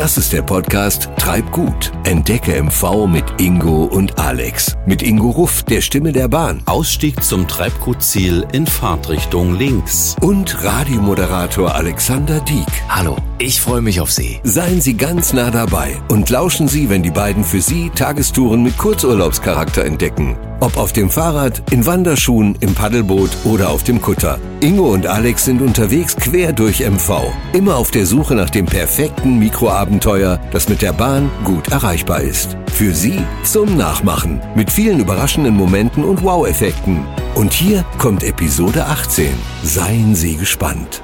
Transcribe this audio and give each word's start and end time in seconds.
Das 0.00 0.16
ist 0.16 0.32
der 0.32 0.40
Podcast 0.40 1.10
Treib 1.18 1.52
gut. 1.52 1.92
Entdecke 2.04 2.62
MV 2.62 3.06
mit 3.06 3.38
Ingo 3.38 3.84
und 3.84 4.18
Alex. 4.18 4.74
Mit 4.86 5.02
Ingo 5.02 5.28
Ruff, 5.28 5.62
der 5.64 5.82
Stimme 5.82 6.10
der 6.10 6.26
Bahn. 6.26 6.62
Ausstieg 6.64 7.22
zum 7.22 7.46
Treibgutziel 7.46 8.46
in 8.52 8.66
Fahrtrichtung 8.66 9.58
links. 9.58 10.16
Und 10.22 10.64
Radiomoderator 10.64 11.74
Alexander 11.74 12.40
Dieck. 12.40 12.64
Hallo, 12.88 13.18
ich 13.38 13.60
freue 13.60 13.82
mich 13.82 14.00
auf 14.00 14.10
Sie. 14.10 14.40
Seien 14.42 14.80
Sie 14.80 14.96
ganz 14.96 15.34
nah 15.34 15.50
dabei 15.50 15.98
und 16.08 16.30
lauschen 16.30 16.66
Sie, 16.66 16.88
wenn 16.88 17.02
die 17.02 17.10
beiden 17.10 17.44
für 17.44 17.60
Sie 17.60 17.90
Tagestouren 17.90 18.62
mit 18.62 18.78
Kurzurlaubscharakter 18.78 19.84
entdecken. 19.84 20.34
Ob 20.60 20.76
auf 20.76 20.92
dem 20.92 21.08
Fahrrad, 21.08 21.62
in 21.72 21.86
Wanderschuhen, 21.86 22.54
im 22.60 22.74
Paddelboot 22.74 23.30
oder 23.44 23.70
auf 23.70 23.82
dem 23.82 24.02
Kutter. 24.02 24.38
Ingo 24.60 24.92
und 24.92 25.06
Alex 25.06 25.46
sind 25.46 25.62
unterwegs 25.62 26.14
quer 26.14 26.52
durch 26.52 26.80
MV. 26.80 27.32
Immer 27.54 27.76
auf 27.76 27.90
der 27.90 28.04
Suche 28.04 28.34
nach 28.34 28.50
dem 28.50 28.66
perfekten 28.66 29.38
Mikroabenteuer, 29.38 30.38
das 30.52 30.68
mit 30.68 30.82
der 30.82 30.92
Bahn 30.92 31.30
gut 31.44 31.68
erreichbar 31.68 32.20
ist. 32.20 32.58
Für 32.72 32.94
Sie 32.94 33.22
zum 33.42 33.76
Nachmachen. 33.78 34.40
Mit 34.54 34.70
vielen 34.70 35.00
überraschenden 35.00 35.56
Momenten 35.56 36.04
und 36.04 36.22
Wow-Effekten. 36.22 37.06
Und 37.34 37.54
hier 37.54 37.84
kommt 37.96 38.22
Episode 38.22 38.84
18. 38.84 39.32
Seien 39.62 40.14
Sie 40.14 40.36
gespannt. 40.36 41.02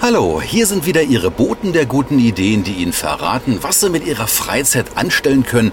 Hallo, 0.00 0.40
hier 0.40 0.66
sind 0.66 0.86
wieder 0.86 1.02
Ihre 1.02 1.28
Boten 1.28 1.72
der 1.72 1.84
guten 1.84 2.20
Ideen, 2.20 2.62
die 2.62 2.74
Ihnen 2.74 2.92
verraten, 2.92 3.58
was 3.62 3.80
Sie 3.80 3.90
mit 3.90 4.06
Ihrer 4.06 4.28
Freizeit 4.28 4.86
anstellen 4.94 5.42
können, 5.42 5.72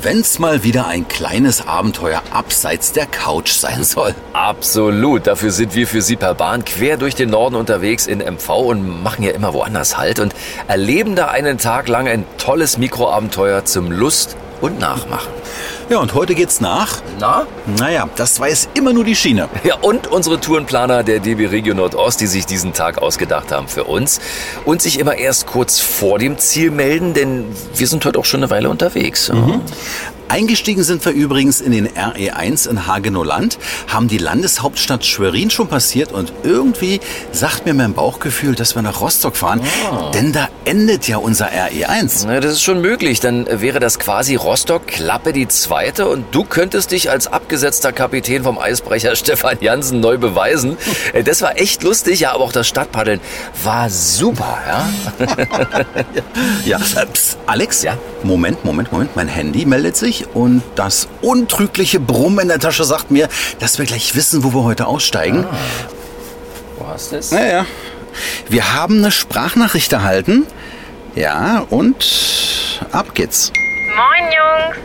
wenn's 0.00 0.38
mal 0.38 0.64
wieder 0.64 0.86
ein 0.86 1.06
kleines 1.08 1.66
Abenteuer 1.68 2.22
abseits 2.30 2.92
der 2.92 3.04
Couch 3.04 3.50
sein 3.50 3.84
soll. 3.84 4.14
Absolut, 4.32 5.26
dafür 5.26 5.50
sind 5.50 5.74
wir 5.74 5.86
für 5.86 6.00
Sie 6.00 6.16
per 6.16 6.32
Bahn 6.32 6.64
quer 6.64 6.96
durch 6.96 7.16
den 7.16 7.28
Norden 7.28 7.54
unterwegs 7.54 8.06
in 8.06 8.20
MV 8.20 8.48
und 8.48 9.02
machen 9.02 9.22
ja 9.22 9.32
immer 9.32 9.52
woanders 9.52 9.98
Halt 9.98 10.20
und 10.20 10.34
erleben 10.68 11.14
da 11.14 11.26
einen 11.26 11.58
Tag 11.58 11.86
lang 11.86 12.08
ein 12.08 12.24
tolles 12.38 12.78
Mikroabenteuer 12.78 13.66
zum 13.66 13.92
Lust 13.92 14.38
und 14.62 14.80
Nachmachen. 14.80 15.28
Ja, 15.88 15.98
und 15.98 16.14
heute 16.14 16.34
geht's 16.34 16.60
nach. 16.60 17.00
Na? 17.20 17.46
Naja, 17.78 18.08
das 18.16 18.40
weiß 18.40 18.70
immer 18.74 18.92
nur 18.92 19.04
die 19.04 19.14
Schiene. 19.14 19.48
Ja, 19.62 19.76
und 19.76 20.08
unsere 20.08 20.40
Tourenplaner 20.40 21.04
der 21.04 21.20
DB 21.20 21.46
Regio 21.46 21.74
Nordost, 21.74 22.20
die 22.20 22.26
sich 22.26 22.44
diesen 22.44 22.72
Tag 22.72 22.98
ausgedacht 22.98 23.52
haben 23.52 23.68
für 23.68 23.84
uns 23.84 24.20
und 24.64 24.82
sich 24.82 24.98
immer 24.98 25.14
erst 25.14 25.46
kurz 25.46 25.78
vor 25.78 26.18
dem 26.18 26.38
Ziel 26.38 26.72
melden, 26.72 27.14
denn 27.14 27.44
wir 27.74 27.86
sind 27.86 28.04
heute 28.04 28.18
auch 28.18 28.24
schon 28.24 28.40
eine 28.40 28.50
Weile 28.50 28.68
unterwegs. 28.68 29.28
Mhm. 29.32 29.60
Eingestiegen 30.28 30.82
sind 30.82 31.04
wir 31.04 31.12
übrigens 31.12 31.60
in 31.60 31.72
den 31.72 31.88
RE1 31.88 32.68
in 32.68 32.86
Hagenow-Land, 32.86 33.58
haben 33.88 34.08
die 34.08 34.18
Landeshauptstadt 34.18 35.04
Schwerin 35.04 35.50
schon 35.50 35.68
passiert 35.68 36.12
und 36.12 36.32
irgendwie 36.42 37.00
sagt 37.32 37.64
mir 37.64 37.74
mein 37.74 37.94
Bauchgefühl, 37.94 38.54
dass 38.54 38.74
wir 38.74 38.82
nach 38.82 39.00
Rostock 39.00 39.36
fahren, 39.36 39.60
Ah. 39.90 40.10
denn 40.12 40.32
da 40.32 40.48
endet 40.64 41.06
ja 41.06 41.18
unser 41.18 41.48
RE1. 41.50 42.24
Na, 42.26 42.40
das 42.40 42.52
ist 42.54 42.62
schon 42.62 42.80
möglich. 42.80 43.20
Dann 43.20 43.46
wäre 43.60 43.78
das 43.78 43.98
quasi 43.98 44.34
Rostock 44.34 44.86
Klappe 44.88 45.32
die 45.32 45.46
zweite 45.48 46.08
und 46.08 46.24
du 46.34 46.42
könntest 46.44 46.90
dich 46.90 47.08
als 47.10 47.26
abgesetzter 47.28 47.92
Kapitän 47.92 48.42
vom 48.42 48.58
Eisbrecher 48.58 49.14
Stefan 49.16 49.58
Jansen 49.60 50.00
neu 50.00 50.18
beweisen. 50.18 50.76
Äh, 51.12 51.22
Das 51.22 51.40
war 51.42 51.56
echt 51.60 51.82
lustig, 51.82 52.20
ja, 52.20 52.32
aber 52.34 52.44
auch 52.44 52.52
das 52.52 52.66
Stadtpaddeln 52.66 53.20
war 53.62 53.88
super, 53.90 54.58
ja. 54.66 54.88
Ja, 56.64 56.78
äh, 56.78 57.06
pst, 57.06 57.38
Alex? 57.46 57.82
Ja? 57.82 57.96
Moment, 58.22 58.64
Moment, 58.64 58.90
Moment. 58.92 59.14
Mein 59.16 59.28
Handy 59.28 59.64
meldet 59.66 59.96
sich 59.96 60.15
und 60.24 60.62
das 60.74 61.08
untrügliche 61.20 62.00
Brummen 62.00 62.40
in 62.40 62.48
der 62.48 62.58
Tasche 62.58 62.84
sagt 62.84 63.10
mir, 63.10 63.28
dass 63.58 63.78
wir 63.78 63.86
gleich 63.86 64.14
wissen, 64.14 64.44
wo 64.44 64.54
wir 64.54 64.64
heute 64.64 64.86
aussteigen. 64.86 65.46
Wo 66.78 66.88
hast 66.88 67.12
du 67.12 67.16
es? 67.16 67.32
Naja, 67.32 67.66
wir 68.48 68.74
haben 68.74 68.98
eine 68.98 69.10
Sprachnachricht 69.10 69.92
erhalten. 69.92 70.46
Ja, 71.14 71.64
und 71.70 72.04
ab 72.92 73.14
geht's. 73.14 73.52
Moin 73.96 74.32
Jungs, 74.32 74.76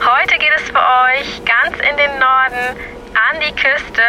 heute 0.00 0.38
geht 0.38 0.52
es 0.56 0.62
für 0.62 0.78
euch 0.78 1.44
ganz 1.44 1.76
in 1.78 1.96
den 1.96 2.18
Norden 2.18 2.76
an 3.14 3.40
die 3.40 3.54
Küste, 3.54 4.02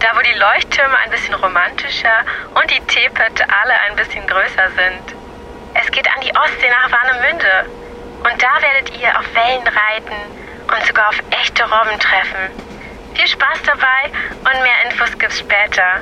da 0.00 0.08
wo 0.14 0.20
die 0.20 0.38
Leuchttürme 0.38 0.96
ein 1.04 1.10
bisschen 1.10 1.34
romantischer 1.34 2.24
und 2.54 2.70
die 2.70 2.80
Teepötte 2.92 3.44
alle 3.48 3.74
ein 3.88 3.96
bisschen 3.96 4.26
größer 4.26 4.68
sind. 4.76 5.16
Es 5.74 5.90
geht 5.90 6.06
an 6.06 6.20
die 6.22 6.30
Ostsee 6.36 6.70
nach 6.70 6.92
Warnemünde 6.92 7.83
und 8.24 8.42
da 8.42 8.62
werdet 8.62 8.90
ihr 9.00 9.08
auf 9.18 9.26
Wellen 9.34 9.66
reiten 9.66 10.16
und 10.66 10.86
sogar 10.86 11.08
auf 11.08 11.18
echte 11.30 11.62
Robben 11.62 11.98
treffen. 12.00 12.50
Viel 13.14 13.28
Spaß 13.28 13.58
dabei 13.64 14.10
und 14.38 14.62
mehr 14.62 14.90
Infos 14.90 15.16
gibt's 15.18 15.38
später. 15.38 16.00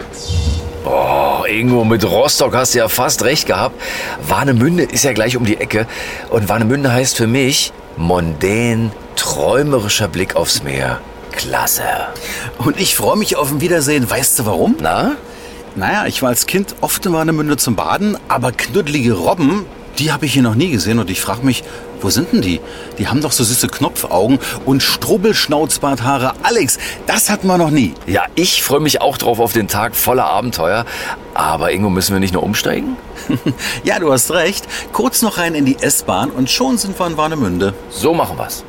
Oh, 0.85 1.45
Ingo, 1.47 1.85
mit 1.85 2.05
Rostock 2.05 2.55
hast 2.55 2.75
du 2.75 2.79
ja 2.79 2.89
fast 2.89 3.23
recht 3.25 3.47
gehabt. 3.47 3.81
Warnemünde 4.27 4.85
ist 4.85 5.05
ja 5.05 5.13
gleich 5.13 5.37
um 5.37 5.45
die 5.45 5.59
Ecke. 5.59 5.87
Und 6.31 6.49
Warnemünde 6.49 6.93
heißt 6.93 7.17
für 7.17 7.27
mich 7.27 7.73
mondän, 7.97 8.91
träumerischer 9.15 10.09
Blick 10.09 10.35
aufs 10.35 10.63
Meer. 10.63 11.01
Klasse. 11.33 11.85
Und 12.59 12.81
ich 12.81 12.97
freue 12.97 13.17
mich 13.17 13.37
auf 13.37 13.51
ein 13.51 13.61
Wiedersehen. 13.61 14.11
Weißt 14.11 14.39
du 14.39 14.47
warum? 14.47 14.77
Na? 14.81 15.13
Naja, 15.77 16.07
ich 16.07 16.21
war 16.21 16.31
als 16.31 16.47
Kind 16.47 16.75
oft 16.81 17.05
in 17.07 17.13
Warnemünde 17.13 17.57
zum 17.57 17.77
Baden, 17.77 18.19
aber 18.29 18.53
knuddelige 18.53 19.15
Robben, 19.15 19.65
die 19.99 20.13
habe 20.13 20.27
ich 20.27 20.33
hier 20.33 20.43
noch 20.43 20.55
nie 20.55 20.71
gesehen. 20.71 20.99
Und 20.99 21.11
ich 21.11 21.21
frage 21.21 21.45
mich, 21.45 21.65
wo 22.01 22.11
sind 22.11 22.33
denn 22.33 22.43
die? 22.43 22.61
Die 22.99 23.09
haben 23.09 23.21
doch 23.21 23.33
so 23.33 23.45
süße 23.45 23.69
Knopfaugen 23.69 24.39
und 24.65 24.83
Strubbelschnauzbarthaare. 24.83 26.35
Alex, 26.43 26.79
das 27.07 27.31
hatten 27.31 27.47
wir 27.47 27.59
noch 27.59 27.71
nie. 27.71 27.95
Ja, 28.07 28.25
ich 28.35 28.63
freue 28.63 28.81
mich 28.81 29.01
auch 29.01 29.19
drauf 29.19 29.39
auf 29.39 29.53
den 29.53 29.69
Tag 29.69 29.95
voller 29.95 30.25
Abenteuer. 30.25 30.85
Aber 31.35 31.73
Ingo, 31.73 31.91
müssen 31.91 32.13
wir 32.13 32.21
nicht 32.21 32.35
nur 32.35 32.43
umsteigen? 32.43 32.97
Ja, 33.85 33.99
du 33.99 34.13
hast 34.13 34.31
recht. 34.33 34.67
Kurz 34.93 35.23
noch 35.23 35.39
rein 35.39 35.55
in 35.55 35.65
die 35.65 35.77
S-Bahn 35.81 36.31
und 36.31 36.51
schon 36.51 36.79
sind 36.79 36.99
wir 36.99 37.07
in 37.07 37.17
Warnemünde. 37.17 37.75
So 37.91 38.15
machen 38.15 38.39
wir's. 38.39 38.65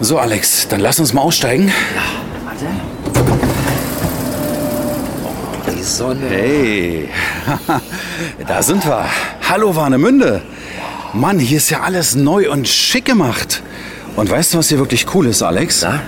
So, 0.00 0.18
Alex, 0.18 0.68
dann 0.68 0.80
lass 0.80 1.00
uns 1.00 1.12
mal 1.12 1.22
aussteigen. 1.22 1.72
Die 5.78 5.84
Sonne. 5.84 6.28
Hey, 6.28 7.08
da 8.48 8.62
sind 8.62 8.84
wir. 8.84 9.04
Hallo 9.48 9.76
Warnemünde. 9.76 10.42
Mann, 11.12 11.38
hier 11.38 11.58
ist 11.58 11.70
ja 11.70 11.82
alles 11.82 12.16
neu 12.16 12.50
und 12.50 12.66
schick 12.66 13.04
gemacht. 13.04 13.62
Und 14.16 14.28
weißt 14.28 14.54
du, 14.54 14.58
was 14.58 14.70
hier 14.70 14.78
wirklich 14.78 15.14
cool 15.14 15.26
ist, 15.26 15.40
Alex? 15.40 15.82
Na? 15.82 16.00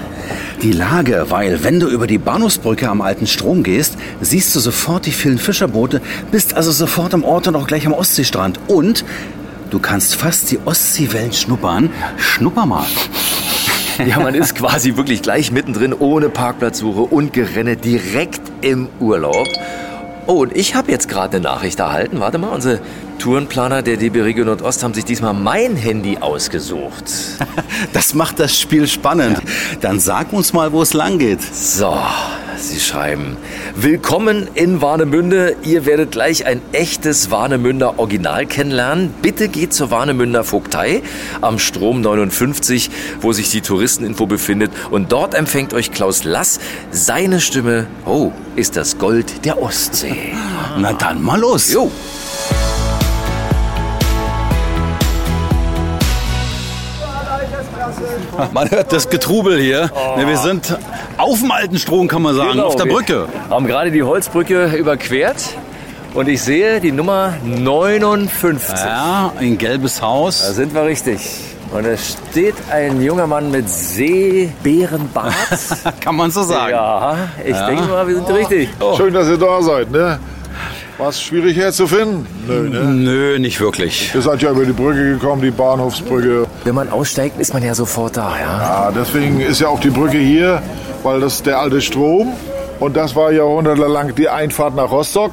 Die 0.60 0.72
Lage, 0.72 1.26
weil 1.28 1.62
wenn 1.62 1.78
du 1.78 1.86
über 1.86 2.08
die 2.08 2.18
Bahnhofsbrücke 2.18 2.88
am 2.88 3.00
alten 3.00 3.28
Strom 3.28 3.62
gehst, 3.62 3.94
siehst 4.20 4.56
du 4.56 4.58
sofort 4.58 5.06
die 5.06 5.12
vielen 5.12 5.38
Fischerboote, 5.38 6.02
bist 6.32 6.54
also 6.54 6.72
sofort 6.72 7.14
am 7.14 7.22
Ort 7.22 7.46
und 7.46 7.54
auch 7.54 7.68
gleich 7.68 7.86
am 7.86 7.92
Ostseestrand. 7.92 8.58
Und 8.66 9.04
du 9.70 9.78
kannst 9.78 10.16
fast 10.16 10.50
die 10.50 10.58
Ostseewellen 10.64 11.32
schnuppern. 11.32 11.90
Schnupper 12.16 12.66
mal. 12.66 12.86
Ja, 14.06 14.18
man 14.18 14.34
ist 14.34 14.54
quasi 14.54 14.96
wirklich 14.96 15.22
gleich 15.22 15.52
mittendrin, 15.52 15.92
ohne 15.92 16.30
Parkplatzsuche 16.30 17.00
und 17.00 17.32
Gerenne, 17.32 17.76
direkt 17.76 18.40
im 18.62 18.88
Urlaub. 18.98 19.46
Oh, 20.26 20.42
und 20.42 20.56
ich 20.56 20.74
habe 20.74 20.90
jetzt 20.90 21.08
gerade 21.08 21.36
eine 21.36 21.44
Nachricht 21.44 21.80
erhalten. 21.80 22.20
Warte 22.20 22.38
mal, 22.38 22.48
unsere 22.48 22.80
Tourenplaner 23.18 23.82
der 23.82 23.96
DB 23.96 24.22
Region 24.22 24.46
Nordost 24.46 24.82
haben 24.82 24.94
sich 24.94 25.04
diesmal 25.04 25.34
mein 25.34 25.76
Handy 25.76 26.18
ausgesucht. 26.18 27.04
Das 27.92 28.14
macht 28.14 28.38
das 28.38 28.58
Spiel 28.58 28.86
spannend. 28.86 29.38
Dann 29.80 30.00
sag 30.00 30.32
uns 30.32 30.52
mal, 30.52 30.72
wo 30.72 30.82
es 30.82 30.92
lang 30.92 31.18
geht. 31.18 31.42
So, 31.42 31.96
Sie 32.60 32.78
schreiben, 32.78 33.38
willkommen 33.74 34.46
in 34.52 34.82
Warnemünde. 34.82 35.56
Ihr 35.62 35.86
werdet 35.86 36.10
gleich 36.10 36.44
ein 36.44 36.60
echtes 36.72 37.30
Warnemünder 37.30 37.98
Original 37.98 38.44
kennenlernen. 38.44 39.14
Bitte 39.22 39.48
geht 39.48 39.72
zur 39.72 39.90
Warnemünder 39.90 40.44
Vogtei 40.44 41.02
am 41.40 41.58
Strom 41.58 42.02
59, 42.02 42.90
wo 43.22 43.32
sich 43.32 43.50
die 43.50 43.62
Touristeninfo 43.62 44.26
befindet. 44.26 44.72
Und 44.90 45.10
dort 45.10 45.34
empfängt 45.34 45.72
euch 45.72 45.90
Klaus 45.90 46.24
Lass. 46.24 46.60
Seine 46.90 47.40
Stimme, 47.40 47.86
oh, 48.04 48.30
ist 48.56 48.76
das 48.76 48.98
Gold 48.98 49.46
der 49.46 49.62
Ostsee. 49.62 50.34
Na 50.76 50.92
dann 50.92 51.22
mal 51.22 51.40
los. 51.40 51.72
Jo. 51.72 51.90
Man 58.52 58.70
hört 58.70 58.92
das 58.92 59.08
Getrubel 59.10 59.58
hier. 59.60 59.90
Ne, 60.16 60.26
wir 60.26 60.36
sind 60.36 60.76
auf 61.16 61.40
dem 61.40 61.50
alten 61.50 61.78
Strom, 61.78 62.08
kann 62.08 62.22
man 62.22 62.34
sagen, 62.34 62.52
Genau, 62.52 62.66
auf 62.66 62.76
der 62.76 62.86
wir 62.86 62.92
Brücke. 62.94 63.28
Haben 63.48 63.66
gerade 63.66 63.90
die 63.90 64.02
Holzbrücke 64.02 64.66
überquert. 64.76 65.36
Und 66.14 66.28
ich 66.28 66.42
sehe 66.42 66.80
die 66.80 66.90
Nummer 66.92 67.34
59. 67.44 68.74
Ja, 68.76 69.32
ein 69.38 69.56
gelbes 69.58 69.96
Da 70.00 70.06
Haus. 70.06 70.54
sind 70.56 70.74
wir 70.74 70.84
richtig. 70.84 71.20
Und 71.72 71.84
es 71.86 72.16
steht 72.30 72.56
ein 72.72 73.00
junger 73.00 73.28
Mann 73.28 73.50
mit 73.52 73.68
Seebärenbart. 73.68 75.34
Kann 76.00 76.16
man 76.16 76.30
so 76.32 76.42
sagen. 76.42 76.72
ja, 76.72 77.16
ich 77.46 77.56
denke 77.56 77.84
mal, 77.84 78.06
wir 78.08 78.16
sind 78.16 78.28
richtig. 78.28 78.70
Schön, 78.96 79.14
dass 79.14 79.28
ihr 79.28 79.38
da 79.38 79.62
seid, 79.62 79.90
ne? 79.90 80.18
War 81.00 81.08
es 81.08 81.22
schwierig 81.22 81.56
herzufinden? 81.56 82.26
Nö, 82.46 82.68
ne? 82.68 82.84
Nö, 82.84 83.38
nicht 83.38 83.58
wirklich. 83.58 84.14
Ihr 84.14 84.20
seid 84.20 84.42
ja 84.42 84.50
über 84.50 84.66
die 84.66 84.72
Brücke 84.72 85.14
gekommen, 85.14 85.40
die 85.40 85.50
Bahnhofsbrücke. 85.50 86.46
Wenn 86.64 86.74
man 86.74 86.90
aussteigt, 86.90 87.40
ist 87.40 87.54
man 87.54 87.62
ja 87.62 87.74
sofort 87.74 88.18
da, 88.18 88.34
ja. 88.38 88.58
Ja, 88.60 88.92
deswegen 88.94 89.40
ist 89.40 89.60
ja 89.60 89.68
auch 89.68 89.80
die 89.80 89.88
Brücke 89.88 90.18
hier, 90.18 90.62
weil 91.02 91.20
das 91.20 91.36
ist 91.36 91.46
der 91.46 91.58
alte 91.58 91.80
Strom. 91.80 92.34
Und 92.80 92.98
das 92.98 93.16
war 93.16 93.32
jahrhundertelang 93.32 94.14
die 94.14 94.28
Einfahrt 94.28 94.76
nach 94.76 94.90
Rostock 94.90 95.32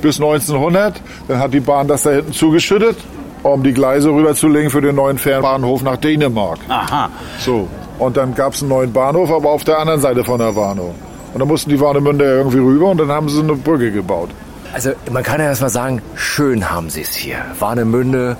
bis 0.00 0.20
1900. 0.20 1.00
Dann 1.26 1.40
hat 1.40 1.52
die 1.52 1.60
Bahn 1.60 1.88
das 1.88 2.04
da 2.04 2.10
hinten 2.10 2.32
zugeschüttet, 2.32 2.96
um 3.42 3.64
die 3.64 3.72
Gleise 3.72 4.10
rüberzulegen 4.10 4.70
für 4.70 4.80
den 4.80 4.94
neuen 4.94 5.18
Fernbahnhof 5.18 5.82
nach 5.82 5.96
Dänemark. 5.96 6.60
Aha. 6.68 7.10
So. 7.40 7.66
Und 7.98 8.16
dann 8.16 8.36
gab 8.36 8.52
es 8.52 8.62
einen 8.62 8.68
neuen 8.68 8.92
Bahnhof, 8.92 9.32
aber 9.32 9.50
auf 9.50 9.64
der 9.64 9.80
anderen 9.80 10.00
Seite 10.00 10.22
von 10.22 10.38
der 10.38 10.54
Warnow. 10.54 10.94
Und 11.34 11.40
dann 11.40 11.48
mussten 11.48 11.70
die 11.70 11.80
Warnemünder 11.80 12.24
irgendwie 12.24 12.58
rüber 12.58 12.90
und 12.90 12.98
dann 12.98 13.08
haben 13.08 13.28
sie 13.28 13.40
eine 13.40 13.54
Brücke 13.54 13.90
gebaut. 13.90 14.30
Also 14.72 14.92
man 15.10 15.22
kann 15.22 15.40
ja 15.40 15.46
erst 15.46 15.62
mal 15.62 15.68
sagen, 15.68 16.02
schön 16.14 16.70
haben 16.70 16.90
sie 16.90 17.02
es 17.02 17.14
hier. 17.14 17.38
Warnemünde, 17.58 18.36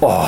oh, 0.00 0.26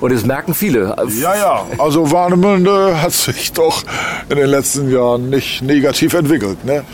und 0.00 0.12
es 0.12 0.24
merken 0.24 0.54
viele. 0.54 0.94
Ja, 1.20 1.34
ja. 1.34 1.66
Also 1.78 2.10
Warnemünde 2.12 3.00
hat 3.00 3.12
sich 3.12 3.52
doch 3.52 3.82
in 4.28 4.36
den 4.36 4.48
letzten 4.48 4.90
Jahren 4.90 5.30
nicht 5.30 5.62
negativ 5.62 6.14
entwickelt. 6.14 6.64
Ne? 6.64 6.84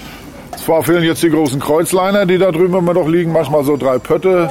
Zwar 0.64 0.82
fehlen 0.82 1.02
jetzt 1.02 1.22
die 1.22 1.30
großen 1.30 1.60
Kreuzliner, 1.60 2.26
die 2.26 2.38
da 2.38 2.50
drüben 2.50 2.74
immer 2.74 2.94
noch 2.94 3.08
liegen, 3.08 3.32
manchmal 3.32 3.64
so 3.64 3.76
drei 3.76 3.98
Pötte. 3.98 4.50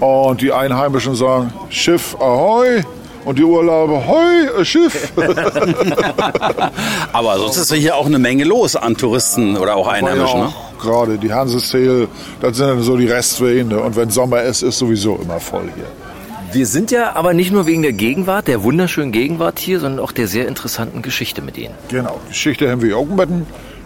Und 0.00 0.40
die 0.40 0.52
Einheimischen 0.52 1.14
sagen 1.14 1.52
Schiff 1.68 2.16
Ahoi. 2.18 2.82
Und 3.24 3.38
die 3.38 3.44
Urlauber, 3.44 4.06
hoi, 4.06 4.58
ein 4.58 4.64
Schiff. 4.64 5.12
Aber 7.12 7.38
sonst 7.38 7.56
ist 7.56 7.72
hier 7.72 7.96
auch 7.96 8.06
eine 8.06 8.18
Menge 8.18 8.44
los 8.44 8.76
an 8.76 8.96
Touristen 8.96 9.56
oder 9.56 9.76
auch 9.76 9.88
Einheimischen. 9.88 10.38
Ja, 10.40 10.44
Ne? 10.44 10.52
Gerade 10.80 11.16
die 11.16 11.32
Hanseseel, 11.32 12.08
das 12.42 12.58
sind 12.58 12.66
dann 12.66 12.82
so 12.82 12.96
die 12.98 13.06
Restwände. 13.06 13.80
Und 13.80 13.96
wenn 13.96 14.10
Sommer 14.10 14.42
ist, 14.42 14.62
ist 14.62 14.78
sowieso 14.78 15.16
immer 15.22 15.40
voll 15.40 15.70
hier. 15.74 15.86
Wir 16.52 16.66
sind 16.66 16.90
ja 16.90 17.16
aber 17.16 17.32
nicht 17.32 17.50
nur 17.50 17.66
wegen 17.66 17.82
der 17.82 17.92
Gegenwart, 17.92 18.46
der 18.46 18.62
wunderschönen 18.62 19.10
Gegenwart 19.10 19.58
hier, 19.58 19.80
sondern 19.80 20.04
auch 20.04 20.12
der 20.12 20.28
sehr 20.28 20.46
interessanten 20.46 21.02
Geschichte 21.02 21.42
mit 21.42 21.56
Ihnen. 21.56 21.74
Genau, 21.88 22.20
Geschichte 22.28 22.70
haben 22.70 22.82
wir 22.82 22.96
auch 22.98 23.06
mit. 23.06 23.28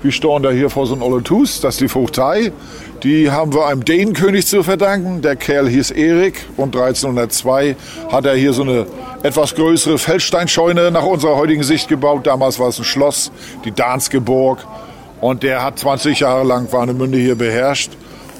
Wir 0.00 0.12
stehen 0.12 0.44
da 0.44 0.50
hier 0.50 0.70
vor 0.70 0.86
so 0.86 0.94
einem 0.94 1.02
Oletus, 1.02 1.60
das 1.60 1.74
ist 1.74 1.80
die 1.80 1.88
Vogtei. 1.88 2.52
Die 3.02 3.32
haben 3.32 3.52
wir 3.52 3.66
einem 3.66 3.84
Dänenkönig 3.84 4.46
zu 4.46 4.62
verdanken. 4.62 5.22
Der 5.22 5.34
Kerl 5.34 5.68
hieß 5.68 5.90
Erik 5.90 6.46
und 6.56 6.76
1302 6.76 7.74
hat 8.10 8.24
er 8.24 8.34
hier 8.34 8.52
so 8.52 8.62
eine 8.62 8.86
etwas 9.24 9.56
größere 9.56 9.98
Feldsteinscheune 9.98 10.92
nach 10.92 11.04
unserer 11.04 11.36
heutigen 11.36 11.64
Sicht 11.64 11.88
gebaut. 11.88 12.28
Damals 12.28 12.60
war 12.60 12.68
es 12.68 12.78
ein 12.78 12.84
Schloss, 12.84 13.32
die 13.64 13.72
Danske 13.72 14.20
Burg. 14.20 14.64
Und 15.20 15.42
der 15.42 15.64
hat 15.64 15.80
20 15.80 16.20
Jahre 16.20 16.46
lang 16.46 16.72
Warnemünde 16.72 17.18
hier 17.18 17.34
beherrscht 17.34 17.90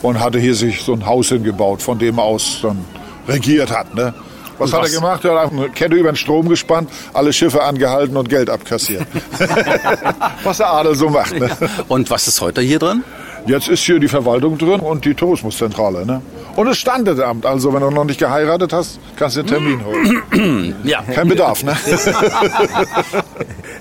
und 0.03 0.21
hatte 0.21 0.39
hier 0.39 0.55
sich 0.55 0.83
so 0.83 0.93
ein 0.93 1.07
Haus 1.07 1.31
hingebaut, 1.31 1.83
von 1.83 1.99
dem 1.99 2.21
aus 2.21 2.61
dann 2.63 2.85
regiert 3.27 3.77
hat. 3.77 3.97
Ne? 3.97 4.15
Was 4.59 4.73
hat 4.73 4.85
er 4.85 4.91
gemacht? 4.91 5.25
Er 5.25 5.41
hat 5.41 5.53
eine 5.53 5.69
Kette 5.71 5.97
über 5.97 6.11
den 6.13 6.17
Strom 6.17 6.49
gespannt, 6.49 6.91
alle 7.15 7.33
Schiffe 7.33 7.63
angehalten 7.63 8.17
und 8.17 8.29
Geld 8.29 8.51
abkassiert. 8.51 9.07
was 10.45 10.59
der 10.59 10.71
Adel 10.71 10.95
so 10.95 11.09
macht. 11.09 11.39
Ne? 11.39 11.51
Und 11.89 12.11
was 12.11 12.29
ist 12.29 12.41
heute 12.41 12.61
hier 12.61 12.79
drin? 12.79 13.05
Jetzt 13.47 13.69
ist 13.69 13.83
hier 13.83 13.99
die 13.99 14.09
Verwaltung 14.09 14.59
drin 14.59 14.81
und 14.81 15.05
die 15.05 15.15
Tourismuszentrale. 15.15 16.05
Ne? 16.05 16.21
Und 16.57 16.67
das 16.67 16.77
Standesamt. 16.77 17.47
Also 17.47 17.73
wenn 17.73 17.81
du 17.81 17.91
noch 17.91 18.05
nicht 18.05 18.19
geheiratet 18.19 18.73
hast, 18.73 18.99
kannst 19.17 19.37
du 19.37 19.41
einen 19.41 19.49
Termin 19.49 19.81
holen. 19.85 20.75
Ja. 20.85 21.03
Kein 21.03 21.29
Bedarf, 21.29 21.63
ne? 21.63 21.77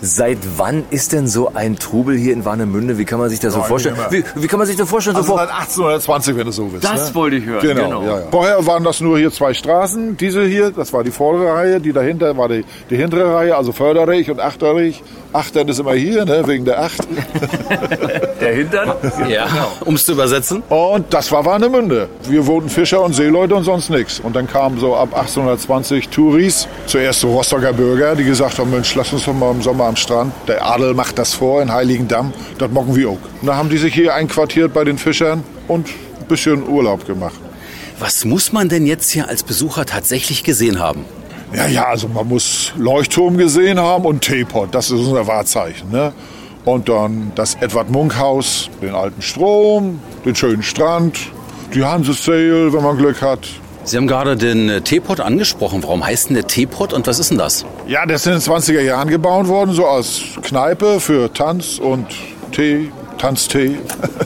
Seit 0.02 0.38
wann 0.58 0.84
ist 0.90 1.14
denn 1.14 1.28
so 1.28 1.52
ein 1.54 1.78
Trubel 1.78 2.18
hier 2.18 2.34
in 2.34 2.46
Warnemünde? 2.46 2.98
Wie 2.98 3.06
kann 3.06 3.20
man 3.20 3.30
sich 3.30 3.40
das 3.40 3.54
so 3.54 3.60
Nein, 3.60 3.68
vorstellen? 3.68 3.96
Wie, 4.10 4.24
wie 4.36 4.48
kann 4.48 4.60
man 4.60 4.68
sich 4.68 4.76
das 4.76 4.90
vorstellen? 4.90 5.16
Also 5.16 5.28
so 5.28 5.38
vor, 5.38 5.46
seit 5.46 5.54
1820, 5.54 6.38
wenn 6.38 6.46
du 6.46 6.52
so 6.52 6.72
willst. 6.72 6.86
Das 6.86 7.10
ne? 7.10 7.16
wollte 7.16 7.38
ich 7.38 7.46
hören, 7.46 7.62
Genau, 7.62 7.84
genau. 7.84 8.02
Ja, 8.04 8.20
ja. 8.20 8.26
Vorher 8.30 8.66
waren 8.66 8.84
das 8.84 9.02
nur 9.02 9.18
hier 9.18 9.32
zwei 9.32 9.54
Straßen. 9.54 10.18
Diese 10.18 10.46
hier, 10.46 10.72
das 10.72 10.94
war 10.94 11.04
die 11.04 11.12
vordere 11.12 11.54
Reihe. 11.54 11.80
Die 11.80 11.94
dahinter 11.94 12.38
war 12.38 12.50
die, 12.50 12.66
die 12.90 12.98
hintere 12.98 13.34
Reihe, 13.34 13.56
also 13.56 13.72
Förderich 13.72 14.30
und 14.30 14.40
Achterich. 14.40 15.04
Achtern 15.34 15.68
ist 15.68 15.80
immer 15.80 15.94
hier, 15.94 16.26
ne, 16.26 16.44
wegen 16.48 16.66
der 16.66 16.82
Acht. 16.82 17.08
der 18.42 18.54
Hintern? 18.54 18.94
Ja, 19.28 19.48
um 19.86 19.96
es 19.96 20.06
zu 20.06 20.14
übersetzen. 20.14 20.64
Und 20.70 21.14
das 21.14 21.32
war 21.32 21.46
Warnemünde. 21.46 22.10
Wir 22.24 22.46
wurden 22.46 22.70
Fischer 22.70 23.02
und 23.02 23.14
Seeleute 23.14 23.56
und 23.56 23.64
sonst 23.64 23.90
nichts. 23.90 24.20
Und 24.20 24.36
dann 24.36 24.48
kamen 24.48 24.80
so 24.80 24.96
ab 24.96 25.10
1820 25.14 26.10
Touris, 26.10 26.68
zuerst 26.86 27.22
so 27.22 27.32
Rostocker 27.32 27.74
Bürger, 27.74 28.16
die 28.16 28.24
gesagt 28.24 28.60
haben, 28.60 28.72
Mensch, 28.72 28.94
lass 28.96 29.14
uns 29.14 29.26
doch 29.26 29.34
mal 29.34 29.52
im 29.52 29.62
Sommer 29.62 29.86
am 29.86 29.96
Strand. 29.96 30.34
Der 30.48 30.66
Adel 30.66 30.94
macht 30.94 31.18
das 31.18 31.34
vor 31.34 31.62
in 31.62 31.72
Heiligendamm, 31.72 32.34
das 32.58 32.72
mocken 32.72 32.96
wir 32.96 33.10
auch. 33.10 33.20
Und 33.42 33.48
da 33.48 33.56
haben 33.56 33.70
die 33.70 33.78
sich 33.78 33.94
hier 33.94 34.14
einquartiert 34.14 34.74
bei 34.74 34.84
den 34.84 34.98
Fischern 34.98 35.44
und 35.68 35.88
ein 35.88 36.28
bisschen 36.28 36.68
Urlaub 36.68 37.06
gemacht. 37.06 37.40
Was 38.00 38.26
muss 38.26 38.54
man 38.54 38.70
denn 38.70 38.86
jetzt 38.86 39.10
hier 39.10 39.28
als 39.28 39.44
Besucher 39.44 39.86
tatsächlich 39.86 40.44
gesehen 40.44 40.80
haben? 40.80 41.06
Ja, 41.54 41.66
ja, 41.68 41.86
also 41.86 42.08
man 42.08 42.28
muss 42.28 42.74
Leuchtturm 42.78 43.38
gesehen 43.38 43.80
haben 43.80 44.06
und 44.06 44.22
Teepot, 44.22 44.74
das 44.74 44.92
ist 44.92 45.00
unser 45.00 45.26
Wahrzeichen. 45.28 45.90
Ne? 45.92 46.14
Und 46.68 46.90
dann 46.90 47.32
das 47.34 47.56
Edward 47.62 47.90
Munk 47.90 48.18
Haus, 48.18 48.70
den 48.82 48.94
alten 48.94 49.22
Strom, 49.22 50.02
den 50.26 50.36
schönen 50.36 50.64
Strand, 50.64 51.18
die 51.74 51.82
Hansesail, 51.82 52.74
wenn 52.74 52.84
man 52.84 52.98
Glück 52.98 53.22
hat. 53.22 53.40
Sie 53.86 53.96
haben 53.96 54.06
gerade 54.06 54.36
den 54.36 54.68
äh, 54.68 54.82
Teepot 54.82 55.22
angesprochen. 55.22 55.82
Warum 55.82 56.06
heißt 56.06 56.28
denn 56.28 56.34
der 56.34 56.46
Teepot 56.46 56.92
und 56.92 57.08
was 57.08 57.20
ist 57.20 57.32
denn 57.32 57.38
das? 57.38 57.64
Ja, 57.88 58.06
das 58.06 58.26
ist 58.26 58.28
in 58.28 58.34
den 58.34 58.42
20er 58.42 58.82
Jahren 58.82 59.08
gebaut 59.08 59.48
worden, 59.48 59.72
so 59.72 59.86
als 59.86 60.22
Kneipe 60.44 61.00
für 61.00 61.32
Tanz 61.32 61.80
und 61.80 62.06
Tee, 62.52 62.92
Tanztee. 63.18 63.78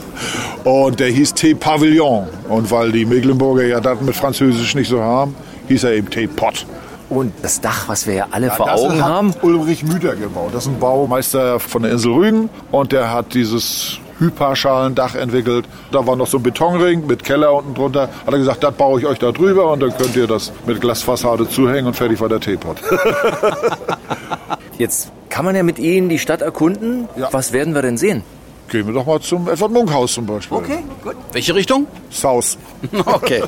Und 0.64 1.00
der 1.00 1.08
hieß 1.08 1.34
Tee 1.34 1.54
Pavillon. 1.54 2.28
Und 2.48 2.70
weil 2.70 2.92
die 2.92 3.04
Mecklenburger 3.04 3.64
ja 3.64 3.80
das 3.80 4.00
mit 4.00 4.14
Französisch 4.14 4.74
nicht 4.74 4.88
so 4.88 5.00
haben, 5.00 5.34
hieß 5.68 5.84
er 5.84 5.92
eben 5.92 6.10
Teepot. 6.10 6.66
Und 7.12 7.32
das 7.42 7.60
Dach, 7.60 7.88
was 7.88 8.06
wir 8.06 8.14
ja 8.14 8.26
alle 8.30 8.50
vor 8.50 8.66
das 8.66 8.80
Augen 8.80 9.02
hat 9.02 9.10
haben. 9.10 9.34
Ulrich 9.42 9.84
Müther 9.84 10.16
gebaut. 10.16 10.50
Das 10.54 10.64
ist 10.64 10.70
ein 10.70 10.78
Baumeister 10.78 11.60
von 11.60 11.82
der 11.82 11.92
Insel 11.92 12.12
Rügen. 12.12 12.48
Und 12.70 12.92
der 12.92 13.12
hat 13.12 13.34
dieses 13.34 13.98
Hyperschalendach 14.18 15.14
entwickelt. 15.14 15.66
Da 15.90 16.06
war 16.06 16.16
noch 16.16 16.26
so 16.26 16.38
ein 16.38 16.42
Betonring 16.42 17.06
mit 17.06 17.22
Keller 17.24 17.52
unten 17.52 17.74
drunter. 17.74 18.08
Hat 18.26 18.32
er 18.32 18.38
gesagt, 18.38 18.64
das 18.64 18.72
baue 18.74 19.00
ich 19.00 19.06
euch 19.06 19.18
da 19.18 19.30
drüber 19.32 19.70
und 19.72 19.80
dann 19.80 19.96
könnt 19.96 20.16
ihr 20.16 20.26
das 20.26 20.52
mit 20.66 20.80
Glasfassade 20.80 21.48
zuhängen 21.48 21.86
und 21.86 21.94
fertig 21.94 22.20
war 22.20 22.28
der 22.28 22.40
Teepot. 22.40 22.76
Jetzt 24.78 25.12
kann 25.28 25.44
man 25.44 25.54
ja 25.54 25.62
mit 25.62 25.78
Ihnen 25.78 26.08
die 26.08 26.18
Stadt 26.18 26.40
erkunden. 26.40 27.08
Ja. 27.16 27.28
Was 27.32 27.52
werden 27.52 27.74
wir 27.74 27.82
denn 27.82 27.96
sehen? 27.98 28.22
Gehen 28.68 28.86
wir 28.86 28.94
doch 28.94 29.04
mal 29.06 29.20
zum 29.20 29.48
Edward 29.48 29.70
Munk 29.70 29.92
Haus 29.92 30.14
zum 30.14 30.24
Beispiel. 30.24 30.58
gut. 31.02 31.14
Welche 31.32 31.54
Richtung? 31.54 31.86
South. 32.10 32.56
Okay. 33.04 33.42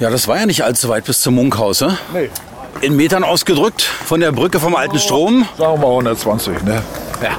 Ja, 0.00 0.10
das 0.10 0.28
war 0.28 0.38
ja 0.38 0.46
nicht 0.46 0.62
allzu 0.62 0.88
weit 0.88 1.04
bis 1.04 1.20
zum 1.20 1.34
Munkhaus, 1.34 1.80
ne? 1.80 1.98
Nee. 2.12 2.30
In 2.82 2.94
Metern 2.94 3.24
ausgedrückt 3.24 3.82
von 3.82 4.20
der 4.20 4.30
Brücke 4.30 4.60
vom 4.60 4.76
alten 4.76 5.00
Strom. 5.00 5.48
Sagen 5.58 5.72
wir 5.72 5.78
mal 5.78 5.88
120, 5.88 6.62
ne? 6.62 6.82
Ja. 7.20 7.30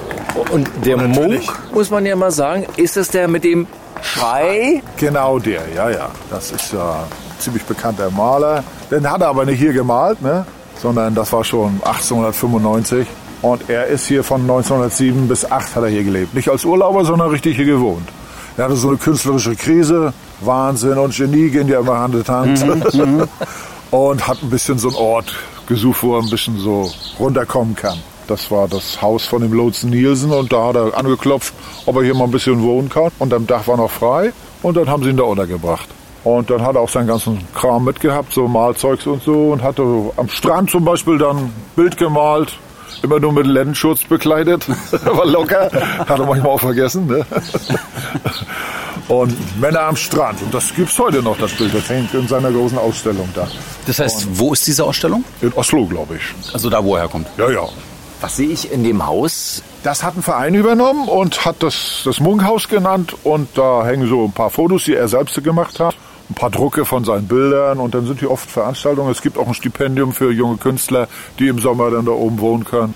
Und 0.52 0.70
der 0.84 0.98
Munk, 0.98 1.42
muss 1.74 1.90
man 1.90 2.06
ja 2.06 2.18
mal 2.18 2.32
sagen, 2.32 2.66
ist 2.76 2.98
es 2.98 3.08
der 3.10 3.30
mit 3.30 3.46
dem 3.46 3.66
Schrei? 4.02 4.84
Genau 4.98 5.40
der, 5.40 5.62
ja, 5.74 5.90
ja. 5.90 6.10
Das 6.30 6.52
ist 6.52 6.74
ja 6.74 7.04
ein 7.04 7.40
ziemlich 7.40 7.64
bekannter 7.64 8.12
Maler. 8.12 8.64
Den 8.92 9.10
hat 9.10 9.22
er 9.22 9.30
aber 9.30 9.46
nicht 9.46 9.60
hier 9.60 9.72
gemalt, 9.72 10.22
ne? 10.22 10.46
Sondern 10.82 11.16
das 11.16 11.32
war 11.32 11.46
schon 11.46 11.80
1895. 11.86 13.08
Und 13.42 13.70
er 13.70 13.88
ist 13.88 14.06
hier 14.06 14.26
von 14.26 14.42
1907 14.42 15.30
bis 15.30 15.50
8 15.50 15.78
hat 15.78 15.84
er 15.84 15.90
hier 15.90 16.04
gelebt. 16.04 16.34
Nicht 16.34 16.50
als 16.50 16.66
Urlauber, 16.66 17.06
sondern 17.06 17.30
richtig 17.30 17.56
hier 17.56 17.66
gewohnt. 17.66 18.10
Er 18.58 18.66
hatte 18.66 18.76
so 18.76 18.90
eine 18.90 18.98
künstlerische 18.98 19.56
Krise. 19.56 20.12
Wahnsinn 20.42 20.98
und 20.98 21.16
Genie 21.16 21.50
gehen 21.50 21.68
ja 21.68 21.80
immer 21.80 22.00
Hand 22.00 22.16
in 22.16 22.28
Hand. 22.28 22.66
und 23.92 24.28
hat 24.28 24.42
ein 24.44 24.50
bisschen 24.50 24.78
so 24.78 24.90
einen 24.90 24.98
Ort 24.98 25.34
gesucht, 25.68 26.04
wo 26.04 26.16
er 26.16 26.24
ein 26.24 26.30
bisschen 26.30 26.58
so 26.58 26.92
runterkommen 27.20 27.76
kann. 27.76 27.98
Das 28.28 28.52
war 28.52 28.68
das 28.68 29.02
Haus 29.02 29.26
von 29.26 29.42
dem 29.42 29.54
Lotsen 29.54 29.90
Nielsen 29.90 30.32
und 30.32 30.54
da 30.54 30.68
hat 30.68 30.76
er 30.76 30.96
angeklopft, 30.96 31.54
ob 31.88 31.96
er 31.96 32.04
hier 32.04 32.14
mal 32.14 32.26
ein 32.26 32.32
bisschen 32.32 32.62
wohnen 32.62 32.90
kann. 32.90 33.12
Und 33.18 33.34
am 33.34 33.48
Dach 33.48 33.68
war 33.68 33.78
noch 33.78 33.90
frei 33.90 34.34
und 34.62 34.78
dann 34.78 34.88
haben 34.88 35.04
sie 35.04 35.10
ihn 35.10 35.18
da 35.18 35.24
untergebracht. 35.24 35.90
Und 36.24 36.50
dann 36.50 36.62
hat 36.62 36.76
er 36.76 36.82
auch 36.82 36.90
seinen 36.90 37.08
ganzen 37.08 37.40
Kram 37.56 37.86
mitgehabt, 37.86 38.34
so 38.34 38.48
Malzeugs 38.48 39.08
und 39.08 39.24
so 39.24 39.52
und 39.52 39.64
hatte 39.64 39.84
am 40.18 40.30
Strand 40.30 40.70
zum 40.70 40.86
Beispiel 40.86 41.18
dann 41.18 41.38
ein 41.38 41.54
Bild 41.76 41.98
gemalt, 41.98 42.60
immer 43.02 43.20
nur 43.20 43.34
mit 43.34 43.48
Lendenschutz 43.48 44.04
bekleidet, 44.04 44.68
war 45.06 45.26
locker, 45.26 45.72
hat 45.72 46.20
er 46.20 46.26
manchmal 46.26 46.52
auch 46.52 46.60
vergessen. 46.60 47.08
Ne? 47.08 47.26
Und 49.10 49.60
Männer 49.60 49.82
am 49.82 49.96
Strand. 49.96 50.40
Und 50.44 50.54
das 50.54 50.74
gibt's 50.74 50.98
heute 51.00 51.24
noch, 51.24 51.36
das 51.38 51.52
Bild. 51.54 51.74
Das 51.74 51.90
hängt 51.90 52.14
in 52.14 52.28
seiner 52.28 52.52
großen 52.52 52.78
Ausstellung 52.78 53.28
da. 53.34 53.48
Das 53.88 53.98
heißt, 53.98 54.28
wo 54.34 54.54
ist 54.54 54.68
diese 54.68 54.84
Ausstellung? 54.84 55.24
In 55.42 55.52
Oslo, 55.54 55.88
glaube 55.88 56.18
ich. 56.18 56.54
Also 56.54 56.70
da, 56.70 56.84
wo 56.84 56.96
er 56.96 57.02
herkommt. 57.02 57.28
Ja, 57.36 57.50
ja. 57.50 57.68
Was 58.22 58.36
sehe 58.36 58.50
ich 58.50 58.72
in 58.72 58.84
dem 58.84 59.08
Haus? 59.08 59.64
Das 59.82 60.04
hat 60.04 60.16
ein 60.16 60.22
Verein 60.22 60.54
übernommen 60.54 61.08
und 61.08 61.44
hat 61.44 61.64
das, 61.64 62.02
das 62.06 62.20
Munkhaus 62.20 62.68
genannt. 62.68 63.16
Und 63.24 63.50
da 63.58 63.84
hängen 63.84 64.08
so 64.08 64.26
ein 64.26 64.32
paar 64.32 64.52
Fotos, 64.52 64.84
die 64.84 64.94
er 64.94 65.08
selbst 65.08 65.44
gemacht 65.44 65.80
hat. 65.80 65.96
Ein 66.30 66.36
paar 66.36 66.52
Drucke 66.52 66.86
von 66.86 67.04
seinen 67.04 67.28
Bildern. 67.28 67.80
Und 67.80 67.96
dann 67.96 68.06
sind 68.06 68.20
hier 68.20 68.30
oft 68.30 68.52
Veranstaltungen. 68.52 69.10
Es 69.12 69.24
gibt 69.24 69.40
auch 69.40 69.48
ein 69.48 69.56
Stipendium 69.56 70.14
für 70.14 70.32
junge 70.32 70.58
Künstler, 70.58 71.08
die 71.40 71.48
im 71.48 71.58
Sommer 71.58 71.90
dann 71.90 72.06
da 72.06 72.12
oben 72.12 72.40
wohnen 72.40 72.64
können. 72.64 72.94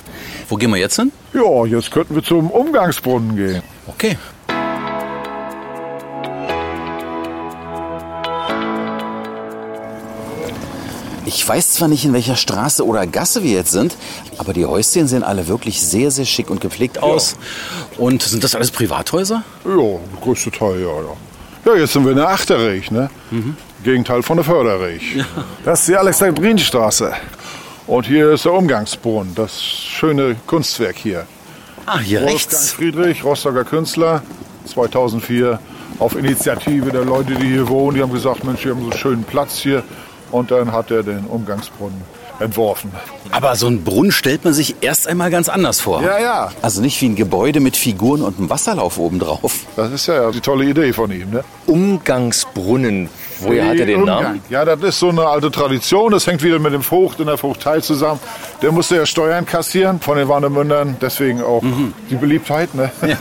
Wo 0.48 0.58
gehen 0.58 0.70
wir 0.70 0.78
jetzt 0.78 0.98
hin? 0.98 1.12
Ja, 1.34 1.66
jetzt 1.66 1.90
könnten 1.90 2.14
wir 2.14 2.22
zum 2.22 2.52
Umgangsbrunnen 2.52 3.36
gehen. 3.36 3.64
Okay. 3.88 4.16
Ich 11.26 11.48
weiß 11.48 11.72
zwar 11.72 11.88
nicht, 11.88 12.04
in 12.04 12.12
welcher 12.12 12.36
Straße 12.36 12.86
oder 12.86 13.08
Gasse 13.08 13.44
wir 13.44 13.52
jetzt 13.52 13.72
sind, 13.72 13.96
aber 14.38 14.52
die 14.52 14.66
Häuschen 14.66 15.08
sehen 15.08 15.24
alle 15.24 15.48
wirklich 15.48 15.82
sehr, 15.82 16.12
sehr 16.12 16.26
schick 16.26 16.50
und 16.50 16.60
gepflegt 16.60 17.02
aus. 17.02 17.38
Und 17.98 18.24
sind 18.24 18.44
das 18.44 18.56
alles 18.56 18.72
Privathäuser? 18.72 19.44
Ja, 19.64 19.72
der 19.72 20.00
größte 20.22 20.52
Teil, 20.52 20.82
ja, 20.82 20.88
ja. 20.88 21.16
Ja, 21.66 21.80
jetzt 21.80 21.94
sind 21.94 22.04
wir 22.04 22.12
in 22.12 22.18
der 22.18 22.28
Achterreich, 22.28 22.92
ne? 22.92 23.10
Gegenteil 23.86 24.22
von 24.22 24.36
der 24.36 24.44
Förderreich. 24.44 25.24
Das 25.64 25.82
ist 25.82 25.88
die 25.88 25.96
Alexandrinstraße. 25.96 27.14
Und 27.88 28.06
hier 28.06 28.32
ist 28.32 28.44
der 28.44 28.54
Umgangsbrunnen, 28.54 29.34
das 29.36 29.64
schöne 29.64 30.36
Kunstwerk 30.46 30.98
hier. 30.98 31.26
Ah, 31.86 32.00
hier 32.00 32.20
Wolfgang 32.20 32.36
rechts. 32.36 32.72
Friedrich, 32.72 33.24
Rostocker 33.24 33.64
Künstler, 33.64 34.24
2004 34.66 35.60
auf 36.00 36.16
Initiative 36.18 36.92
der 36.92 37.06
Leute, 37.06 37.36
die 37.36 37.48
hier 37.48 37.68
wohnen. 37.68 37.96
Die 37.96 38.02
haben 38.02 38.14
gesagt, 38.14 38.44
Mensch, 38.44 38.64
wir 38.66 38.72
haben 38.72 38.82
so 38.82 38.90
einen 38.90 39.00
schönen 39.00 39.24
Platz 39.24 39.60
hier. 39.60 39.84
Und 40.34 40.50
dann 40.50 40.72
hat 40.72 40.90
er 40.90 41.04
den 41.04 41.26
Umgangsbrunnen 41.26 42.02
entworfen. 42.40 42.92
Aber 43.32 43.56
so 43.56 43.68
einen 43.68 43.84
Brunnen 43.84 44.12
stellt 44.12 44.44
man 44.44 44.54
sich 44.54 44.76
erst 44.82 45.08
einmal 45.08 45.32
ganz 45.32 45.50
anders 45.50 45.80
vor. 45.80 46.04
Ja, 46.04 46.20
ja. 46.20 46.52
Also 46.62 46.82
nicht 46.82 47.02
wie 47.02 47.08
ein 47.10 47.16
Gebäude 47.16 47.60
mit 47.60 47.76
Figuren 47.76 48.22
und 48.22 48.38
einem 48.38 48.50
Wasserlauf 48.50 48.98
obendrauf. 48.98 49.62
Das 49.76 49.92
ist 49.92 50.08
ja 50.08 50.32
die 50.32 50.42
tolle 50.42 50.66
Idee 50.66 50.94
von 50.94 51.12
ihm. 51.12 51.32
Ne? 51.32 51.44
Umgangsbrunnen. 51.66 53.10
Woher 53.40 53.68
hat 53.68 53.78
er 53.78 53.86
den 53.86 54.02
Umgang. 54.02 54.24
Namen? 54.24 54.42
Ja, 54.50 54.64
das 54.66 54.82
ist 54.82 55.00
so 55.00 55.10
eine 55.10 55.26
alte 55.26 55.52
Tradition. 55.52 56.12
Das 56.12 56.28
hängt 56.28 56.44
wieder 56.44 56.60
mit 56.60 56.74
dem 56.74 56.84
Vogt 56.84 57.20
in 57.20 57.26
der 57.26 57.38
Vogtei 57.38 57.80
zusammen. 57.80 58.20
Der 58.62 58.72
musste 58.72 58.96
ja 58.96 59.06
Steuern 59.06 59.46
kassieren 59.46 60.00
von 60.00 60.18
den 60.18 60.28
Warnemündern. 60.28 60.98
Deswegen 61.02 61.42
auch 61.42 61.64
die 62.10 62.16
Beliebtheit. 62.16 62.74
Ne? 62.76 62.92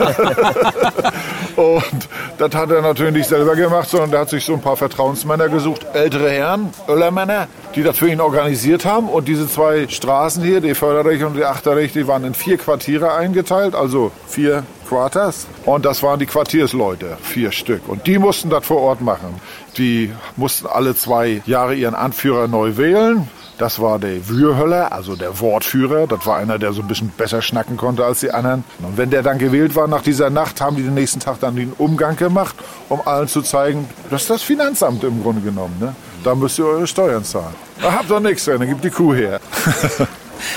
Und 1.55 2.09
das 2.37 2.55
hat 2.55 2.71
er 2.71 2.81
natürlich 2.81 3.13
nicht 3.13 3.29
selber 3.29 3.55
gemacht, 3.55 3.89
sondern 3.89 4.11
der 4.11 4.21
hat 4.21 4.29
sich 4.29 4.43
so 4.43 4.53
ein 4.53 4.61
paar 4.61 4.77
Vertrauensmänner 4.77 5.49
gesucht, 5.49 5.85
ältere 5.93 6.29
Herren, 6.29 6.69
Öllermänner, 6.87 7.47
die 7.75 7.83
das 7.83 7.97
für 7.97 8.09
ihn 8.09 8.21
organisiert 8.21 8.85
haben. 8.85 9.02
Und 9.07 9.27
diese 9.27 9.47
zwei 9.47 9.87
Straßen 9.87 10.43
hier, 10.43 10.61
die 10.61 10.73
Förderrecht 10.73 11.23
und 11.23 11.35
die 11.35 11.45
Achterrecht, 11.45 11.95
die 11.95 12.07
waren 12.07 12.23
in 12.23 12.33
vier 12.33 12.57
Quartiere 12.57 13.13
eingeteilt, 13.13 13.75
also 13.75 14.11
vier 14.27 14.63
Quarters. 14.87 15.47
Und 15.65 15.85
das 15.85 16.03
waren 16.03 16.19
die 16.19 16.25
Quartiersleute, 16.25 17.17
vier 17.21 17.51
Stück. 17.51 17.87
Und 17.87 18.07
die 18.07 18.19
mussten 18.19 18.49
das 18.49 18.65
vor 18.65 18.81
Ort 18.81 19.01
machen. 19.01 19.41
Die 19.77 20.11
mussten 20.35 20.67
alle 20.67 20.95
zwei 20.95 21.41
Jahre 21.45 21.75
ihren 21.75 21.95
Anführer 21.95 22.47
neu 22.47 22.77
wählen. 22.77 23.27
Das 23.57 23.79
war 23.79 23.99
der 23.99 24.27
Würhöller, 24.27 24.91
also 24.91 25.15
der 25.15 25.39
Wortführer. 25.39 26.07
Das 26.07 26.25
war 26.25 26.37
einer, 26.37 26.57
der 26.57 26.73
so 26.73 26.81
ein 26.81 26.87
bisschen 26.87 27.09
besser 27.09 27.41
schnacken 27.41 27.77
konnte 27.77 28.03
als 28.03 28.19
die 28.19 28.31
anderen. 28.31 28.63
Und 28.79 28.97
wenn 28.97 29.09
der 29.09 29.21
dann 29.21 29.37
gewählt 29.37 29.75
war 29.75 29.87
nach 29.87 30.01
dieser 30.01 30.29
Nacht, 30.29 30.59
haben 30.59 30.75
die 30.75 30.83
den 30.83 30.95
nächsten 30.95 31.19
Tag 31.19 31.39
dann 31.39 31.55
den 31.55 31.71
Umgang 31.73 32.15
gemacht, 32.15 32.55
um 32.89 33.01
allen 33.05 33.27
zu 33.27 33.41
zeigen, 33.41 33.87
das 34.09 34.23
ist 34.23 34.29
das 34.29 34.41
Finanzamt 34.41 35.03
im 35.03 35.21
Grunde 35.21 35.41
genommen. 35.41 35.75
Ne? 35.79 35.95
Da 36.23 36.35
müsst 36.35 36.57
ihr 36.59 36.65
eure 36.65 36.87
Steuern 36.87 37.23
zahlen. 37.23 37.53
Da 37.81 37.91
habt 37.93 38.09
ihr 38.09 38.19
nichts, 38.19 38.45
dann 38.45 38.65
gibt 38.67 38.83
die 38.83 38.89
Kuh 38.89 39.13
her. 39.13 39.39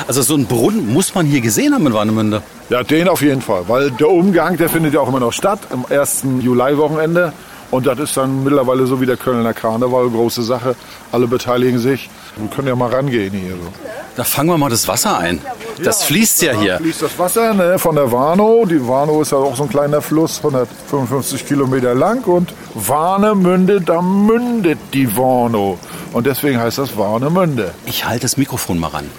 Also 0.08 0.22
so 0.22 0.34
einen 0.34 0.46
Brunnen 0.46 0.92
muss 0.92 1.14
man 1.14 1.26
hier 1.26 1.40
gesehen 1.40 1.72
haben 1.72 1.86
in 1.86 1.94
Warnemünde. 1.94 2.42
Ja, 2.70 2.82
den 2.82 3.08
auf 3.08 3.22
jeden 3.22 3.40
Fall, 3.40 3.68
weil 3.68 3.92
der 3.92 4.08
Umgang, 4.08 4.56
der 4.56 4.68
findet 4.68 4.94
ja 4.94 5.00
auch 5.00 5.08
immer 5.08 5.20
noch 5.20 5.32
statt, 5.32 5.60
am 5.70 5.86
1. 5.88 6.24
Juli-Wochenende. 6.40 7.32
Und 7.70 7.86
das 7.86 7.98
ist 7.98 8.16
dann 8.16 8.44
mittlerweile 8.44 8.86
so 8.86 9.00
wie 9.00 9.06
der 9.06 9.16
Kölner 9.16 9.52
Karneval, 9.52 10.08
große 10.08 10.42
Sache. 10.42 10.76
Alle 11.12 11.26
beteiligen 11.26 11.78
sich. 11.78 12.08
Wir 12.36 12.48
können 12.48 12.68
ja 12.68 12.76
mal 12.76 12.90
rangehen 12.90 13.32
hier. 13.32 13.52
So. 13.52 13.72
Da 14.16 14.24
fangen 14.24 14.48
wir 14.48 14.56
mal 14.58 14.70
das 14.70 14.88
Wasser 14.88 15.18
ein. 15.18 15.40
Das 15.82 16.04
fließt 16.04 16.42
ja 16.42 16.52
Da 16.54 16.60
hier. 16.60 16.76
fließt 16.78 17.02
das 17.02 17.18
Wasser 17.18 17.52
ne, 17.54 17.78
von 17.78 17.96
der 17.96 18.10
Warnow. 18.10 18.66
Die 18.66 18.86
Warnow 18.86 19.20
ist 19.20 19.32
ja 19.32 19.38
auch 19.38 19.56
so 19.56 19.64
ein 19.64 19.68
kleiner 19.68 20.00
Fluss, 20.00 20.38
155 20.38 21.46
Kilometer 21.46 21.94
lang. 21.94 22.24
Und 22.24 22.54
Warnemünde, 22.74 23.80
da 23.80 24.00
mündet 24.00 24.78
die 24.94 25.16
Warnow. 25.16 25.78
Und 26.12 26.26
deswegen 26.26 26.58
heißt 26.58 26.78
das 26.78 26.96
Warnemünde. 26.96 27.74
Ich 27.84 28.06
halte 28.06 28.22
das 28.22 28.36
Mikrofon 28.36 28.78
mal 28.78 28.88
ran. 28.88 29.10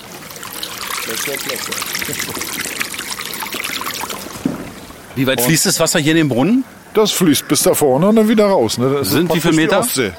Wie 5.16 5.28
weit 5.28 5.42
fließt 5.42 5.66
das 5.66 5.80
Wasser 5.80 6.00
hier 6.00 6.12
in 6.12 6.18
den 6.18 6.30
Brunnen? 6.30 6.64
Das 6.98 7.12
fließt 7.12 7.48
bis 7.48 7.62
da 7.62 7.76
vorne 7.76 8.08
und 8.08 8.16
dann 8.16 8.28
wieder 8.28 8.48
raus. 8.48 8.80
Ne? 8.80 8.90
Das 8.90 9.10
ist 9.10 9.14
Sind 9.14 9.32
wie 9.32 9.40
viel 9.40 9.52
praktisch 9.52 9.52
die 9.52 9.62
Meter? 9.62 9.80
Ostsee. 9.82 10.12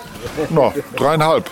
Na, 0.51 0.73
dreieinhalb. 0.95 1.51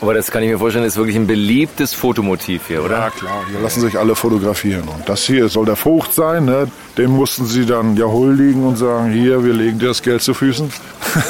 Aber 0.00 0.14
das 0.14 0.32
kann 0.32 0.42
ich 0.42 0.50
mir 0.50 0.58
vorstellen, 0.58 0.84
ist 0.84 0.96
wirklich 0.96 1.14
ein 1.14 1.28
beliebtes 1.28 1.94
Fotomotiv 1.94 2.66
hier, 2.66 2.84
oder? 2.84 2.98
Ja 2.98 3.10
klar, 3.10 3.44
hier 3.48 3.60
lassen 3.60 3.80
sich 3.82 3.96
alle 3.96 4.16
fotografieren. 4.16 4.88
Und 4.88 5.08
das 5.08 5.22
hier 5.22 5.48
soll 5.48 5.64
der 5.64 5.76
Vogt 5.76 6.12
sein. 6.12 6.44
Ne? 6.44 6.66
Dem 6.96 7.12
mussten 7.12 7.46
sie 7.46 7.66
dann 7.66 7.96
ja 7.96 8.06
huldigen 8.06 8.64
und 8.64 8.74
sagen, 8.74 9.12
hier, 9.12 9.44
wir 9.44 9.54
legen 9.54 9.78
dir 9.78 9.88
das 9.88 10.02
Geld 10.02 10.22
zu 10.22 10.34
Füßen. 10.34 10.72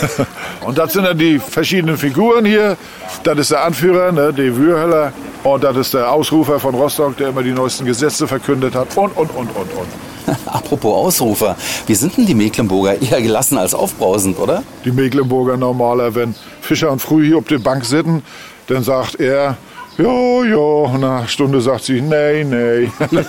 und 0.63 0.79
das 0.79 0.95
sind 0.95 1.05
dann 1.05 1.19
die 1.19 1.39
verschiedenen 1.39 1.99
Figuren 1.99 2.47
hier. 2.47 2.79
Das 3.25 3.39
ist 3.39 3.51
der 3.51 3.63
Anführer, 3.63 4.11
ne? 4.11 4.33
die 4.33 4.57
Würhöller. 4.57 5.13
Und 5.45 5.65
das 5.65 5.77
ist 5.77 5.93
der 5.93 6.11
Ausrufer 6.11 6.59
von 6.59 6.75
Rostock, 6.75 7.19
der 7.19 7.29
immer 7.29 7.43
die 7.43 7.53
neuesten 7.53 7.85
Gesetze 7.85 8.27
verkündet 8.27 8.75
hat. 8.75 8.97
Und, 8.97 9.15
und, 9.19 9.31
und, 9.35 9.55
und, 9.55 9.73
und. 9.75 10.08
Apropos 10.47 10.95
Ausrufer, 10.95 11.57
wie 11.87 11.95
sind 11.95 12.17
denn 12.17 12.27
die 12.27 12.35
Mecklenburger? 12.35 13.01
Eher 13.01 13.23
gelassen 13.23 13.59
als 13.59 13.75
aufbrausend, 13.75 14.39
oder? 14.39 14.63
Die 14.85 14.93
Mecklenburger 14.93 15.57
normaler, 15.57 16.15
wenn 16.15 16.35
Fischer 16.61 16.91
und 16.91 17.01
Früh 17.01 17.27
hier 17.27 17.39
auf 17.39 17.45
der 17.45 17.59
Bank 17.59 17.85
sitzen, 17.85 18.23
dann 18.67 18.83
sagt 18.83 19.21
er, 19.21 19.57
ja, 19.99 20.45
ja. 20.45 20.89
Nach 20.89 20.95
einer 20.95 21.29
Stunde 21.29 21.61
sagt 21.61 21.85
sie, 21.85 22.01
nee, 22.01 22.45
nee. 22.45 22.91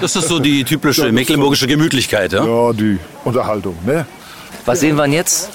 Das 0.00 0.14
ist 0.16 0.28
so 0.28 0.38
die 0.38 0.64
typische 0.64 1.10
mecklenburgische 1.12 1.66
Gemütlichkeit, 1.66 2.32
ja? 2.32 2.44
ja, 2.44 2.72
die 2.72 2.98
Unterhaltung, 3.24 3.76
ne? 3.84 4.06
Was 4.64 4.80
sehen 4.80 4.96
wir 4.96 5.04
denn 5.04 5.12
jetzt? 5.12 5.50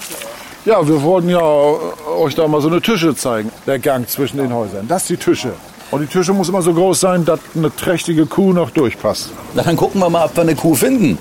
Ja, 0.64 0.86
wir 0.86 1.02
wollten 1.02 1.28
ja 1.28 1.42
euch 1.42 2.34
da 2.34 2.48
mal 2.48 2.60
so 2.60 2.68
eine 2.68 2.80
Tische 2.80 3.14
zeigen, 3.14 3.50
der 3.66 3.78
Gang 3.78 4.08
zwischen 4.08 4.38
den 4.38 4.52
Häusern. 4.52 4.88
Das 4.88 5.02
ist 5.02 5.10
die 5.10 5.16
Tische. 5.16 5.52
Und 5.94 6.00
die 6.00 6.08
Tische 6.08 6.32
muss 6.32 6.48
immer 6.48 6.60
so 6.60 6.74
groß 6.74 6.98
sein, 6.98 7.24
dass 7.24 7.38
eine 7.54 7.72
trächtige 7.72 8.26
Kuh 8.26 8.52
noch 8.52 8.70
durchpasst. 8.70 9.30
Na, 9.54 9.62
dann 9.62 9.76
gucken 9.76 10.00
wir 10.00 10.10
mal, 10.10 10.24
ob 10.24 10.34
wir 10.34 10.42
eine 10.42 10.56
Kuh 10.56 10.74
finden. 10.74 11.18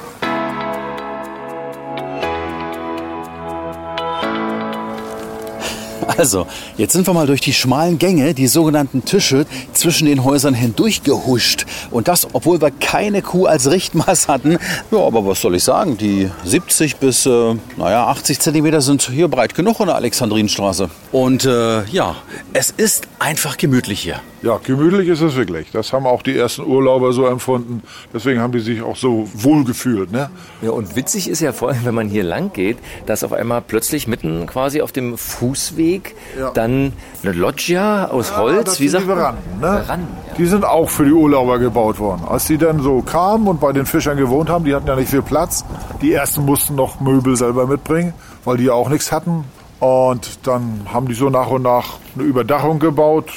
Also, 6.18 6.48
jetzt 6.76 6.94
sind 6.94 7.06
wir 7.06 7.14
mal 7.14 7.28
durch 7.28 7.42
die 7.42 7.54
schmalen 7.54 8.00
Gänge, 8.00 8.34
die 8.34 8.48
sogenannten 8.48 9.06
Tische, 9.06 9.46
zwischen 9.74 10.08
den 10.08 10.24
Häusern 10.24 10.56
hindurchgehuscht. 10.56 11.66
Und 11.92 12.08
das, 12.08 12.28
obwohl 12.34 12.60
wir 12.60 12.72
keine 12.72 13.22
Kuh 13.22 13.46
als 13.46 13.70
Richtmaß 13.70 14.28
hatten. 14.28 14.58
Ja, 14.90 14.98
aber 14.98 15.24
was 15.24 15.40
soll 15.40 15.54
ich 15.54 15.64
sagen? 15.64 16.00
Die 16.00 16.32
70 16.46 16.96
bis, 16.96 17.28
äh, 17.28 17.56
naja, 17.78 18.08
80 18.08 18.40
Zentimeter 18.40 18.82
sind 18.82 19.04
hier 19.04 19.28
breit 19.28 19.54
genug 19.54 19.80
in 19.82 19.86
der 19.86 19.96
Alexandrinstraße. 19.98 20.90
Und 21.12 21.46
äh, 21.46 21.84
ja, 21.86 22.16
es 22.54 22.72
ist 22.72 23.08
einfach 23.20 23.58
gemütlich 23.58 24.00
hier. 24.00 24.20
Ja, 24.44 24.60
gemütlich 24.62 25.08
ist 25.08 25.22
es 25.22 25.36
wirklich. 25.38 25.72
Das 25.72 25.94
haben 25.94 26.06
auch 26.06 26.22
die 26.22 26.38
ersten 26.38 26.66
Urlauber 26.66 27.14
so 27.14 27.26
empfunden. 27.26 27.82
Deswegen 28.14 28.42
haben 28.42 28.52
die 28.52 28.60
sich 28.60 28.82
auch 28.82 28.98
so 28.98 29.30
wohl 29.34 29.64
gefühlt. 29.64 30.12
Ne? 30.12 30.30
Ja, 30.62 30.72
und 30.72 30.98
witzig 30.98 31.30
ist 31.30 31.40
ja 31.40 31.54
vor 31.54 31.70
allem, 31.70 31.86
wenn 31.86 31.96
man 31.96 32.10
hier 32.10 32.24
lang 32.26 32.52
geht, 32.52 32.78
dass 33.06 33.24
auf 33.24 33.32
einmal 33.32 33.62
plötzlich 33.62 34.06
mitten 34.06 34.46
quasi 34.46 34.82
auf 34.82 34.92
dem 34.92 35.18
Fußweg 35.18 36.14
Ja. 36.38 36.52
dann 36.52 36.92
eine 37.24 37.32
Loggia 37.32 38.08
aus 38.10 38.36
Holz, 38.36 38.66
das 38.66 38.80
wie 38.82 38.90
sagt 38.90 39.06
die 39.06 39.08
man? 39.08 39.18
Veranden, 39.18 39.60
ne? 39.62 39.84
Veranden, 39.86 40.18
ja. 40.28 40.34
Die 40.36 40.46
sind 40.46 40.66
auch 40.66 40.90
für 40.90 41.06
die 41.06 41.14
Urlauber 41.14 41.58
gebaut 41.60 42.00
worden. 42.00 42.24
Als 42.28 42.44
die 42.46 42.58
dann 42.58 42.82
so 42.82 43.02
kamen 43.02 43.48
und 43.48 43.62
bei 43.62 43.72
den 43.72 43.86
Fischern 43.86 44.18
gewohnt 44.18 44.50
haben, 44.50 44.66
die 44.66 44.76
hatten 44.76 44.88
ja 44.88 44.98
nicht 44.98 45.10
viel 45.10 45.22
Platz. 45.22 45.64
Die 46.02 46.12
ersten 46.12 46.44
mussten 46.44 46.76
noch 46.76 47.00
Möbel 47.00 47.38
selber 47.38 47.66
mitbringen, 47.66 48.14
weil 48.44 48.58
die 48.58 48.66
ja 48.66 48.74
auch 48.74 48.90
nichts 48.90 49.14
hatten. 49.14 49.46
Und 49.80 50.46
dann 50.46 50.82
haben 50.92 51.08
die 51.08 51.14
so 51.14 51.30
nach 51.30 51.48
und 51.50 51.62
nach 51.62 51.98
eine 52.16 52.24
Überdachung 52.26 52.80
gebaut 52.80 53.32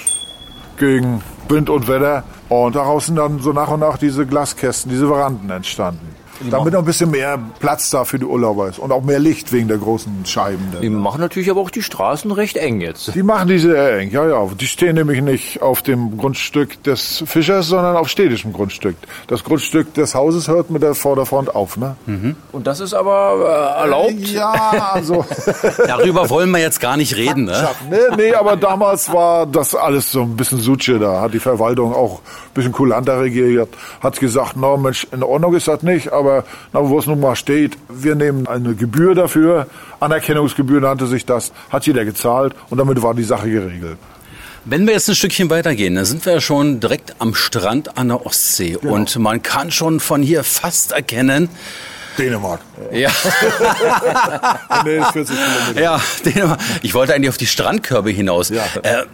gegen 0.76 1.23
Wind 1.49 1.71
und 1.71 1.88
Wetter. 1.88 2.25
Und 2.49 2.76
daraus 2.76 3.06
sind 3.06 3.16
dann 3.16 3.40
so 3.40 3.52
nach 3.52 3.68
und 3.68 3.80
nach 3.80 3.99
diese 3.99 4.26
Glaskästen, 4.26 4.90
diese 4.90 5.09
Veranden 5.09 5.50
entstanden. 5.50 6.14
Damit 6.50 6.73
noch 6.73 6.81
ein 6.81 6.85
bisschen 6.85 7.11
mehr 7.11 7.38
Platz 7.61 7.90
da 7.90 8.05
für 8.05 8.19
die 8.19 8.25
Urlauber 8.25 8.69
ist. 8.69 8.78
Und 8.78 8.93
auch 8.93 9.02
mehr 9.02 9.19
Licht 9.19 9.52
wegen 9.52 9.69
der 9.69 9.78
großen 9.78 10.25
Scheiben. 10.26 10.73
Die 10.83 10.90
machen 10.90 11.21
natürlich 11.21 11.50
aber 11.50 11.61
auch 11.61 11.71
die 11.71 11.83
Straßen 11.83 12.31
recht 12.33 12.57
eng 12.57 12.81
jetzt. 12.81 13.14
Die 13.14 13.23
machen 13.23 13.49
die 13.49 13.59
sehr 13.59 13.99
eng, 13.99 14.11
ja, 14.11 14.26
ja. 14.28 14.47
Die 14.59 14.66
stehen 14.66 14.95
nämlich 14.97 15.23
nicht 15.23 15.62
auf 15.62 15.83
dem 15.83 16.19
Grundstück 16.19 16.83
des 16.83 17.25
Fischers, 17.26 17.69
sondern 17.69 17.97
auf 17.97 18.09
städtischem 18.09 18.52
Grundstück. 18.52 18.97
Das 19.26 19.45
Grundstück 19.45 19.95
des 19.95 20.14
Hauses 20.14 20.49
hört 20.49 20.71
mit 20.71 20.83
der 20.83 20.95
Vorderfront 20.95 21.55
auf, 21.55 21.76
ne? 21.76 21.97
Und 22.52 22.66
das 22.66 22.81
ist 22.81 22.95
aber 22.95 23.76
äh, 23.78 23.83
erlaubt. 23.83 24.28
Ja, 24.28 24.93
also. 24.93 25.25
Darüber 25.87 26.28
wollen 26.31 26.50
wir 26.50 26.61
jetzt 26.61 26.81
gar 26.81 26.97
nicht 26.97 27.16
reden, 27.16 27.45
ne? 27.45 27.69
nee, 27.90 27.97
nee, 28.16 28.35
aber 28.35 28.57
damals 28.57 29.12
war 29.12 29.47
das 29.47 29.75
alles 29.75 30.11
so 30.11 30.23
ein 30.23 30.37
bisschen 30.37 30.59
Sutsche. 30.59 30.99
Da 30.99 31.21
hat 31.21 31.35
die 31.35 31.40
Verwaltung 31.40 31.95
auch 31.95 32.21
ein 32.21 32.55
bisschen 32.55 32.73
kulanter 32.73 33.21
regiert. 33.21 33.69
Hat 34.00 34.19
gesagt, 34.19 34.55
na 34.57 34.76
Mensch, 34.76 35.07
in 35.12 35.23
Ordnung 35.23 35.55
ist 35.55 35.69
das 35.69 35.83
nicht, 35.83 36.12
aber 36.12 36.25
na, 36.73 36.88
wo 36.88 36.99
es 36.99 37.06
nun 37.06 37.21
mal 37.21 37.37
steht, 37.37 37.76
wir 37.88 38.14
nehmen 38.14 38.47
eine 38.47 38.75
Gebühr 38.75 39.14
dafür. 39.14 39.66
Anerkennungsgebühr 40.00 40.80
nannte 40.80 41.06
sich 41.06 41.25
das. 41.25 41.52
Hat 41.71 41.87
jeder 41.87 42.04
gezahlt 42.04 42.54
und 42.71 42.78
damit 42.78 43.02
war 43.02 43.14
die 43.14 43.25
Sache 43.25 43.50
geregelt. 43.50 43.99
Wenn 44.68 44.85
wir 44.85 44.95
jetzt 44.95 45.09
ein 45.09 45.14
Stückchen 45.14 45.49
weitergehen, 45.49 45.95
dann 45.95 46.04
sind 46.04 46.26
wir 46.26 46.33
ja 46.35 46.40
schon 46.40 46.80
direkt 46.80 47.14
am 47.21 47.37
Strand 47.37 47.97
an 47.97 48.09
der 48.09 48.26
Ostsee. 48.26 48.76
Und 48.76 49.16
man 49.16 49.40
kann 49.40 49.71
schon 49.71 50.00
von 50.00 50.23
hier 50.23 50.42
fast 50.42 50.90
erkennen, 50.90 51.49
Dänemark. 52.18 52.61
Ja. 52.92 53.11
nee, 54.85 54.99
ist 54.99 55.12
40 55.12 55.37
Kilometer. 55.37 55.80
Ja, 55.80 56.00
Dänemark. 56.25 56.61
Ich 56.82 56.94
wollte 56.94 57.14
eigentlich 57.14 57.28
auf 57.28 57.37
die 57.37 57.46
Strandkörbe 57.46 58.11
hinaus. 58.11 58.49
Ja. 58.50 58.64
Äh, 58.82 59.04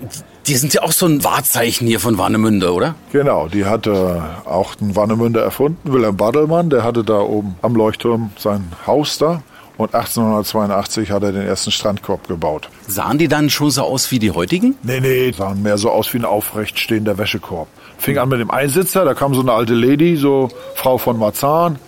die 0.47 0.55
sind 0.57 0.75
ja 0.75 0.83
auch 0.83 0.93
so 0.93 1.07
ein 1.07 1.23
Wahrzeichen 1.25 1.87
hier 1.87 2.01
von 2.01 2.19
Warnemünde, 2.19 2.73
oder? 2.73 2.95
Genau, 3.13 3.49
die 3.49 3.65
hatte 3.65 4.23
auch 4.45 4.75
den 4.75 4.97
Warnemünde 4.97 5.41
erfunden. 5.41 5.93
Wilhelm 5.93 6.17
Badelmann, 6.17 6.71
der 6.71 6.83
hatte 6.85 7.05
da 7.05 7.21
oben 7.21 7.57
am 7.63 7.75
Leuchtturm 7.75 8.33
sein 8.39 8.73
Haus 8.87 9.19
da. 9.19 9.43
Und 9.79 9.95
1882 9.95 11.11
hat 11.11 11.23
er 11.23 11.33
den 11.33 11.47
ersten 11.47 11.71
Strandkorb 11.71 12.29
gebaut. 12.29 12.69
Sahen 12.87 13.19
die 13.19 13.29
dann 13.29 13.51
schon 13.51 13.71
so 13.71 13.83
aus 13.83 14.11
wie 14.11 14.19
die 14.19 14.31
heutigen? 14.31 14.77
Nee, 14.83 15.01
nee, 15.01 15.33
sahen 15.33 15.63
mehr 15.63 15.79
so 15.79 15.91
aus 15.91 16.13
wie 16.13 16.19
ein 16.19 16.25
aufrecht 16.25 16.79
stehender 16.79 17.19
Wäschekorb. 17.19 17.69
Fing 17.99 18.19
an 18.19 18.29
mit 18.29 18.41
dem 18.41 18.51
Einsitzer, 18.51 19.05
da 19.05 19.15
kam 19.15 19.35
so 19.35 19.41
eine 19.41 19.53
alte 19.53 19.75
Lady, 19.75 20.17
so 20.17 20.51
Frau 20.75 20.99
von 20.99 21.19
Marzahn. 21.19 21.79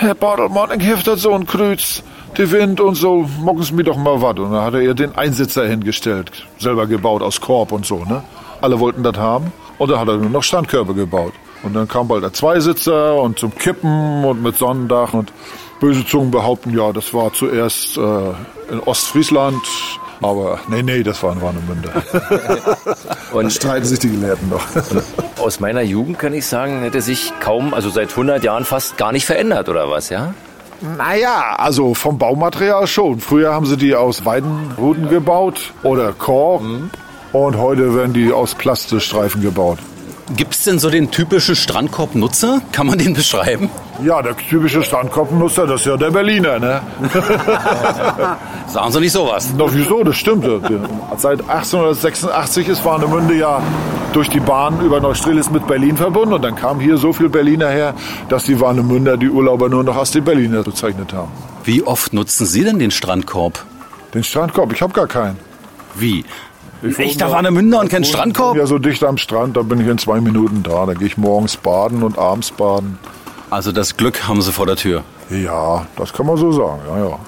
Herr 0.00 0.14
Badelmann, 0.14 0.70
ich 0.78 0.86
hef 0.86 1.02
das 1.02 1.22
so 1.22 1.34
ein 1.34 1.44
Kreuz, 1.44 2.04
der 2.36 2.48
Wind 2.52 2.80
und 2.80 2.94
so, 2.94 3.28
mocken 3.40 3.64
Sie 3.64 3.74
mir 3.74 3.82
doch 3.82 3.96
mal 3.96 4.22
was. 4.22 4.38
Und 4.38 4.52
dann 4.52 4.62
hat 4.62 4.74
er 4.74 4.80
ihr 4.80 4.94
den 4.94 5.16
Einsitzer 5.16 5.66
hingestellt, 5.66 6.30
selber 6.56 6.86
gebaut 6.86 7.20
aus 7.20 7.40
Korb 7.40 7.72
und 7.72 7.84
so, 7.84 8.04
ne. 8.04 8.22
Alle 8.60 8.78
wollten 8.78 9.02
das 9.02 9.16
haben. 9.16 9.52
Und 9.76 9.90
dann 9.90 9.98
hat 9.98 10.06
er 10.06 10.18
nur 10.18 10.30
noch 10.30 10.44
Standkörbe 10.44 10.94
gebaut. 10.94 11.32
Und 11.64 11.74
dann 11.74 11.88
kam 11.88 12.06
bald 12.06 12.22
der 12.22 12.32
Zweisitzer 12.32 13.20
und 13.20 13.40
zum 13.40 13.52
Kippen 13.56 14.24
und 14.24 14.40
mit 14.40 14.56
Sonnendach 14.56 15.14
und 15.14 15.32
böse 15.80 16.06
Zungen 16.06 16.30
behaupten, 16.30 16.70
ja, 16.78 16.92
das 16.92 17.12
war 17.12 17.32
zuerst 17.32 17.96
äh, 17.96 18.30
in 18.70 18.78
Ostfriesland, 18.86 19.62
aber 20.20 20.60
nee, 20.68 20.82
nee, 20.82 21.02
das 21.02 21.22
war 21.22 21.32
in 21.32 21.42
Warnemünde. 21.42 21.90
Und 23.32 23.52
Streiten 23.52 23.86
sich 23.86 23.98
die 23.98 24.10
Gelehrten 24.10 24.48
noch. 24.48 24.64
aus 25.40 25.60
meiner 25.60 25.82
Jugend 25.82 26.18
kann 26.18 26.34
ich 26.34 26.46
sagen, 26.46 26.80
hätte 26.80 27.00
sich 27.00 27.32
kaum, 27.40 27.74
also 27.74 27.90
seit 27.90 28.10
100 28.10 28.42
Jahren 28.42 28.64
fast 28.64 28.96
gar 28.96 29.12
nicht 29.12 29.26
verändert, 29.26 29.68
oder 29.68 29.90
was, 29.90 30.08
ja? 30.08 30.34
Naja, 30.96 31.56
also 31.58 31.94
vom 31.94 32.18
Baumaterial 32.18 32.86
schon. 32.86 33.20
Früher 33.20 33.52
haben 33.52 33.66
sie 33.66 33.76
die 33.76 33.94
aus 33.94 34.24
Weidenruten 34.24 35.08
gebaut 35.08 35.72
oder 35.82 36.12
Korb. 36.12 36.62
Und 37.32 37.56
heute 37.56 37.94
werden 37.94 38.12
die 38.12 38.32
aus 38.32 38.54
Plastistreifen 38.54 39.42
gebaut. 39.42 39.78
Gibt's 40.36 40.64
denn 40.64 40.78
so 40.78 40.90
den 40.90 41.10
typischen 41.10 41.56
Strandkorbnutzer? 41.56 42.60
Kann 42.72 42.86
man 42.86 42.98
den 42.98 43.14
beschreiben? 43.14 43.70
Ja, 44.04 44.22
der 44.22 44.36
typische 44.36 44.82
Strandkorbennutzer, 44.82 45.66
das 45.66 45.80
ist 45.80 45.86
ja 45.86 45.96
der 45.96 46.10
Berliner, 46.10 46.58
ne? 46.58 46.80
Sagen 48.68 48.92
Sie 48.92 49.00
nicht 49.00 49.12
sowas. 49.12 49.48
Doch 49.56 49.70
wieso, 49.72 50.04
das 50.04 50.16
stimmt. 50.16 50.44
Seit 51.16 51.40
1886 51.40 52.68
ist 52.68 52.84
Warnemünde 52.84 53.34
ja 53.34 53.60
durch 54.12 54.28
die 54.28 54.40
Bahn 54.40 54.80
über 54.82 55.00
Neustrelitz 55.00 55.50
mit 55.50 55.66
Berlin 55.66 55.96
verbunden. 55.96 56.34
Und 56.34 56.42
dann 56.42 56.54
kam 56.54 56.78
hier 56.78 56.96
so 56.96 57.12
viel 57.12 57.28
Berliner 57.28 57.70
her, 57.70 57.94
dass 58.28 58.44
die 58.44 58.60
Warnemünder 58.60 59.16
die 59.16 59.30
Urlauber 59.30 59.68
nur 59.68 59.82
noch 59.82 59.96
als 59.96 60.10
die 60.10 60.20
Berliner 60.20 60.62
bezeichnet 60.62 61.12
haben. 61.12 61.32
Wie 61.64 61.82
oft 61.82 62.12
nutzen 62.12 62.46
Sie 62.46 62.62
denn 62.62 62.78
den 62.78 62.90
Strandkorb? 62.90 63.64
Den 64.14 64.22
Strandkorb, 64.22 64.72
ich 64.72 64.82
habe 64.82 64.92
gar 64.92 65.06
keinen. 65.06 65.38
Wie? 65.94 66.24
Ein 66.82 66.96
echter 66.96 67.30
Warnemünder 67.30 67.80
und 67.80 67.90
kein 67.90 68.04
Strandkorb? 68.04 68.56
Ja, 68.56 68.66
so 68.66 68.78
dicht 68.78 69.02
am 69.02 69.18
Strand, 69.18 69.56
da 69.56 69.62
bin 69.62 69.80
ich 69.80 69.86
in 69.86 69.98
zwei 69.98 70.20
Minuten 70.20 70.62
da. 70.62 70.86
Da 70.86 70.94
gehe 70.94 71.06
ich 71.08 71.16
morgens 71.16 71.56
baden 71.56 72.02
und 72.02 72.18
abends 72.18 72.50
baden. 72.52 72.98
Also 73.50 73.72
das 73.72 73.96
Glück 73.96 74.28
haben 74.28 74.42
Sie 74.42 74.52
vor 74.52 74.66
der 74.66 74.76
Tür. 74.76 75.02
Ja, 75.30 75.86
das 75.96 76.12
kann 76.12 76.26
man 76.26 76.36
so 76.36 76.52
sagen, 76.52 76.80
ja, 76.88 77.08
ja. 77.08 77.18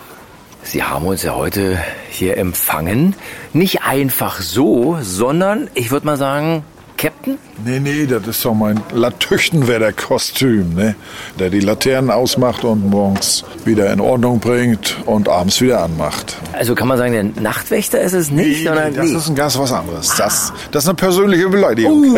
Sie 0.63 0.83
haben 0.83 1.07
uns 1.07 1.23
ja 1.23 1.35
heute 1.35 1.79
hier 2.11 2.37
empfangen. 2.37 3.15
Nicht 3.53 3.83
einfach 3.83 4.41
so, 4.41 4.99
sondern, 5.01 5.69
ich 5.75 5.91
würde 5.91 6.07
mal 6.07 6.19
sagen, 6.19 6.65
Captain? 7.01 7.39
Nee, 7.65 7.81
nee, 7.81 8.05
das 8.05 8.27
ist 8.27 8.45
doch 8.45 8.53
mein 8.53 8.79
Latüchtenwetter-Kostüm, 8.93 10.75
ne? 10.75 10.97
Der 11.39 11.49
die 11.49 11.61
Laternen 11.61 12.11
ausmacht 12.11 12.63
und 12.63 12.91
morgens 12.91 13.43
wieder 13.65 13.91
in 13.91 14.01
Ordnung 14.01 14.39
bringt 14.39 14.99
und 15.07 15.27
abends 15.27 15.63
wieder 15.63 15.83
anmacht. 15.83 16.37
Also 16.53 16.75
kann 16.75 16.89
man 16.89 16.99
sagen, 16.99 17.13
der 17.13 17.25
Nachtwächter 17.43 18.03
ist 18.03 18.13
es 18.13 18.31
nicht, 18.31 18.67
sondern 18.67 18.93
das 18.95 19.13
ist 19.13 19.29
ein 19.31 19.35
ganz 19.35 19.59
was 19.59 19.73
anderes. 19.73 20.15
Das, 20.19 20.53
das 20.73 20.85
ist 20.85 20.91
eine 20.91 20.97
persönliche 20.97 21.49
Beleidigung. 21.49 22.05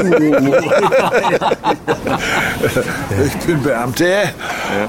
ich 3.25 3.37
bin 3.47 3.63
Beamter 3.63 4.33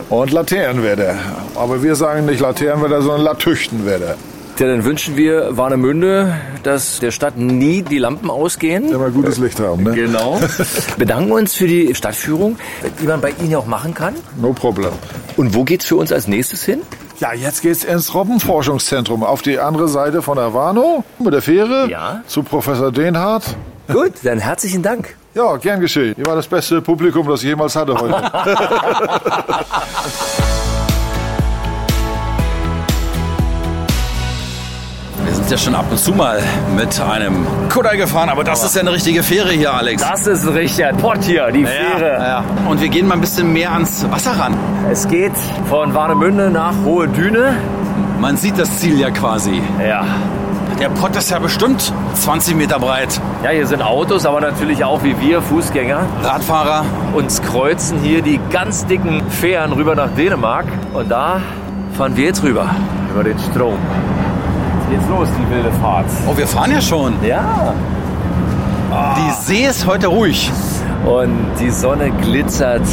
und 0.10 0.32
Laternenwetter. 0.32 1.13
Aber 1.53 1.84
wir 1.84 1.95
sagen 1.95 2.25
nicht 2.25 2.39
Laternenwetter, 2.39 3.03
sondern 3.03 3.21
Latüchtenwetter. 3.21 4.15
Ja, 4.59 4.67
dann 4.67 4.83
wünschen 4.85 5.17
wir 5.17 5.57
Warnemünde, 5.57 6.35
dass 6.61 6.99
der 6.99 7.09
Stadt 7.11 7.37
nie 7.37 7.81
die 7.81 7.97
Lampen 7.97 8.29
ausgehen. 8.29 8.91
Immer 8.91 9.09
gutes 9.09 9.39
Licht 9.39 9.59
haben, 9.59 9.83
ne? 9.83 9.93
Genau. 9.93 10.39
Bedanken 10.97 11.31
uns 11.31 11.55
für 11.55 11.65
die 11.67 11.93
Stadtführung, 11.95 12.57
die 13.01 13.07
man 13.07 13.19
bei 13.19 13.31
Ihnen 13.39 13.49
ja 13.51 13.57
auch 13.57 13.65
machen 13.65 13.93
kann. 13.95 14.13
No 14.39 14.53
problem. 14.53 14.91
Und 15.37 15.55
wo 15.55 15.63
geht's 15.63 15.85
für 15.85 15.95
uns 15.95 16.11
als 16.11 16.27
nächstes 16.27 16.63
hin? 16.63 16.81
Ja, 17.19 17.33
jetzt 17.33 17.61
geht's 17.63 17.83
ins 17.83 18.13
Robbenforschungszentrum 18.13 19.23
auf 19.23 19.41
die 19.41 19.57
andere 19.59 19.87
Seite 19.87 20.21
von 20.21 20.37
der 20.37 20.53
Warnow 20.53 21.03
mit 21.19 21.33
der 21.33 21.41
Fähre 21.41 21.87
Ja. 21.89 22.21
zu 22.27 22.43
Professor 22.43 22.91
Denhardt. 22.91 23.55
Gut, 23.91 24.13
dann 24.23 24.37
herzlichen 24.39 24.83
Dank. 24.83 25.15
Ja, 25.33 25.57
gern 25.57 25.81
geschehen. 25.81 26.13
Ihr 26.17 26.25
war 26.27 26.35
das 26.35 26.47
beste 26.47 26.79
Publikum, 26.81 27.27
das 27.27 27.41
ich 27.41 27.47
jemals 27.49 27.75
hatte 27.75 27.95
heute. 27.95 28.13
ja 35.53 35.57
schon 35.59 35.75
ab 35.75 35.85
und 35.91 35.99
zu 35.99 36.13
mal 36.13 36.41
mit 36.75 36.99
einem 36.99 37.45
Kutter 37.71 37.95
gefahren, 37.95 38.29
aber 38.29 38.43
das 38.43 38.63
ist 38.63 38.73
ja 38.75 38.81
eine 38.81 38.91
richtige 38.91 39.21
Fähre 39.21 39.51
hier, 39.51 39.71
Alex. 39.71 40.01
Das 40.01 40.25
ist 40.25 40.47
ein 40.47 40.53
richtiger 40.53 40.93
Pott 40.93 41.23
hier, 41.23 41.51
die 41.51 41.61
ja, 41.61 41.67
Fähre. 41.67 42.17
ja. 42.17 42.43
Und 42.67 42.81
wir 42.81 42.89
gehen 42.89 43.07
mal 43.07 43.13
ein 43.13 43.21
bisschen 43.21 43.53
mehr 43.53 43.71
ans 43.71 44.03
Wasser 44.09 44.31
ran. 44.31 44.57
Es 44.89 45.07
geht 45.07 45.33
von 45.69 45.93
Warnemünde 45.93 46.49
nach 46.49 46.73
Hohe 46.83 47.07
Düne. 47.07 47.55
Man 48.19 48.35
sieht 48.35 48.57
das 48.57 48.79
Ziel 48.79 48.99
ja 48.99 49.11
quasi. 49.11 49.61
Ja. 49.87 50.03
Der 50.79 50.89
Pott 50.89 51.15
ist 51.15 51.29
ja 51.29 51.37
bestimmt 51.37 51.93
20 52.15 52.55
Meter 52.55 52.79
breit. 52.79 53.21
Ja, 53.43 53.51
hier 53.51 53.67
sind 53.67 53.83
Autos, 53.83 54.25
aber 54.25 54.41
natürlich 54.41 54.83
auch 54.83 55.03
wie 55.03 55.19
wir, 55.21 55.43
Fußgänger. 55.43 55.99
Radfahrer. 56.23 56.83
Uns 57.13 57.43
kreuzen 57.43 57.99
hier 57.99 58.23
die 58.23 58.39
ganz 58.49 58.87
dicken 58.87 59.21
Fähren 59.29 59.71
rüber 59.73 59.93
nach 59.93 60.09
Dänemark. 60.15 60.65
Und 60.93 61.11
da 61.11 61.41
fahren 61.95 62.17
wir 62.17 62.25
jetzt 62.25 62.41
rüber, 62.41 62.71
über 63.11 63.23
den 63.23 63.37
Strom. 63.37 63.77
Jetzt 64.93 65.08
geht's 65.08 65.10
los, 65.10 65.27
die 65.39 65.49
wilde 65.49 65.71
Fahrt. 65.82 66.06
Oh, 66.27 66.38
wir 66.38 66.45
fahren 66.45 66.71
ja 66.71 66.79
schon. 66.79 67.15
Ja. 67.25 67.73
Die 69.17 69.32
See 69.43 69.65
ist 69.65 69.88
heute 69.88 70.06
ruhig. 70.06 70.51
Und 71.03 71.47
die 71.60 71.71
Sonne 71.71 72.12
glitzert. 72.21 72.84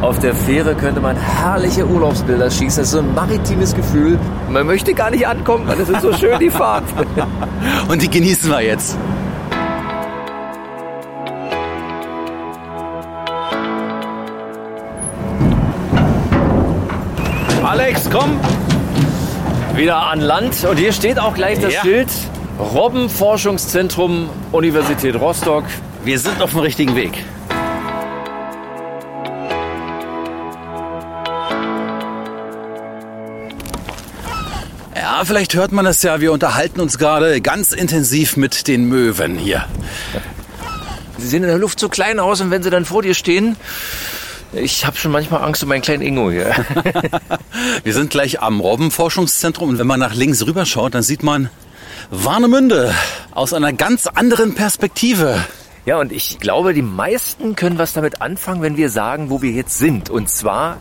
Auf 0.00 0.20
der 0.20 0.36
Fähre 0.36 0.76
könnte 0.76 1.00
man 1.00 1.16
herrliche 1.16 1.84
Urlaubsbilder 1.84 2.48
schießen. 2.48 2.80
Das 2.82 2.86
ist 2.86 2.90
so 2.92 3.00
ein 3.00 3.12
maritimes 3.12 3.74
Gefühl. 3.74 4.20
Man 4.48 4.66
möchte 4.66 4.94
gar 4.94 5.10
nicht 5.10 5.26
ankommen, 5.26 5.66
weil 5.66 5.80
es 5.80 5.88
ist 5.88 6.02
so 6.02 6.12
schön, 6.12 6.38
die 6.38 6.50
Fahrt. 6.50 6.84
Und 7.88 8.02
die 8.02 8.08
genießen 8.08 8.48
wir 8.48 8.60
jetzt. 8.60 8.96
Alex, 17.64 18.08
komm! 18.08 18.38
Wieder 19.78 20.08
an 20.08 20.20
Land. 20.20 20.64
Und 20.64 20.76
hier 20.76 20.92
steht 20.92 21.20
auch 21.20 21.34
gleich 21.34 21.60
das 21.60 21.72
Ja. 21.72 21.82
Schild 21.82 22.08
Robbenforschungszentrum 22.58 24.28
Universität 24.50 25.14
Rostock. 25.14 25.62
Wir 26.02 26.18
sind 26.18 26.42
auf 26.42 26.50
dem 26.50 26.58
richtigen 26.58 26.96
Weg. 26.96 27.12
Ja, 34.96 35.24
vielleicht 35.24 35.54
hört 35.54 35.70
man 35.70 35.86
es 35.86 36.02
ja. 36.02 36.20
Wir 36.20 36.32
unterhalten 36.32 36.80
uns 36.80 36.98
gerade 36.98 37.40
ganz 37.40 37.70
intensiv 37.70 38.36
mit 38.36 38.66
den 38.66 38.88
Möwen 38.88 39.36
hier. 39.36 39.64
Sie 41.18 41.28
sehen 41.28 41.44
in 41.44 41.50
der 41.50 41.58
Luft 41.58 41.78
so 41.78 41.88
klein 41.88 42.18
aus 42.18 42.40
und 42.40 42.50
wenn 42.50 42.64
sie 42.64 42.70
dann 42.70 42.84
vor 42.84 43.02
dir 43.02 43.14
stehen, 43.14 43.54
ich 44.52 44.86
habe 44.86 44.96
schon 44.96 45.12
manchmal 45.12 45.42
Angst 45.42 45.62
um 45.62 45.68
meinen 45.68 45.82
kleinen 45.82 46.02
Ingo 46.02 46.30
hier. 46.30 46.54
Wir 47.84 47.92
sind 47.92 48.10
gleich 48.10 48.40
am 48.40 48.60
Robbenforschungszentrum 48.60 49.70
und 49.70 49.78
wenn 49.78 49.86
man 49.86 50.00
nach 50.00 50.14
links 50.14 50.46
rüber 50.46 50.64
schaut, 50.64 50.94
dann 50.94 51.02
sieht 51.02 51.22
man 51.22 51.50
Warnemünde 52.10 52.94
aus 53.32 53.52
einer 53.52 53.72
ganz 53.72 54.06
anderen 54.06 54.54
Perspektive. 54.54 55.44
Ja, 55.84 55.98
und 55.98 56.12
ich 56.12 56.38
glaube, 56.38 56.74
die 56.74 56.82
meisten 56.82 57.56
können 57.56 57.78
was 57.78 57.92
damit 57.92 58.20
anfangen, 58.20 58.62
wenn 58.62 58.76
wir 58.76 58.90
sagen, 58.90 59.30
wo 59.30 59.42
wir 59.42 59.50
jetzt 59.50 59.78
sind. 59.78 60.10
Und 60.10 60.28
zwar 60.28 60.78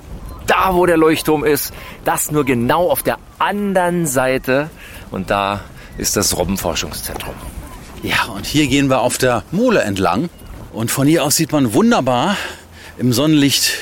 da, 0.48 0.74
wo 0.74 0.86
der 0.86 0.98
Leuchtturm 0.98 1.44
ist. 1.44 1.74
Das 2.06 2.32
nur 2.32 2.46
genau 2.46 2.90
auf 2.90 3.04
der 3.04 3.18
anderen 3.40 4.06
Seite. 4.06 4.70
Und 5.12 5.30
da 5.30 5.62
ist 5.98 6.16
das 6.16 6.38
Robbenforschungszentrum. 6.38 7.36
Ja, 8.04 8.26
und 8.34 8.46
hier 8.46 8.68
gehen 8.68 8.90
wir 8.90 9.02
auf 9.02 9.18
der 9.18 9.44
Mole 9.52 9.82
entlang. 9.82 10.30
Und 10.74 10.92
von 10.92 11.08
hier 11.08 11.24
aus 11.24 11.36
sieht 11.36 11.52
man 11.52 11.74
wunderbar 11.74 12.38
im 12.98 13.14
Sonnenlicht 13.14 13.74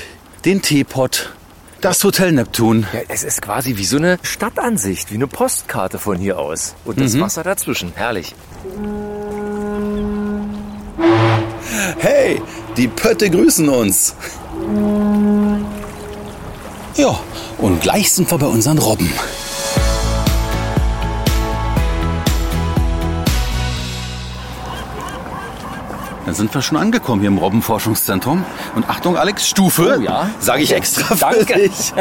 den 0.44 0.62
Teepot, 0.62 1.32
das 1.80 2.02
Hotel 2.04 2.32
Neptun. 2.32 2.86
Ja, 2.92 3.00
es 3.08 3.24
ist 3.24 3.42
quasi 3.42 3.76
wie 3.76 3.84
so 3.84 3.96
eine 3.96 4.18
Stadtansicht, 4.22 5.10
wie 5.10 5.16
eine 5.16 5.26
Postkarte 5.26 5.98
von 5.98 6.18
hier 6.18 6.38
aus. 6.38 6.74
Und 6.84 7.00
das 7.00 7.18
Wasser 7.18 7.42
dazwischen. 7.42 7.92
Herrlich. 7.94 8.34
Hey, 11.98 12.40
die 12.76 12.88
Pötte 12.88 13.30
grüßen 13.30 13.68
uns. 13.68 14.14
Ja, 16.96 17.18
und 17.58 17.80
gleich 17.80 18.12
sind 18.12 18.30
wir 18.30 18.38
bei 18.38 18.46
unseren 18.46 18.78
Robben. 18.78 19.10
Dann 26.26 26.34
sind 26.34 26.52
wir 26.52 26.60
schon 26.60 26.76
angekommen 26.76 27.20
hier 27.20 27.28
im 27.28 27.38
Robbenforschungszentrum. 27.38 28.44
Und 28.74 28.88
Achtung, 28.88 29.16
Alex, 29.16 29.48
Stufe. 29.48 29.96
Oh 29.96 30.02
ja. 30.02 30.28
Sage 30.40 30.62
ich 30.64 30.72
extra 30.72 31.14
für 31.14 31.20
Danke. 31.20 31.54
dich. 31.54 31.92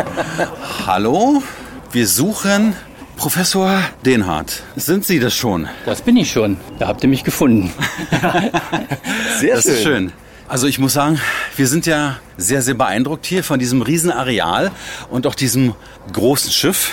Hallo, 0.88 1.43
wir 1.91 2.07
suchen 2.07 2.75
Professor 3.17 3.79
Denhardt. 4.03 4.63
Sind 4.75 5.05
Sie 5.05 5.19
das 5.19 5.35
schon? 5.35 5.69
Das 5.85 6.01
bin 6.01 6.17
ich 6.17 6.31
schon. 6.31 6.57
Da 6.79 6.88
habt 6.88 7.03
ihr 7.03 7.09
mich 7.09 7.23
gefunden. 7.23 7.71
Sehr 9.39 9.55
Das 9.57 9.67
ist 9.67 9.83
schön. 9.83 10.11
Also 10.47 10.65
ich 10.65 10.79
muss 10.79 10.93
sagen, 10.93 11.21
wir 11.55 11.67
sind 11.67 11.85
ja 11.85 12.17
sehr, 12.38 12.63
sehr 12.63 12.75
beeindruckt 12.75 13.27
hier 13.27 13.43
von 13.43 13.59
diesem 13.59 13.83
Riesenareal 13.83 14.71
und 15.11 15.27
auch 15.27 15.35
diesem 15.35 15.75
großen 16.13 16.51
Schiff. 16.51 16.89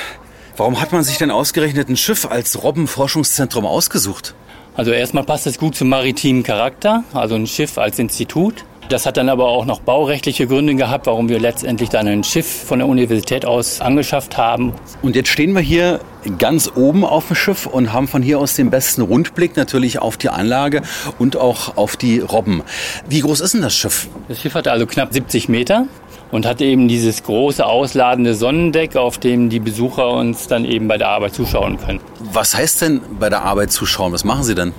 Warum 0.59 0.81
hat 0.83 0.93
man 0.93 1.03
sich 1.03 1.17
denn 1.17 1.31
ausgerechnet 1.31 1.89
ein 1.89 1.97
Schiff 1.97 2.27
als 2.27 2.63
Robbenforschungszentrum 2.63 3.65
ausgesucht? 3.65 4.35
Also 4.75 4.91
erstmal 4.91 5.25
passt 5.25 5.47
es 5.47 5.59
gut 5.59 5.75
zum 5.77 5.91
maritimen 5.91 6.43
Charakter, 6.43 7.05
also 7.13 7.35
ein 7.35 7.47
Schiff 7.47 7.77
als 7.77 7.99
Institut. 7.99 8.65
Das 8.89 9.07
hat 9.07 9.17
dann 9.17 9.29
aber 9.29 9.49
auch 9.49 9.65
noch 9.65 9.81
baurechtliche 9.81 10.47
Gründe 10.47 10.75
gehabt, 10.75 11.07
warum 11.07 11.29
wir 11.29 11.41
letztendlich 11.41 11.89
dann 11.89 12.09
ein 12.09 12.25
Schiff 12.25 12.65
von 12.65 12.79
der 12.79 12.89
Universität 12.89 13.47
aus 13.47 13.81
angeschafft 13.81 14.37
haben. 14.37 14.75
Und 15.03 15.17
jetzt 15.17 15.29
stehen 15.29 15.55
wir 15.55 15.61
hier 15.61 16.01
ganz 16.39 16.71
oben 16.75 17.05
auf 17.05 17.29
dem 17.29 17.37
Schiff 17.37 17.67
und 17.67 17.93
haben 17.93 18.09
von 18.09 18.23
hier 18.23 18.39
aus 18.39 18.55
den 18.55 18.71
besten 18.71 19.03
Rundblick 19.03 19.57
natürlich 19.57 19.99
auf 19.99 20.17
die 20.17 20.29
Anlage 20.29 20.83
und 21.19 21.37
auch 21.37 21.77
auf 21.77 21.97
die 21.97 22.21
Robben. 22.21 22.63
Wie 23.09 23.21
groß 23.21 23.41
ist 23.41 23.55
denn 23.55 23.63
das 23.63 23.75
Schiff? 23.75 24.09
Das 24.29 24.41
Schiff 24.41 24.55
hatte 24.55 24.73
also 24.73 24.87
knapp 24.87 25.13
70 25.13 25.49
Meter 25.49 25.87
und 26.33 26.47
hatte 26.47 26.65
eben 26.65 26.89
dieses 26.89 27.23
große 27.23 27.65
ausladende 27.65 28.35
Sonnendeck, 28.35 28.97
auf 28.97 29.19
dem 29.19 29.51
die 29.51 29.61
Besucher 29.61 30.11
uns 30.11 30.49
dann 30.49 30.65
eben 30.65 30.89
bei 30.89 30.99
der 30.99 31.11
Arbeit 31.11 31.35
zuschauen 31.35 31.79
können. 31.79 32.01
Was 32.33 32.57
heißt 32.57 32.83
denn 32.83 33.01
bei 33.21 33.29
der 33.29 33.43
Arbeit 33.43 33.71
zuschauen? 33.71 34.13
Was 34.13 34.25
machen 34.25 34.43
Sie 34.43 34.57
denn? 34.57 34.73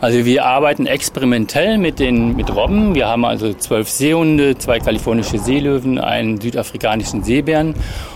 Also 0.00 0.24
wir 0.24 0.44
arbeiten 0.44 0.86
experimentell 0.86 1.78
mit 1.78 2.00
den 2.00 2.34
mit 2.34 2.52
Robben. 2.52 2.96
Wir 2.96 3.06
haben 3.06 3.24
also 3.24 3.54
zwölf 3.54 3.88
Seehunde, 3.88 4.58
zwei 4.58 4.80
kalifornische 4.80 5.38
Seelöwen, 5.38 5.98
einen 5.98 6.40
südafrikanischen 6.40 7.22
Seebären. 7.22 7.74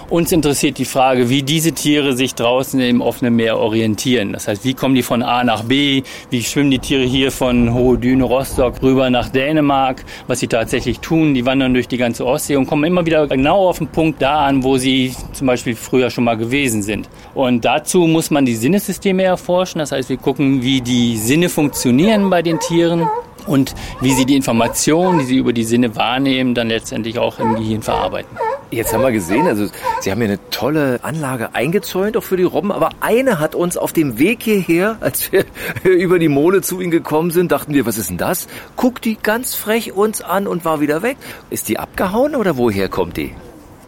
Uns 0.08 0.30
interessiert 0.30 0.78
die 0.78 0.84
Frage, 0.84 1.30
wie 1.30 1.42
diese 1.42 1.72
Tiere 1.72 2.16
sich 2.16 2.36
draußen 2.36 2.78
im 2.78 3.00
offenen 3.00 3.34
Meer 3.34 3.58
orientieren. 3.58 4.32
Das 4.34 4.46
heißt, 4.46 4.64
wie 4.64 4.72
kommen 4.72 4.94
die 4.94 5.02
von 5.02 5.20
A 5.20 5.42
nach 5.42 5.64
B? 5.64 6.04
Wie 6.30 6.44
schwimmen 6.44 6.70
die 6.70 6.78
Tiere 6.78 7.02
hier 7.02 7.32
von 7.32 7.74
Hohe 7.74 7.98
Düne, 7.98 8.22
Rostock 8.22 8.80
rüber 8.84 9.10
nach 9.10 9.30
Dänemark? 9.30 10.04
Was 10.28 10.38
sie 10.38 10.46
tatsächlich 10.46 11.00
tun? 11.00 11.34
Die 11.34 11.44
wandern 11.44 11.74
durch 11.74 11.88
die 11.88 11.96
ganze 11.96 12.24
Ostsee 12.24 12.54
und 12.54 12.66
kommen 12.66 12.84
immer 12.84 13.04
wieder 13.04 13.26
genau 13.26 13.68
auf 13.68 13.78
den 13.78 13.88
Punkt 13.88 14.22
da 14.22 14.46
an, 14.46 14.62
wo 14.62 14.76
sie 14.76 15.12
zum 15.32 15.48
Beispiel 15.48 15.74
früher 15.74 16.08
schon 16.08 16.22
mal 16.22 16.36
gewesen 16.36 16.84
sind. 16.84 17.08
Und 17.34 17.64
dazu 17.64 18.06
muss 18.06 18.30
man 18.30 18.46
die 18.46 18.54
Sinnesysteme 18.54 19.24
erforschen. 19.24 19.80
Das 19.80 19.90
heißt, 19.90 20.08
wir 20.08 20.18
gucken, 20.18 20.62
wie 20.62 20.82
die 20.82 21.16
Sinne 21.16 21.48
funktionieren 21.48 22.30
bei 22.30 22.42
den 22.42 22.60
Tieren 22.60 23.08
und 23.48 23.74
wie 24.00 24.12
sie 24.12 24.24
die 24.24 24.36
Informationen, 24.36 25.18
die 25.18 25.24
sie 25.24 25.36
über 25.36 25.52
die 25.52 25.64
Sinne 25.64 25.96
wahrnehmen, 25.96 26.54
dann 26.54 26.68
letztendlich 26.68 27.18
auch 27.18 27.40
im 27.40 27.56
Gehirn 27.56 27.82
verarbeiten. 27.82 28.36
Jetzt 28.70 28.92
haben 28.92 29.02
wir 29.02 29.12
gesehen, 29.12 29.46
also 29.46 29.66
Sie 30.00 30.10
haben 30.10 30.18
hier 30.18 30.28
eine 30.28 30.50
tolle 30.50 30.98
Anlage 31.02 31.54
eingezäunt, 31.54 32.16
auch 32.16 32.22
für 32.22 32.36
die 32.36 32.42
Robben, 32.42 32.72
aber 32.72 32.90
eine 33.00 33.38
hat 33.38 33.54
uns 33.54 33.76
auf 33.76 33.92
dem 33.92 34.18
Weg 34.18 34.42
hierher, 34.42 34.96
als 35.00 35.30
wir 35.30 35.44
über 35.84 36.18
die 36.18 36.28
Mole 36.28 36.62
zu 36.62 36.80
Ihnen 36.80 36.90
gekommen 36.90 37.30
sind, 37.30 37.52
dachten 37.52 37.74
wir, 37.74 37.86
was 37.86 37.96
ist 37.96 38.10
denn 38.10 38.18
das? 38.18 38.48
Guckt 38.74 39.04
die 39.04 39.16
ganz 39.22 39.54
frech 39.54 39.92
uns 39.92 40.20
an 40.20 40.48
und 40.48 40.64
war 40.64 40.80
wieder 40.80 41.02
weg. 41.02 41.16
Ist 41.48 41.68
die 41.68 41.78
abgehauen 41.78 42.34
oder 42.34 42.56
woher 42.56 42.88
kommt 42.88 43.16
die? 43.16 43.34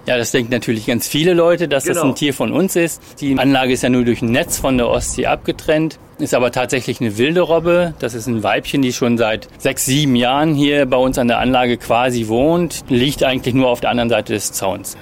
Ja, 0.09 0.17
das 0.17 0.31
denken 0.31 0.51
natürlich 0.51 0.87
ganz 0.87 1.07
viele 1.07 1.35
Leute, 1.35 1.69
dass 1.69 1.85
das 1.85 1.99
Genau. 1.99 2.09
ein 2.09 2.15
Tier 2.15 2.33
von 2.33 2.51
uns 2.51 2.77
ist. 2.77 3.03
Die 3.21 3.39
Anlage 3.39 3.75
ist 3.75 3.83
ja 3.83 3.91
nur 3.91 4.07
durch 4.07 4.23
ein 4.23 4.31
Netz 4.31 4.57
von 4.57 4.79
der 4.79 4.89
Ostsee 4.89 5.27
abgetrennt, 5.27 5.99
ist 6.19 6.33
aber 6.33 6.51
tatsächlich 6.51 6.99
eine 7.03 7.19
wilde 7.19 7.43
Robbe. 7.43 7.93
Das 7.99 8.15
ist 8.15 8.27
ein 8.27 8.43
Weibchen, 8.43 8.81
die 8.81 8.95
schon 8.95 9.19
seit 9.19 9.49
sechs, 9.59 9.85
sieben 9.85 10.17
Jahren 10.17 10.55
hier 10.55 10.87
bei 10.87 10.97
uns 10.97 11.19
an 11.19 11.29
der 11.29 11.39
Anlage 11.41 11.77
quasi 11.77 12.27
wohnt, 12.29 12.85
liegt 12.89 13.23
eigentlich 13.23 13.55
nur 13.55 13.69
auf 13.69 13.81
der 13.81 13.91
anderen 13.91 14.09
Seite 14.09 14.33
des 14.33 14.51
Zauns. 14.53 14.97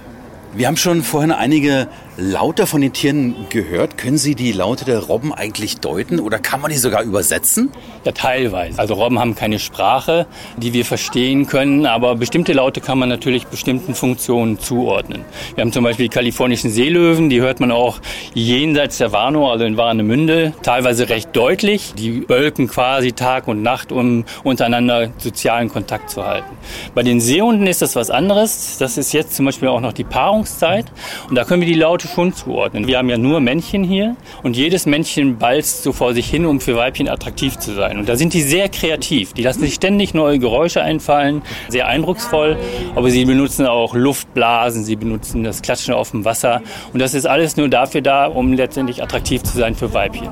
Wir 0.55 0.67
haben 0.67 0.77
schon 0.77 1.03
vorhin 1.03 1.31
einige 1.31 1.87
Laute 2.19 2.67
von 2.67 2.81
den 2.81 2.95
Tieren 2.95 3.35
gehört. 3.51 3.99
Können 3.99 4.17
Sie 4.17 4.35
die 4.35 4.53
Laute 4.53 4.87
der 4.87 5.01
Robben 5.01 5.35
eigentlich 5.35 5.81
deuten 5.81 6.19
oder 6.19 6.39
kann 6.39 6.63
man 6.63 6.71
die 6.71 6.79
sogar 6.79 7.03
übersetzen? 7.03 7.71
Ja, 8.05 8.13
teilweise. 8.13 8.79
Also 8.79 8.95
Robben 8.95 9.19
haben 9.19 9.35
keine 9.35 9.59
Sprache, 9.59 10.27
die 10.57 10.73
wir 10.73 10.87
verstehen 10.87 11.47
können, 11.47 11.85
aber 11.85 12.15
bestimmte 12.15 12.55
Laute 12.55 12.81
kann 12.81 12.99
man 12.99 13.11
natürlich 13.11 13.47
bestimmten 13.49 13.95
Funktionen 13.95 14.59
zuordnen. 14.59 15.27
Wir 15.57 15.63
haben 15.63 15.73
zum 15.73 15.85
Beispiel 15.85 16.09
die 16.09 16.15
kalifornischen 16.15 16.71
Seelöwen, 16.71 17.29
die 17.29 17.43
hört 17.43 17.61
man 17.61 17.71
auch 17.71 17.99
jenseits 18.33 18.97
der 18.97 19.13
Warnow, 19.13 19.51
also 19.51 19.67
in 19.67 19.77
Warnemünde, 19.77 20.55
teilweise 20.63 21.11
recht 21.11 21.37
deutlich. 21.37 21.93
Die 21.99 22.21
bölken 22.21 22.67
quasi 22.67 23.13
Tag 23.13 23.47
und 23.47 23.63
Nacht, 23.63 23.93
um 23.93 24.25
untereinander 24.43 25.11
sozialen 25.19 25.69
Kontakt 25.69 26.09
zu 26.09 26.25
halten. 26.25 26.49
Bei 26.95 27.03
den 27.03 27.21
Seehunden 27.21 27.67
ist 27.67 27.83
das 27.83 27.95
was 27.95 28.09
anderes. 28.09 28.79
Das 28.79 28.97
ist 28.97 29.13
jetzt 29.13 29.37
zum 29.37 29.45
Beispiel 29.45 29.69
auch 29.69 29.83
noch 29.83 29.93
die 29.93 30.05
Paarungszeit 30.05 30.87
und 31.29 31.35
da 31.35 31.45
können 31.45 31.61
wir 31.61 31.69
die 31.69 31.75
Laute 31.75 32.06
schon 32.07 32.33
zuordnen. 32.35 32.87
Wir 32.87 32.99
haben 32.99 33.09
ja 33.09 33.19
nur 33.19 33.41
Männchen 33.41 33.85
hier 33.85 34.17
und 34.43 34.57
jedes 34.57 34.87
Männchen 34.87 35.39
balzt 35.39 35.83
so 35.83 35.93
vor 35.93 36.15
sich 36.15 36.29
hin, 36.29 36.47
um 36.47 36.61
für 36.61 36.77
Weibchen 36.77 37.09
attraktiv 37.09 37.59
zu 37.59 37.75
sein. 37.75 37.99
Und 37.99 38.09
da 38.09 38.17
sind 38.17 38.35
die 38.35 38.43
sehr 38.43 38.69
kreativ. 38.69 39.33
Die 39.33 39.43
lassen 39.43 39.61
sich 39.61 39.75
ständig 39.75 40.15
neue 40.15 40.39
Geräusche 40.39 40.83
einfallen, 40.83 41.43
sehr 41.69 41.87
eindrucksvoll. 41.89 42.57
Aber 42.95 43.11
sie 43.11 43.25
benutzen 43.25 43.67
auch 43.67 43.95
Luftblasen, 43.95 44.85
sie 44.85 44.97
benutzen 44.97 45.45
das 45.45 45.63
Klatschen 45.63 45.95
auf 45.95 46.11
dem 46.11 46.25
Wasser. 46.25 46.63
Und 46.93 47.01
das 47.01 47.15
ist 47.15 47.27
alles 47.27 47.57
nur 47.57 47.69
dafür 47.69 48.01
da, 48.01 48.27
um 48.27 48.53
letztendlich 48.53 49.03
attraktiv 49.03 49.43
zu 49.43 49.57
sein 49.59 49.75
für 49.75 49.93
Weibchen. 49.93 50.29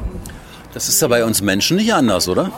Das 0.73 0.89
ist 0.89 1.01
ja 1.01 1.09
bei 1.09 1.25
uns 1.25 1.41
Menschen 1.41 1.77
nicht 1.77 1.95
anders, 1.95 2.29
oder? 2.29 2.51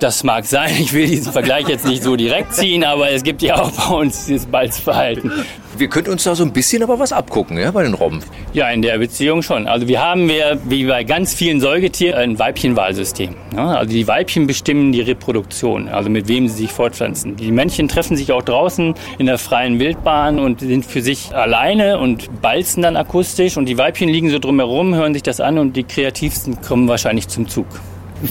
Das 0.00 0.24
mag 0.24 0.44
sein, 0.44 0.70
ich 0.80 0.92
will 0.92 1.06
diesen 1.06 1.32
Vergleich 1.32 1.68
jetzt 1.68 1.86
nicht 1.86 2.02
so 2.02 2.16
direkt 2.16 2.54
ziehen, 2.54 2.84
aber 2.84 3.10
es 3.10 3.22
gibt 3.22 3.42
ja 3.42 3.56
auch 3.60 3.70
bei 3.70 3.94
uns 3.94 4.26
dieses 4.26 4.46
Balzverhalten. 4.46 5.32
Wir 5.76 5.88
könnten 5.88 6.10
uns 6.10 6.22
da 6.22 6.34
so 6.34 6.44
ein 6.44 6.52
bisschen 6.52 6.82
aber 6.82 6.98
was 6.98 7.12
abgucken, 7.12 7.58
ja, 7.58 7.70
bei 7.70 7.82
den 7.82 7.94
Robben. 7.94 8.20
Ja, 8.52 8.70
in 8.70 8.82
der 8.82 8.98
Beziehung 8.98 9.42
schon. 9.42 9.66
Also 9.66 9.88
wir 9.88 10.00
haben 10.00 10.28
wir, 10.28 10.58
wie 10.64 10.84
bei 10.86 11.02
ganz 11.02 11.34
vielen 11.34 11.60
Säugetieren, 11.60 12.16
ein 12.16 12.38
Weibchenwahlsystem. 12.38 13.34
Ja, 13.56 13.78
also 13.78 13.90
die 13.92 14.06
Weibchen 14.06 14.46
bestimmen 14.46 14.92
die 14.92 15.00
Reproduktion, 15.00 15.88
also 15.88 16.10
mit 16.10 16.28
wem 16.28 16.46
sie 16.46 16.62
sich 16.62 16.72
fortpflanzen. 16.72 17.36
Die 17.36 17.50
Männchen 17.50 17.88
treffen 17.88 18.16
sich 18.16 18.30
auch 18.30 18.42
draußen 18.42 18.94
in 19.18 19.26
der 19.26 19.38
freien 19.38 19.80
Wildbahn 19.80 20.38
und 20.38 20.60
sind 20.60 20.86
für 20.86 21.02
sich 21.02 21.34
alleine 21.34 21.98
und 21.98 22.40
balzen 22.40 22.82
dann 22.82 22.96
akustisch. 22.96 23.56
Und 23.56 23.66
die 23.66 23.76
Weibchen 23.76 24.08
liegen 24.08 24.30
so 24.30 24.38
drumherum, 24.38 24.94
hören 24.94 25.12
sich 25.12 25.24
das 25.24 25.40
an 25.40 25.58
und 25.58 25.74
die 25.76 25.84
kreativsten 25.84 26.60
kommen 26.60 26.86
wahrscheinlich 26.86 27.28
zum 27.28 27.48
Zug. 27.48 27.66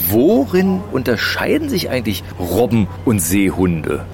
Worin 0.10 0.82
unterscheiden 0.91 1.69
sich 1.69 1.89
eigentlich 1.89 2.23
Robben 2.39 2.88
und 3.06 3.19
Seehunde? 3.19 4.06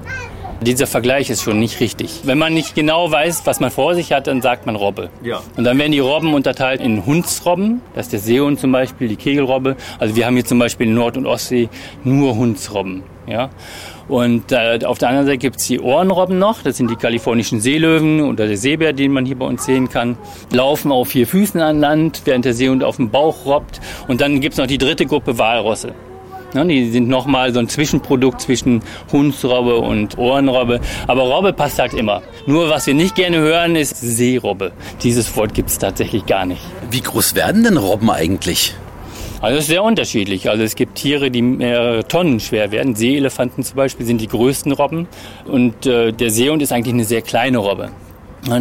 Dieser 0.61 0.87
Vergleich 0.87 1.29
ist 1.29 1.41
schon 1.41 1.59
nicht 1.59 1.79
richtig. 1.79 2.21
Wenn 2.23 2.37
man 2.37 2.53
nicht 2.53 2.75
genau 2.75 3.09
weiß, 3.09 3.43
was 3.45 3.61
man 3.61 3.71
vor 3.71 3.95
sich 3.95 4.11
hat, 4.11 4.27
dann 4.27 4.41
sagt 4.41 4.65
man 4.65 4.75
Robbe. 4.75 5.09
Ja. 5.23 5.41
Und 5.55 5.63
dann 5.63 5.77
werden 5.77 5.93
die 5.93 5.99
Robben 5.99 6.33
unterteilt 6.33 6.81
in 6.81 7.05
Hundsrobben, 7.05 7.81
das 7.95 8.07
ist 8.07 8.13
der 8.13 8.19
Seehund 8.19 8.59
zum 8.59 8.71
Beispiel, 8.71 9.07
die 9.07 9.15
Kegelrobbe. 9.15 9.77
Also 9.99 10.15
wir 10.15 10.25
haben 10.25 10.35
hier 10.35 10.45
zum 10.45 10.59
Beispiel 10.59 10.87
in 10.87 10.95
Nord- 10.95 11.15
und 11.15 11.25
Ostsee 11.25 11.69
nur 12.03 12.35
Hundsrobben. 12.35 13.03
Ja? 13.25 13.49
Und 14.09 14.51
äh, 14.51 14.79
auf 14.83 14.97
der 14.97 15.09
anderen 15.09 15.27
Seite 15.27 15.37
gibt's 15.37 15.67
die 15.67 15.79
Ohrenrobben 15.79 16.37
noch, 16.37 16.63
das 16.63 16.77
sind 16.77 16.89
die 16.89 16.95
kalifornischen 16.95 17.61
Seelöwen 17.61 18.21
oder 18.21 18.47
der 18.47 18.57
Seebär, 18.57 18.91
den 18.91 19.13
man 19.13 19.25
hier 19.25 19.37
bei 19.37 19.45
uns 19.45 19.65
sehen 19.65 19.87
kann. 19.87 20.17
Laufen 20.51 20.91
auf 20.91 21.09
vier 21.09 21.27
Füßen 21.27 21.61
an 21.61 21.79
Land, 21.79 22.23
während 22.25 22.43
der 22.43 22.53
Seehund 22.53 22.83
auf 22.83 22.97
dem 22.97 23.11
Bauch 23.11 23.45
robbt. 23.45 23.79
Und 24.07 24.19
dann 24.19 24.41
gibt's 24.41 24.57
noch 24.57 24.67
die 24.67 24.79
dritte 24.79 25.05
Gruppe 25.05 25.37
Walrosse. 25.37 25.93
Ja, 26.53 26.63
die 26.63 26.89
sind 26.89 27.07
nochmal 27.07 27.53
so 27.53 27.59
ein 27.59 27.69
Zwischenprodukt 27.69 28.41
zwischen 28.41 28.81
Hundsrobbe 29.11 29.77
und 29.77 30.17
Ohrenrobbe. 30.17 30.79
Aber 31.05 31.21
Robbe 31.21 31.53
passt 31.53 31.77
halt 31.77 31.93
immer. 31.93 32.23
Nur 32.47 32.69
was 32.69 32.87
wir 32.87 32.95
nicht 32.95 33.15
gerne 33.15 33.37
hören, 33.37 33.75
ist 33.75 33.97
Seerobbe. 33.97 34.71
Dieses 35.03 35.35
Wort 35.35 35.53
gibt 35.53 35.69
es 35.69 35.77
tatsächlich 35.77 36.25
gar 36.25 36.45
nicht. 36.45 36.61
Wie 36.89 37.01
groß 37.01 37.35
werden 37.35 37.63
denn 37.63 37.77
Robben 37.77 38.09
eigentlich? 38.09 38.73
Also 39.41 39.57
es 39.57 39.65
ist 39.65 39.69
sehr 39.69 39.83
unterschiedlich. 39.83 40.49
Also 40.49 40.63
es 40.63 40.75
gibt 40.75 40.95
Tiere, 40.95 41.31
die 41.31 41.41
mehrere 41.41 42.05
Tonnen 42.05 42.39
schwer 42.39 42.71
werden. 42.71 42.95
Seeelefanten 42.95 43.63
zum 43.63 43.75
Beispiel 43.75 44.05
sind 44.05 44.19
die 44.19 44.27
größten 44.27 44.71
Robben. 44.71 45.07
Und 45.45 45.85
äh, 45.85 46.11
der 46.11 46.31
Seehund 46.31 46.61
ist 46.61 46.73
eigentlich 46.73 46.93
eine 46.93 47.05
sehr 47.05 47.21
kleine 47.21 47.59
Robbe. 47.59 47.91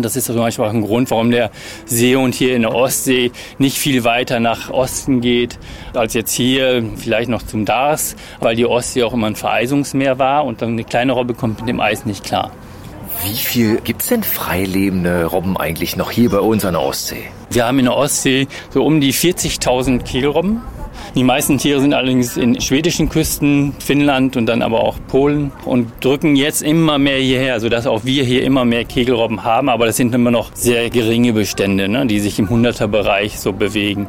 Das 0.01 0.17
ist 0.17 0.27
zum 0.27 0.37
Beispiel 0.37 0.65
auch 0.65 0.73
ein 0.73 0.83
Grund, 0.83 1.11
warum 1.11 1.31
der 1.31 1.51
Seehund 1.87 2.35
hier 2.35 2.57
in 2.57 2.63
der 2.63 2.75
Ostsee 2.75 3.31
nicht 3.59 3.79
viel 3.79 4.05
weiter 4.05 4.41
nach 4.41 4.71
Osten 4.71 5.21
geht, 5.21 5.59
als 5.95 6.15
jetzt 6.15 6.33
hier 6.33 6.85
vielleicht 6.97 7.31
noch 7.31 7.43
zum 7.43 7.65
Dars, 7.65 8.17
weil 8.41 8.57
die 8.57 8.67
Ostsee 8.67 9.05
auch 9.05 9.15
immer 9.15 9.29
ein 9.29 9.37
Vereisungsmeer 9.37 10.19
war 10.19 10.45
und 10.45 10.63
dann 10.63 10.71
eine 10.71 10.85
kleine 10.85 11.13
Robbe 11.13 11.35
kommt 11.35 11.61
mit 11.61 11.69
dem 11.69 11.81
Eis 11.81 12.05
nicht 12.07 12.25
klar. 12.25 12.51
Wie 13.25 13.35
viel 13.35 13.81
gibt's 13.81 14.09
denn 14.09 14.23
freilebende 14.23 15.25
Robben 15.25 15.57
eigentlich 15.57 15.97
noch 15.97 16.11
hier 16.11 16.31
bei 16.31 16.39
uns 16.39 16.65
an 16.65 16.75
der 16.75 16.83
Ostsee? 16.83 17.25
Wir 17.51 17.67
haben 17.67 17.79
in 17.79 17.87
der 17.87 17.97
Ostsee 17.97 18.47
so 18.71 18.85
um 18.85 19.01
die 19.01 19.13
40.000 19.13 20.03
Kegelrobben. 20.03 20.61
Die 21.19 21.25
meisten 21.25 21.59
Tiere 21.59 21.81
sind 21.81 21.95
allerdings 21.95 22.37
in 22.37 22.61
schwedischen 22.61 23.09
Küsten, 23.09 23.75
Finnland 23.81 24.37
und 24.37 24.47
dann 24.47 24.63
aber 24.63 24.85
auch 24.85 24.99
Polen 25.09 25.51
und 25.65 25.91
drücken 25.99 26.37
jetzt 26.37 26.63
immer 26.63 26.97
mehr 26.99 27.19
hierher, 27.19 27.59
sodass 27.59 27.89
auch 27.89 28.05
wir 28.05 28.23
hier 28.23 28.45
immer 28.45 28.65
mehr 28.65 28.85
Kegelrobben 28.85 29.43
haben. 29.43 29.69
Aber 29.69 29.87
das 29.87 29.97
sind 29.97 30.15
immer 30.15 30.31
noch 30.31 30.53
sehr 30.55 30.91
geringe 30.91 31.33
Bestände, 31.33 31.89
ne, 31.89 32.07
die 32.07 32.21
sich 32.21 32.39
im 32.39 32.47
100er-Bereich 32.47 33.41
so 33.41 33.53
bewegen. 33.53 34.07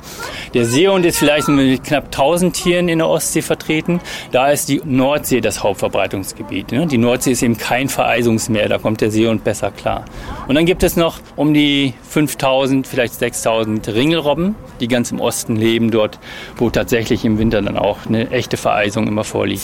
Der 0.54 0.66
Seehund 0.66 1.04
ist 1.04 1.18
vielleicht 1.18 1.48
mit 1.48 1.84
knapp 1.84 2.06
1000 2.06 2.56
Tieren 2.56 2.90
in 2.90 3.00
der 3.00 3.08
Ostsee 3.08 3.42
vertreten. 3.42 4.02
Da 4.32 4.52
ist 4.52 4.70
die 4.70 4.80
Nordsee 4.86 5.42
das 5.42 5.64
Hauptverbreitungsgebiet. 5.64 6.72
Ne? 6.72 6.86
Die 6.86 7.00
Nordsee 7.00 7.32
ist 7.32 7.42
eben 7.42 7.58
kein 7.58 7.90
Vereisungsmeer, 7.90 8.70
da 8.70 8.78
kommt 8.78 9.02
der 9.02 9.10
Seehund 9.10 9.44
besser 9.44 9.72
klar. 9.72 10.06
Und 10.48 10.54
dann 10.54 10.68
gibt 10.68 10.84
es 10.84 10.96
noch 10.96 11.18
um 11.36 11.56
die 11.56 11.96
5000, 12.08 12.86
vielleicht 12.86 13.16
6000 13.16 13.88
Ringelrobben, 13.88 14.54
die 14.80 14.88
ganz 14.88 15.12
im 15.12 15.20
Osten 15.20 15.56
leben, 15.56 15.90
dort, 15.90 16.20
wo 16.58 16.70
tatsächlich 16.70 16.99
im 17.24 17.38
Winter 17.38 17.62
dann 17.62 17.78
auch 17.78 18.06
eine 18.08 18.32
echte 18.32 18.58
Vereisung 18.58 19.08
immer 19.08 19.24
vorliegt. 19.24 19.64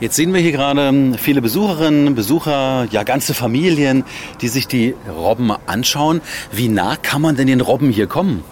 Jetzt 0.00 0.16
sehen 0.16 0.32
wir 0.32 0.40
hier 0.40 0.52
gerade 0.52 1.18
viele 1.18 1.42
Besucherinnen, 1.42 2.14
Besucher, 2.14 2.86
ja 2.90 3.02
ganze 3.02 3.34
Familien, 3.34 4.04
die 4.40 4.48
sich 4.48 4.66
die 4.66 4.94
Robben 5.14 5.52
anschauen. 5.66 6.20
Wie 6.52 6.68
nah 6.68 6.96
kann 6.96 7.22
man 7.22 7.36
denn 7.36 7.48
den 7.48 7.60
Robben 7.60 7.90
hier 7.90 8.06
kommen? 8.06 8.42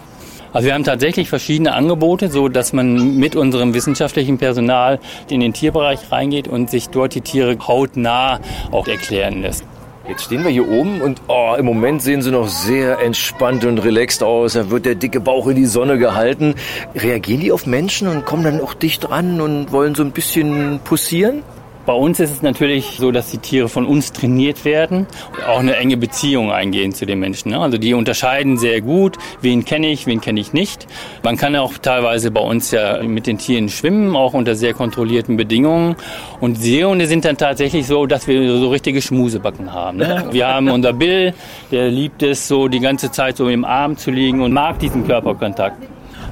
Also 0.52 0.66
wir 0.66 0.74
haben 0.74 0.84
tatsächlich 0.84 1.28
verschiedene 1.28 1.74
Angebote, 1.74 2.30
so 2.30 2.48
dass 2.48 2.72
man 2.72 3.16
mit 3.16 3.36
unserem 3.36 3.74
wissenschaftlichen 3.74 4.38
Personal 4.38 4.98
in 5.30 5.40
den 5.40 5.52
Tierbereich 5.52 6.10
reingeht 6.10 6.48
und 6.48 6.70
sich 6.70 6.88
dort 6.88 7.14
die 7.14 7.20
Tiere 7.20 7.56
hautnah 7.66 8.40
auch 8.70 8.88
erklären 8.88 9.42
lässt. 9.42 9.64
Jetzt 10.08 10.24
stehen 10.24 10.42
wir 10.42 10.50
hier 10.50 10.66
oben 10.66 11.02
und 11.02 11.20
oh, 11.28 11.54
im 11.58 11.66
Moment 11.66 12.00
sehen 12.00 12.22
sie 12.22 12.30
noch 12.30 12.48
sehr 12.48 12.98
entspannt 13.00 13.66
und 13.66 13.76
relaxed 13.76 14.22
aus. 14.22 14.54
Da 14.54 14.70
wird 14.70 14.86
der 14.86 14.94
dicke 14.94 15.20
Bauch 15.20 15.46
in 15.48 15.56
die 15.56 15.66
Sonne 15.66 15.98
gehalten. 15.98 16.54
Reagieren 16.94 17.40
die 17.40 17.52
auf 17.52 17.66
Menschen 17.66 18.08
und 18.08 18.24
kommen 18.24 18.42
dann 18.42 18.62
auch 18.62 18.72
dicht 18.72 19.10
ran 19.10 19.42
und 19.42 19.70
wollen 19.70 19.94
so 19.94 20.02
ein 20.02 20.12
bisschen 20.12 20.80
pussieren? 20.82 21.42
Bei 21.88 21.94
uns 21.94 22.20
ist 22.20 22.30
es 22.30 22.42
natürlich 22.42 22.98
so, 22.98 23.12
dass 23.12 23.30
die 23.30 23.38
Tiere 23.38 23.70
von 23.70 23.86
uns 23.86 24.12
trainiert 24.12 24.66
werden, 24.66 25.06
auch 25.48 25.60
eine 25.60 25.74
enge 25.76 25.96
Beziehung 25.96 26.52
eingehen 26.52 26.92
zu 26.92 27.06
den 27.06 27.18
Menschen. 27.18 27.52
Ne? 27.52 27.58
Also 27.58 27.78
die 27.78 27.94
unterscheiden 27.94 28.58
sehr 28.58 28.82
gut, 28.82 29.16
wen 29.40 29.64
kenne 29.64 29.90
ich, 29.90 30.06
wen 30.06 30.20
kenne 30.20 30.38
ich 30.38 30.52
nicht. 30.52 30.86
Man 31.22 31.38
kann 31.38 31.56
auch 31.56 31.78
teilweise 31.78 32.30
bei 32.30 32.42
uns 32.42 32.72
ja 32.72 33.02
mit 33.02 33.26
den 33.26 33.38
Tieren 33.38 33.70
schwimmen, 33.70 34.14
auch 34.16 34.34
unter 34.34 34.54
sehr 34.54 34.74
kontrollierten 34.74 35.38
Bedingungen. 35.38 35.96
Und 36.40 36.58
Seehunde 36.58 37.06
sind 37.06 37.24
dann 37.24 37.38
tatsächlich 37.38 37.86
so, 37.86 38.04
dass 38.04 38.26
wir 38.26 38.58
so 38.58 38.68
richtige 38.68 39.00
Schmusebacken 39.00 39.72
haben. 39.72 39.96
Ne? 39.96 40.26
Wir 40.30 40.46
haben 40.46 40.68
unser 40.68 40.92
Bill, 40.92 41.32
der 41.70 41.88
liebt 41.88 42.22
es 42.22 42.48
so 42.48 42.68
die 42.68 42.80
ganze 42.80 43.10
Zeit 43.10 43.38
so 43.38 43.48
im 43.48 43.64
Arm 43.64 43.96
zu 43.96 44.10
liegen 44.10 44.42
und 44.42 44.52
mag 44.52 44.78
diesen 44.78 45.06
Körperkontakt. 45.06 45.82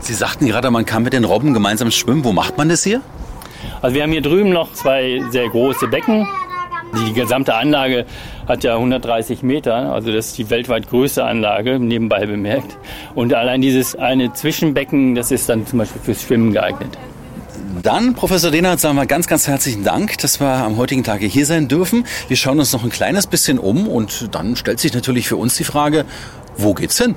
Sie 0.01 0.13
sagten 0.13 0.49
gerade, 0.49 0.71
man 0.71 0.85
kann 0.85 1.03
mit 1.03 1.15
den 1.15 1.25
Robben 1.25 1.55
gemeinsam 1.55 1.91
schwimmen. 1.91 2.25
Wo 2.25 2.35
macht 2.35 2.59
man 2.59 2.69
das 2.69 2.85
hier? 2.85 3.01
Also 3.83 3.95
wir 3.95 4.03
haben 4.03 4.13
hier 4.13 4.23
drüben 4.23 4.51
noch 4.51 4.73
zwei 4.73 5.23
sehr 5.31 5.49
große 5.49 5.89
Becken. 5.89 6.27
Die 7.05 7.13
gesamte 7.13 7.55
Anlage 7.55 8.07
hat 8.47 8.65
ja 8.65 8.75
130 8.75 9.43
Meter, 9.43 9.93
also 9.93 10.13
das 10.13 10.29
ist 10.29 10.39
die 10.39 10.51
weltweit 10.51 10.89
größte 10.89 11.25
Anlage, 11.25 11.79
nebenbei 11.79 12.27
bemerkt. 12.27 12.79
Und 13.15 13.35
allein 13.35 13.61
dieses 13.61 13.97
eine 13.97 14.33
Zwischenbecken, 14.33 15.15
das 15.15 15.31
ist 15.31 15.49
dann 15.49 15.67
zum 15.67 15.81
Beispiel 15.81 16.01
fürs 16.01 16.23
Schwimmen 16.23 16.53
geeignet. 16.53 16.97
Dann, 17.83 18.15
Professor 18.15 18.51
Dehnert, 18.51 18.81
sagen 18.81 18.97
wir 18.97 19.07
ganz, 19.07 19.27
ganz 19.27 19.47
herzlichen 19.47 19.85
Dank, 19.85 20.19
dass 20.19 20.41
wir 20.41 20.49
am 20.49 20.77
heutigen 20.77 21.05
Tage 21.05 21.27
hier 21.27 21.45
sein 21.45 21.69
dürfen. 21.69 22.07
Wir 22.29 22.37
schauen 22.37 22.59
uns 22.59 22.73
noch 22.73 22.85
ein 22.85 22.91
kleines 22.91 23.27
bisschen 23.27 23.59
um 23.59 23.89
und 23.89 24.35
dann 24.35 24.57
stellt 24.57 24.81
sich 24.81 24.95
natürlich 24.95 25.29
für 25.29 25.37
uns 25.37 25.57
die 25.57 25.65
Frage, 25.65 26.05
wo 26.57 26.73
geht's 26.73 26.99
hin? 26.99 27.15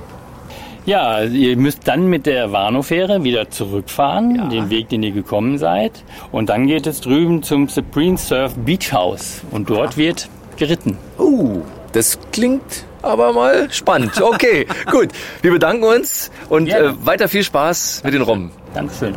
Ja, 0.86 1.22
ihr 1.22 1.56
müsst 1.56 1.86
dann 1.86 2.06
mit 2.06 2.26
der 2.26 2.52
Warnow-Fähre 2.52 3.22
wieder 3.22 3.50
zurückfahren, 3.50 4.36
ja. 4.36 4.48
den 4.48 4.70
Weg, 4.70 4.88
den 4.88 5.02
ihr 5.02 5.12
gekommen 5.12 5.58
seid. 5.58 6.04
Und 6.32 6.48
dann 6.48 6.66
geht 6.66 6.86
es 6.86 7.00
drüben 7.00 7.42
zum 7.42 7.68
Supreme 7.68 8.16
Surf 8.16 8.54
Beach 8.56 8.92
House. 8.92 9.42
Und 9.50 9.68
dort 9.68 9.96
wird 9.96 10.28
geritten. 10.56 10.96
Uh, 11.18 11.62
das 11.92 12.18
klingt 12.32 12.84
aber 13.02 13.32
mal 13.32 13.70
spannend. 13.70 14.20
Okay, 14.20 14.66
gut. 14.90 15.08
Wir 15.42 15.52
bedanken 15.52 15.84
uns 15.84 16.30
und 16.48 16.66
ja. 16.66 16.78
äh, 16.78 17.06
weiter 17.06 17.28
viel 17.28 17.44
Spaß 17.44 18.02
mit 18.04 18.14
den 18.14 18.22
Robben. 18.22 18.50
Dankeschön. 18.74 19.14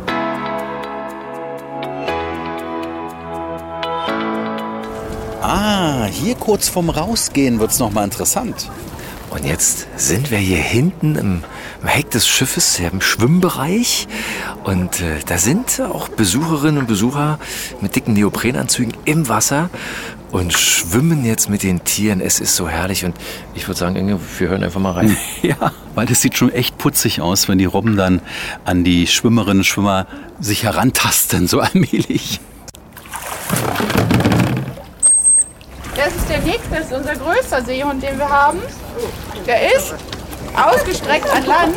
Ah, 5.40 6.06
hier 6.06 6.34
kurz 6.36 6.68
vorm 6.68 6.88
Rausgehen 6.88 7.60
wird 7.60 7.70
es 7.70 7.78
nochmal 7.78 8.04
interessant. 8.04 8.70
Und 9.30 9.44
jetzt 9.44 9.88
sind 9.96 10.30
wir 10.30 10.38
hier 10.38 10.58
hinten 10.58 11.16
im, 11.16 11.44
im 11.84 11.88
Heck 11.88 12.10
des 12.10 12.26
Schiffes, 12.26 12.80
im 12.80 13.02
Schwimmbereich. 13.02 14.08
Und 14.64 15.02
äh, 15.02 15.18
da 15.26 15.36
sind 15.36 15.82
auch 15.82 16.08
Besucherinnen 16.08 16.78
und 16.78 16.86
Besucher 16.86 17.38
mit 17.82 17.94
dicken 17.94 18.14
Neoprenanzügen 18.14 18.94
im 19.04 19.28
Wasser 19.28 19.68
und 20.30 20.54
schwimmen 20.54 21.26
jetzt 21.26 21.50
mit 21.50 21.62
den 21.62 21.84
Tieren. 21.84 22.22
Es 22.22 22.40
ist 22.40 22.56
so 22.56 22.70
herrlich. 22.70 23.04
Und 23.04 23.14
ich 23.54 23.68
würde 23.68 23.78
sagen, 23.78 23.96
Inge, 23.96 24.18
wir 24.38 24.48
hören 24.48 24.64
einfach 24.64 24.80
mal 24.80 24.92
rein. 24.92 25.14
Ja, 25.42 25.72
weil 25.94 26.06
das 26.06 26.22
sieht 26.22 26.38
schon 26.38 26.50
echt 26.50 26.78
putzig 26.78 27.20
aus, 27.20 27.48
wenn 27.48 27.58
die 27.58 27.66
Robben 27.66 27.98
dann 27.98 28.22
an 28.64 28.82
die 28.82 29.06
Schwimmerinnen 29.06 29.58
und 29.58 29.64
Schwimmer 29.64 30.06
sich 30.40 30.62
herantasten, 30.62 31.46
so 31.48 31.60
allmählich. 31.60 32.40
Das 35.94 36.16
ist 36.16 36.28
der 36.30 36.40
Nick, 36.40 36.60
das 36.70 36.86
ist 36.86 36.92
unser 36.94 37.14
größter 37.14 37.62
Seehund, 37.62 38.02
den 38.02 38.16
wir 38.16 38.28
haben. 38.28 38.58
Der 39.46 39.74
ist 39.76 39.94
ausgestreckt 40.56 41.28
an 41.34 41.46
Land. 41.46 41.76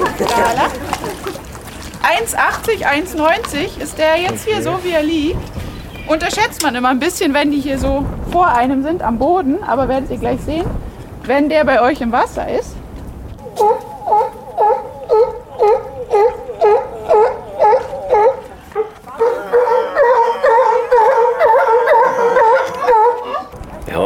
1,80, 2.21 2.85
1,90 2.85 3.81
ist 3.81 3.97
der 3.97 4.17
jetzt 4.17 4.47
hier 4.47 4.61
so, 4.61 4.79
wie 4.83 4.91
er 4.91 5.03
liegt. 5.03 5.37
Unterschätzt 6.07 6.63
man 6.63 6.75
immer 6.75 6.89
ein 6.89 6.99
bisschen, 6.99 7.33
wenn 7.33 7.51
die 7.51 7.59
hier 7.59 7.79
so 7.79 8.05
vor 8.31 8.47
einem 8.47 8.83
sind 8.83 9.01
am 9.01 9.17
Boden, 9.17 9.61
aber 9.63 9.89
werdet 9.89 10.09
ihr 10.09 10.17
gleich 10.17 10.39
sehen, 10.41 10.65
wenn 11.23 11.49
der 11.49 11.65
bei 11.65 11.81
euch 11.81 12.01
im 12.01 12.11
Wasser 12.11 12.47
ist. 12.49 12.75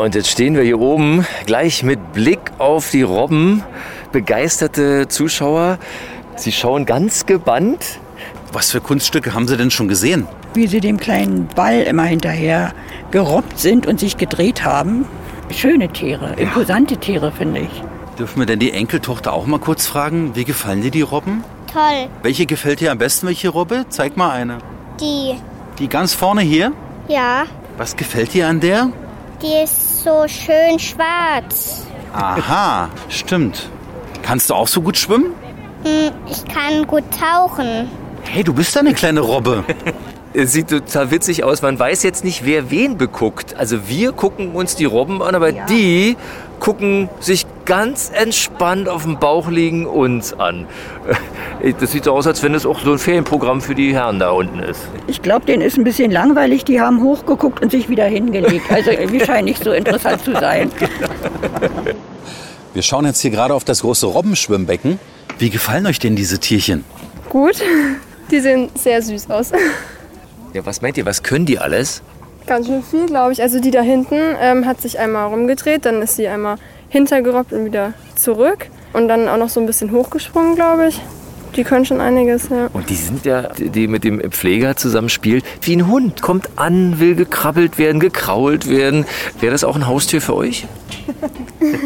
und 0.01 0.15
jetzt 0.15 0.29
stehen 0.29 0.55
wir 0.55 0.63
hier 0.63 0.79
oben 0.79 1.27
gleich 1.45 1.83
mit 1.83 2.13
Blick 2.13 2.39
auf 2.57 2.89
die 2.89 3.03
Robben. 3.03 3.63
Begeisterte 4.11 5.07
Zuschauer. 5.07 5.77
Sie 6.35 6.51
schauen 6.51 6.85
ganz 6.85 7.25
gebannt. 7.25 7.99
Was 8.51 8.71
für 8.71 8.81
Kunststücke 8.81 9.33
haben 9.33 9.47
Sie 9.47 9.55
denn 9.55 9.71
schon 9.71 9.87
gesehen? 9.87 10.27
Wie 10.53 10.67
sie 10.67 10.81
dem 10.81 10.97
kleinen 10.97 11.47
Ball 11.55 11.81
immer 11.81 12.03
hinterher 12.03 12.73
gerobbt 13.11 13.57
sind 13.57 13.87
und 13.87 13.99
sich 13.99 14.17
gedreht 14.17 14.65
haben. 14.65 15.05
Schöne 15.49 15.89
Tiere, 15.89 16.33
imposante 16.33 16.97
Tiere, 16.97 17.31
finde 17.31 17.61
ich. 17.61 17.83
Dürfen 18.19 18.39
wir 18.39 18.45
denn 18.45 18.59
die 18.59 18.73
Enkeltochter 18.73 19.31
auch 19.31 19.45
mal 19.45 19.59
kurz 19.59 19.87
fragen, 19.87 20.35
wie 20.35 20.43
gefallen 20.43 20.81
dir 20.81 20.91
die 20.91 21.01
Robben? 21.01 21.43
Toll. 21.71 22.09
Welche 22.21 22.45
gefällt 22.45 22.81
dir 22.81 22.91
am 22.91 22.97
besten, 22.97 23.27
welche 23.27 23.47
Robbe? 23.49 23.85
Zeig 23.87 24.17
mal 24.17 24.31
eine. 24.31 24.57
Die. 24.99 25.35
Die 25.79 25.87
ganz 25.87 26.13
vorne 26.13 26.41
hier? 26.41 26.73
Ja. 27.07 27.45
Was 27.77 27.95
gefällt 27.95 28.33
dir 28.33 28.47
an 28.49 28.59
der? 28.59 28.89
Die 29.41 29.63
ist 29.63 30.03
so 30.03 30.25
schön 30.27 30.77
schwarz. 30.77 31.85
Aha, 32.13 32.89
stimmt. 33.07 33.69
Kannst 34.21 34.49
du 34.49 34.53
auch 34.53 34.67
so 34.67 34.81
gut 34.81 34.97
schwimmen? 34.97 35.33
Hm, 35.83 36.11
ich 36.29 36.45
kann 36.45 36.85
gut 36.87 37.03
tauchen. 37.11 37.89
Hey, 38.23 38.43
du 38.43 38.53
bist 38.53 38.77
eine 38.77 38.93
kleine 38.93 39.21
Robbe. 39.21 39.63
Es 40.33 40.53
sieht 40.53 40.69
total 40.69 41.11
witzig 41.11 41.43
aus. 41.43 41.61
Man 41.61 41.77
weiß 41.77 42.03
jetzt 42.03 42.23
nicht, 42.23 42.45
wer 42.45 42.71
wen 42.71 42.97
beguckt. 42.97 43.55
Also 43.57 43.89
wir 43.89 44.13
gucken 44.13 44.51
uns 44.53 44.77
die 44.77 44.85
Robben 44.85 45.21
an, 45.21 45.35
aber 45.35 45.49
ja. 45.49 45.65
die 45.65 46.15
gucken 46.61 47.09
sich 47.19 47.45
ganz 47.65 48.11
entspannt 48.13 48.87
auf 48.87 49.03
dem 49.03 49.19
Bauch 49.19 49.49
liegen 49.49 49.85
uns 49.85 50.33
an. 50.33 50.67
Das 51.79 51.91
sieht 51.91 52.05
so 52.05 52.13
aus, 52.13 52.27
als 52.27 52.43
wenn 52.43 52.53
es 52.53 52.65
auch 52.65 52.79
so 52.79 52.93
ein 52.93 52.99
Ferienprogramm 52.99 53.61
für 53.61 53.75
die 53.75 53.93
Herren 53.93 54.19
da 54.19 54.29
unten 54.29 54.59
ist. 54.59 54.87
Ich 55.07 55.21
glaube, 55.21 55.45
denen 55.45 55.61
ist 55.61 55.77
ein 55.77 55.83
bisschen 55.83 56.11
langweilig. 56.11 56.63
Die 56.63 56.79
haben 56.79 57.01
hochgeguckt 57.01 57.61
und 57.61 57.71
sich 57.71 57.89
wieder 57.89 58.05
hingelegt. 58.05 58.71
Also 58.71 58.91
wir 59.07 59.25
scheinen 59.25 59.45
nicht 59.45 59.63
so 59.63 59.71
interessant 59.71 60.23
zu 60.23 60.31
sein. 60.33 60.71
Wir 62.73 62.81
schauen 62.81 63.05
jetzt 63.05 63.19
hier 63.19 63.31
gerade 63.31 63.53
auf 63.53 63.65
das 63.65 63.81
große 63.81 64.05
Robbenschwimmbecken. 64.05 64.99
Wie 65.39 65.49
gefallen 65.49 65.85
euch 65.87 65.99
denn 65.99 66.15
diese 66.15 66.39
Tierchen? 66.39 66.85
Gut. 67.29 67.61
Die 68.29 68.39
sehen 68.39 68.69
sehr 68.75 69.01
süß 69.01 69.29
aus. 69.29 69.51
Ja, 70.53 70.65
was 70.65 70.81
meint 70.81 70.97
ihr, 70.97 71.05
was 71.05 71.21
können 71.21 71.45
die 71.45 71.59
alles? 71.59 72.01
Ganz 72.45 72.67
schön 72.67 72.83
viel, 72.83 73.05
glaube 73.07 73.33
ich. 73.33 73.41
Also 73.41 73.59
die 73.59 73.71
da 73.71 73.81
hinten 73.81 74.19
ähm, 74.39 74.65
hat 74.65 74.81
sich 74.81 74.99
einmal 74.99 75.27
rumgedreht, 75.27 75.85
dann 75.85 76.01
ist 76.01 76.15
sie 76.15 76.27
einmal 76.27 76.57
hintergerobbt 76.89 77.53
und 77.53 77.65
wieder 77.65 77.93
zurück. 78.15 78.67
Und 78.93 79.07
dann 79.07 79.27
auch 79.27 79.37
noch 79.37 79.49
so 79.49 79.59
ein 79.59 79.65
bisschen 79.65 79.91
hochgesprungen, 79.91 80.55
glaube 80.55 80.87
ich. 80.87 81.01
Die 81.55 81.63
können 81.63 81.85
schon 81.85 81.99
einiges, 81.99 82.49
ja. 82.49 82.69
Und 82.71 82.89
die 82.89 82.95
sind 82.95 83.25
ja, 83.25 83.49
die 83.57 83.87
mit 83.87 84.03
dem 84.03 84.19
Pfleger 84.31 84.75
zusammenspielt, 84.75 85.43
wie 85.61 85.75
ein 85.75 85.87
Hund. 85.87 86.21
Kommt 86.21 86.49
an, 86.55 86.99
will 86.99 87.15
gekrabbelt 87.15 87.77
werden, 87.77 87.99
gekrault 87.99 88.69
werden. 88.69 89.05
Wäre 89.39 89.51
das 89.51 89.63
auch 89.63 89.75
ein 89.75 89.87
Haustier 89.87 90.21
für 90.21 90.35
euch? 90.35 90.65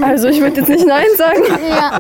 Also 0.02 0.30
ich 0.30 0.40
würde 0.40 0.62
jetzt 0.62 0.70
nicht 0.70 0.88
Nein 0.88 1.06
sagen. 1.18 1.42
Ja. 1.70 2.00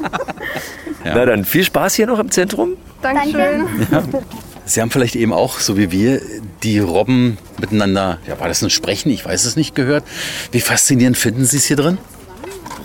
ja. 1.04 1.14
Na 1.16 1.26
dann, 1.26 1.44
viel 1.44 1.64
Spaß 1.64 1.96
hier 1.96 2.08
noch 2.08 2.20
im 2.20 2.32
Zentrum. 2.32 2.78
Dankeschön. 3.02 3.66
Danke. 3.92 4.18
Ja. 4.18 4.22
Sie 4.66 4.82
haben 4.82 4.90
vielleicht 4.90 5.16
eben 5.16 5.34
auch, 5.34 5.60
so 5.60 5.78
wie 5.78 5.92
wir, 5.92 6.22
die 6.64 6.80
Robben 6.80 7.38
miteinander, 7.60 8.18
ja, 8.28 8.40
war 8.40 8.48
das 8.48 8.64
ein 8.64 8.70
Sprechen? 8.70 9.12
Ich 9.12 9.26
weiß 9.26 9.46
es 9.46 9.56
nicht 9.56 9.76
gehört. 9.76 10.04
Wie 10.52 10.62
faszinierend 10.62 11.18
finden 11.18 11.46
Sie 11.46 11.58
es 11.58 11.66
hier 11.66 11.76
drin? 11.76 11.98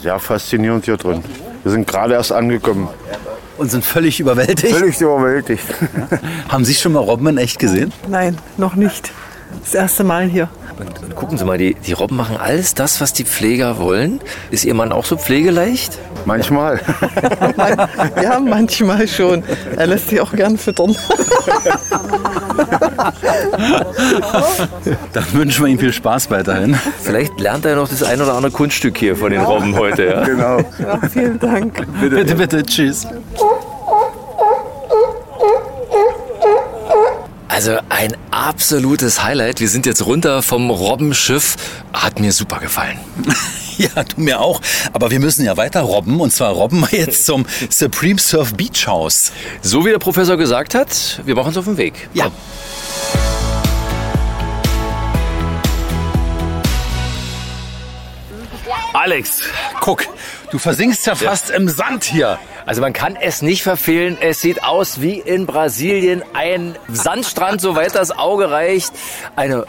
Sehr 0.03 0.19
faszinierend 0.19 0.85
hier 0.85 0.97
drin. 0.97 1.23
Wir 1.63 1.73
sind 1.73 1.87
gerade 1.87 2.15
erst 2.15 2.33
angekommen. 2.33 2.89
Und 3.61 3.71
sind 3.71 3.85
völlig 3.85 4.19
überwältigt? 4.21 4.75
Völlig 4.75 4.99
überwältigt. 5.03 5.65
Haben 6.49 6.65
Sie 6.65 6.73
schon 6.73 6.93
mal 6.93 7.01
Robben 7.01 7.27
in 7.27 7.37
echt 7.37 7.59
gesehen? 7.59 7.93
Nein, 8.09 8.39
noch 8.57 8.75
nicht. 8.75 9.13
Das 9.63 9.75
erste 9.75 10.03
Mal 10.03 10.25
hier. 10.25 10.49
Und, 10.79 11.03
und 11.03 11.15
gucken 11.15 11.37
Sie 11.37 11.45
mal, 11.45 11.59
die, 11.59 11.75
die 11.75 11.93
Robben 11.93 12.17
machen 12.17 12.39
alles 12.39 12.73
das, 12.73 13.03
was 13.03 13.13
die 13.13 13.25
Pfleger 13.25 13.77
wollen. 13.79 14.21
Ist 14.51 14.65
Ihr 14.65 14.73
Mann 14.73 14.93
auch 14.93 15.05
so 15.05 15.19
pflegeleicht? 15.19 15.99
Manchmal. 16.25 16.81
ja, 18.23 18.41
manchmal 18.41 19.07
schon. 19.07 19.43
Er 19.77 19.87
lässt 19.87 20.09
sich 20.09 20.23
auch 20.23 20.33
gern 20.33 20.57
füttern. 20.57 20.97
Dann 25.13 25.25
wünschen 25.33 25.65
wir 25.65 25.71
ihm 25.71 25.79
viel 25.79 25.93
Spaß 25.93 26.31
weiterhin. 26.31 26.79
Vielleicht 27.03 27.39
lernt 27.41 27.65
er 27.65 27.77
noch 27.77 27.89
das 27.89 28.03
ein 28.03 28.21
oder 28.21 28.35
andere 28.35 28.53
Kunststück 28.53 28.99
hier 28.99 29.17
von 29.17 29.31
den 29.31 29.41
Robben 29.43 29.77
heute. 29.77 30.07
Ja? 30.07 30.25
Genau. 30.25 30.59
Ja, 30.79 31.01
vielen 31.13 31.39
Dank. 31.39 31.87
Bitte, 32.01 32.17
bitte, 32.17 32.35
bitte. 32.35 32.63
Tschüss. 32.65 33.07
Also 37.61 37.79
ein 37.91 38.17
absolutes 38.31 39.23
Highlight. 39.23 39.61
Wir 39.61 39.69
sind 39.69 39.85
jetzt 39.85 40.07
runter 40.07 40.41
vom 40.41 40.71
Robbenschiff. 40.71 41.57
Hat 41.93 42.19
mir 42.19 42.33
super 42.33 42.59
gefallen. 42.59 42.99
Ja, 43.77 44.03
du 44.03 44.21
mir 44.21 44.41
auch. 44.41 44.61
Aber 44.93 45.11
wir 45.11 45.21
müssen 45.21 45.45
ja 45.45 45.57
weiter 45.57 45.81
robben. 45.81 46.21
Und 46.21 46.33
zwar 46.33 46.53
robben 46.53 46.81
wir 46.81 46.99
jetzt 46.99 47.25
zum 47.25 47.47
Supreme 47.71 48.19
Surf 48.19 48.55
Beach 48.55 48.87
House. 48.87 49.33
So 49.63 49.85
wie 49.87 49.91
der 49.91 49.99
Professor 49.99 50.37
gesagt 50.39 50.75
hat, 50.75 51.23
wir 51.25 51.35
machen 51.35 51.49
uns 51.49 51.57
auf 51.59 51.65
den 51.67 51.77
Weg. 51.79 52.09
Ja. 52.15 52.31
Alex, 58.93 59.43
guck, 59.81 60.05
du 60.51 60.59
versinkst 60.59 61.07
ja 61.07 61.15
fast 61.15 61.51
im 61.51 61.69
Sand 61.69 62.05
hier. 62.05 62.39
Also 62.67 62.81
man 62.81 62.93
kann 62.93 63.17
es 63.17 63.43
nicht 63.43 63.63
verfehlen. 63.63 64.17
Es 64.21 64.41
sieht 64.41 64.63
aus 64.63 65.01
wie 65.01 65.19
in 65.19 65.47
Brasilien. 65.47 66.23
Ein 66.33 66.77
Sandstrand, 66.93 67.61
soweit 67.61 67.95
das 67.95 68.11
Auge 68.11 68.51
reicht. 68.51 68.93
Eine, 69.37 69.65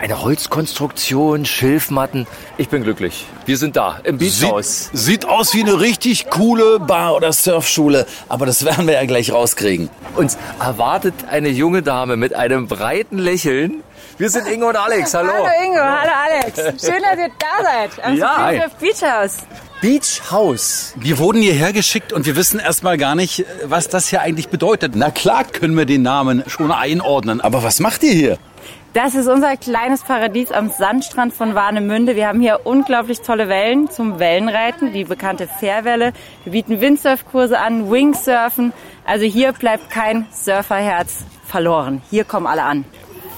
eine 0.00 0.22
Holzkonstruktion, 0.22 1.44
Schilfmatten. 1.44 2.26
Ich 2.58 2.68
bin 2.68 2.82
glücklich. 2.82 3.26
Wir 3.46 3.56
sind 3.56 3.76
da 3.76 4.00
im 4.04 4.18
Beachhaus. 4.18 4.90
Sieht, 4.92 4.98
sieht 4.98 5.24
aus 5.26 5.54
wie 5.54 5.62
eine 5.62 5.80
richtig 5.80 6.30
coole 6.30 6.80
Bar 6.80 7.14
oder 7.16 7.32
Surfschule. 7.32 8.06
Aber 8.28 8.46
das 8.46 8.64
werden 8.64 8.86
wir 8.86 8.94
ja 8.94 9.04
gleich 9.04 9.32
rauskriegen. 9.32 9.90
Uns 10.16 10.38
erwartet 10.60 11.14
eine 11.30 11.48
junge 11.48 11.82
Dame 11.82 12.16
mit 12.16 12.34
einem 12.34 12.68
breiten 12.68 13.18
Lächeln. 13.18 13.82
Wir 14.16 14.30
sind 14.30 14.46
Ingo 14.46 14.68
und 14.68 14.76
Alex. 14.76 15.12
Hallo. 15.12 15.32
Hallo 15.32 15.46
Ingo, 15.64 15.80
hallo 15.80 16.12
Alex. 16.24 16.56
Schön, 16.84 17.02
dass 17.02 17.18
ihr 17.18 17.30
da 17.38 17.64
seid. 17.64 18.04
Am 18.04 18.16
Ja. 18.16 18.50
Beach 18.80 19.02
House. 19.02 19.38
Beach 19.80 20.22
House. 20.30 20.94
Wir 20.96 21.18
wurden 21.18 21.42
hierher 21.42 21.72
geschickt 21.72 22.12
und 22.12 22.24
wir 22.24 22.36
wissen 22.36 22.60
erstmal 22.60 22.96
gar 22.96 23.16
nicht, 23.16 23.44
was 23.64 23.88
das 23.88 24.06
hier 24.08 24.20
eigentlich 24.20 24.48
bedeutet. 24.50 24.92
Na 24.94 25.10
klar 25.10 25.42
können 25.44 25.76
wir 25.76 25.84
den 25.84 26.02
Namen 26.02 26.44
schon 26.46 26.70
einordnen, 26.70 27.40
aber 27.40 27.64
was 27.64 27.80
macht 27.80 28.04
ihr 28.04 28.12
hier? 28.12 28.38
Das 28.92 29.16
ist 29.16 29.26
unser 29.26 29.56
kleines 29.56 30.02
Paradies 30.02 30.52
am 30.52 30.70
Sandstrand 30.70 31.34
von 31.34 31.56
Warnemünde. 31.56 32.14
Wir 32.14 32.28
haben 32.28 32.40
hier 32.40 32.60
unglaublich 32.62 33.20
tolle 33.22 33.48
Wellen 33.48 33.90
zum 33.90 34.20
Wellenreiten, 34.20 34.92
die 34.92 35.02
bekannte 35.02 35.48
Fairwelle. 35.48 36.12
Wir 36.44 36.52
bieten 36.52 36.80
Windsurfkurse 36.80 37.58
an, 37.58 37.90
Wingsurfen. 37.90 38.72
Also 39.04 39.24
hier 39.24 39.52
bleibt 39.52 39.90
kein 39.90 40.26
Surferherz 40.30 41.24
verloren. 41.44 42.02
Hier 42.10 42.22
kommen 42.24 42.46
alle 42.46 42.62
an. 42.62 42.84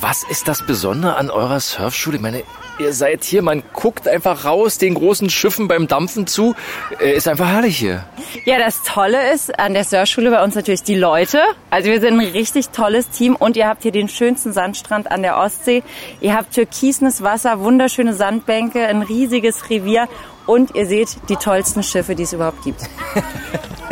Was 0.01 0.23
ist 0.25 0.47
das 0.47 0.65
Besondere 0.67 1.17
an 1.17 1.31
eurer 1.31 1.59
Surfschule? 1.59 2.17
Ich 2.17 2.23
meine, 2.23 2.43
ihr 2.79 2.93
seid 2.93 3.25
hier, 3.25 3.41
man 3.43 3.63
guckt 3.73 4.07
einfach 4.07 4.45
raus 4.45 4.77
den 4.79 4.95
großen 4.95 5.31
Schiffen 5.31 5.69
beim 5.69 5.89
Dampfen 5.89 6.27
zu. 6.27 6.55
Äh, 7.01 7.13
Ist 7.17 7.27
einfach 7.29 7.49
herrlich 7.49 7.79
hier. 7.79 8.05
Ja, 8.45 8.59
das 8.59 8.83
Tolle 8.83 9.33
ist 9.33 9.59
an 9.59 9.73
der 9.73 9.85
Surfschule 9.85 10.31
bei 10.31 10.43
uns 10.45 10.55
natürlich 10.55 10.83
die 10.83 10.95
Leute. 10.97 11.41
Also 11.71 11.89
wir 11.91 12.01
sind 12.01 12.21
ein 12.21 12.27
richtig 12.27 12.69
tolles 12.69 13.09
Team 13.09 13.37
und 13.37 13.57
ihr 13.57 13.67
habt 13.67 13.83
hier 13.83 13.93
den 13.93 14.09
schönsten 14.09 14.53
Sandstrand 14.53 15.11
an 15.11 15.23
der 15.23 15.39
Ostsee. 15.39 15.83
Ihr 16.21 16.35
habt 16.35 16.53
türkisnes 16.55 17.23
Wasser, 17.23 17.61
wunderschöne 17.61 18.13
Sandbänke, 18.15 18.87
ein 18.87 19.01
riesiges 19.03 19.71
Revier 19.71 20.09
und 20.47 20.75
ihr 20.75 20.87
seht 20.87 21.09
die 21.29 21.37
tollsten 21.37 21.83
Schiffe, 21.83 22.15
die 22.15 22.23
es 22.23 22.33
überhaupt 22.33 22.63
gibt. 22.65 22.81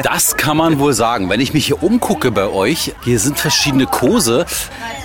Das 0.03 0.37
kann 0.37 0.57
man 0.57 0.81
wohl 0.81 0.93
sagen. 0.93 1.31
Wenn 1.31 1.40
ich 1.40 1.55
mich 1.55 1.67
hier 1.67 1.83
umgucke 1.83 2.33
bei 2.33 2.49
euch, 2.49 2.93
hier 3.05 3.21
sind 3.21 3.38
verschiedene 3.38 3.87
Kurse. 3.87 4.45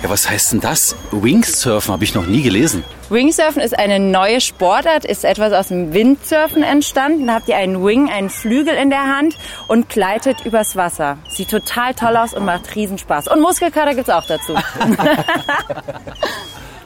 Ja, 0.02 0.10
was 0.10 0.28
heißt 0.28 0.52
denn 0.52 0.60
das? 0.60 0.96
Wingsurfen 1.12 1.92
habe 1.92 2.02
ich 2.02 2.14
noch 2.14 2.26
nie 2.26 2.42
gelesen. 2.42 2.82
Wingsurfen 3.08 3.62
ist 3.62 3.78
eine 3.78 4.00
neue 4.00 4.40
Sportart, 4.40 5.04
ist 5.04 5.24
etwas 5.24 5.52
aus 5.52 5.68
dem 5.68 5.92
Windsurfen 5.92 6.64
entstanden. 6.64 7.28
Da 7.28 7.34
habt 7.34 7.48
ihr 7.48 7.56
einen 7.56 7.84
Wing, 7.84 8.10
einen 8.10 8.30
Flügel 8.30 8.74
in 8.74 8.90
der 8.90 9.16
Hand 9.16 9.36
und 9.68 9.88
gleitet 9.88 10.44
übers 10.44 10.74
Wasser. 10.74 11.18
Sieht 11.28 11.50
total 11.50 11.94
toll 11.94 12.16
aus 12.16 12.34
und 12.34 12.44
macht 12.44 12.74
Riesenspaß. 12.74 13.28
Und 13.28 13.40
Muskelkater 13.40 13.94
gibt's 13.94 14.10
auch 14.10 14.26
dazu. 14.26 14.54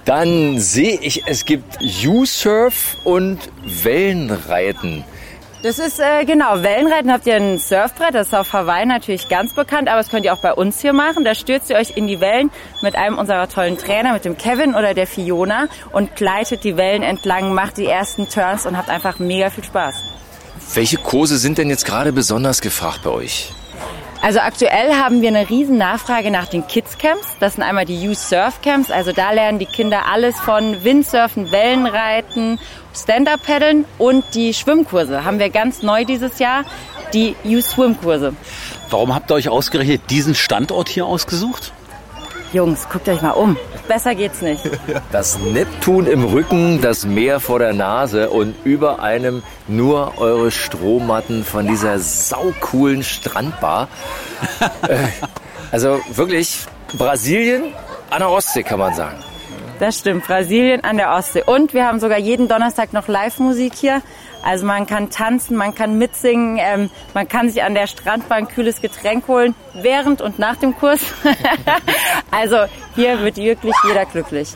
Dann 0.04 0.58
sehe 0.58 0.98
ich, 1.00 1.22
es 1.26 1.44
gibt 1.44 1.78
U-Surf 2.06 2.96
und 3.04 3.38
Wellenreiten. 3.64 5.04
Das 5.62 5.78
ist 5.78 5.98
äh, 5.98 6.26
genau, 6.26 6.62
Wellenreiten 6.62 7.10
habt 7.10 7.26
ihr 7.26 7.36
ein 7.36 7.58
Surfbrett, 7.58 8.14
das 8.14 8.26
ist 8.26 8.34
auf 8.34 8.52
Hawaii 8.52 8.84
natürlich 8.84 9.30
ganz 9.30 9.54
bekannt, 9.54 9.88
aber 9.88 9.96
das 9.96 10.10
könnt 10.10 10.26
ihr 10.26 10.34
auch 10.34 10.42
bei 10.42 10.52
uns 10.52 10.82
hier 10.82 10.92
machen. 10.92 11.24
Da 11.24 11.34
stürzt 11.34 11.70
ihr 11.70 11.76
euch 11.76 11.96
in 11.96 12.06
die 12.06 12.20
Wellen 12.20 12.50
mit 12.82 12.96
einem 12.96 13.16
unserer 13.16 13.48
tollen 13.48 13.78
Trainer, 13.78 14.12
mit 14.12 14.26
dem 14.26 14.36
Kevin 14.36 14.74
oder 14.74 14.92
der 14.92 15.06
Fiona 15.06 15.68
und 15.90 16.16
gleitet 16.16 16.64
die 16.64 16.76
Wellen 16.76 17.02
entlang, 17.02 17.54
macht 17.54 17.78
die 17.78 17.86
ersten 17.86 18.28
Turns 18.28 18.66
und 18.66 18.76
habt 18.76 18.90
einfach 18.90 19.18
mega 19.18 19.48
viel 19.48 19.64
Spaß. 19.64 19.94
Welche 20.74 20.98
Kurse 20.98 21.38
sind 21.38 21.56
denn 21.56 21.70
jetzt 21.70 21.86
gerade 21.86 22.12
besonders 22.12 22.60
gefragt 22.60 23.00
bei 23.02 23.10
euch? 23.10 23.54
Also 24.24 24.40
aktuell 24.40 24.94
haben 24.94 25.20
wir 25.20 25.28
eine 25.28 25.50
riesen 25.50 25.76
Nachfrage 25.76 26.30
nach 26.30 26.46
den 26.46 26.66
Kids 26.66 26.96
Camps. 26.96 27.36
Das 27.40 27.56
sind 27.56 27.62
einmal 27.62 27.84
die 27.84 28.02
Youth 28.02 28.16
Surf 28.16 28.62
Camps. 28.62 28.90
Also 28.90 29.12
da 29.12 29.32
lernen 29.32 29.58
die 29.58 29.66
Kinder 29.66 30.06
alles 30.10 30.40
von 30.40 30.82
Windsurfen, 30.82 31.52
Wellenreiten, 31.52 32.58
Stand-Up-Paddeln 32.94 33.84
und 33.98 34.24
die 34.32 34.54
Schwimmkurse 34.54 35.26
haben 35.26 35.38
wir 35.38 35.50
ganz 35.50 35.82
neu 35.82 36.06
dieses 36.06 36.38
Jahr, 36.38 36.64
die 37.12 37.36
Youth 37.44 37.64
Swim 37.64 38.00
Kurse. 38.00 38.34
Warum 38.88 39.14
habt 39.14 39.30
ihr 39.30 39.34
euch 39.34 39.50
ausgerechnet 39.50 40.00
diesen 40.08 40.34
Standort 40.34 40.88
hier 40.88 41.04
ausgesucht? 41.04 41.74
Jungs, 42.52 42.88
guckt 42.88 43.08
euch 43.08 43.22
mal 43.22 43.30
um. 43.30 43.56
Besser 43.88 44.14
geht's 44.14 44.40
nicht. 44.42 44.62
Das 45.12 45.38
Neptun 45.38 46.06
im 46.06 46.24
Rücken, 46.24 46.80
das 46.80 47.04
Meer 47.04 47.40
vor 47.40 47.58
der 47.58 47.72
Nase 47.72 48.30
und 48.30 48.54
über 48.64 49.00
einem 49.00 49.42
nur 49.68 50.18
eure 50.18 50.50
Strohmatten 50.50 51.44
von 51.44 51.66
dieser 51.66 51.98
saucoolen 51.98 53.02
Strandbar. 53.02 53.88
Äh, 54.88 54.98
also 55.72 56.00
wirklich 56.12 56.66
Brasilien 56.98 57.72
an 58.10 58.18
der 58.18 58.30
Ostsee, 58.30 58.62
kann 58.62 58.78
man 58.78 58.94
sagen. 58.94 59.16
Das 59.80 59.98
stimmt, 59.98 60.26
Brasilien 60.26 60.84
an 60.84 60.96
der 60.96 61.12
Ostsee. 61.12 61.42
Und 61.44 61.74
wir 61.74 61.86
haben 61.86 61.98
sogar 61.98 62.18
jeden 62.18 62.48
Donnerstag 62.48 62.92
noch 62.92 63.08
Live-Musik 63.08 63.74
hier. 63.74 64.02
Also 64.44 64.66
man 64.66 64.86
kann 64.86 65.08
tanzen, 65.08 65.56
man 65.56 65.74
kann 65.74 65.96
mitsingen, 65.96 66.58
ähm, 66.60 66.90
man 67.14 67.26
kann 67.26 67.48
sich 67.48 67.62
an 67.62 67.74
der 67.74 67.86
Strandbar 67.86 68.38
ein 68.38 68.48
kühles 68.48 68.82
Getränk 68.82 69.26
holen, 69.26 69.54
während 69.72 70.20
und 70.20 70.38
nach 70.38 70.56
dem 70.56 70.76
Kurs. 70.76 71.00
also 72.30 72.58
hier 72.94 73.20
wird 73.22 73.36
wirklich 73.36 73.74
jeder 73.88 74.04
glücklich. 74.04 74.50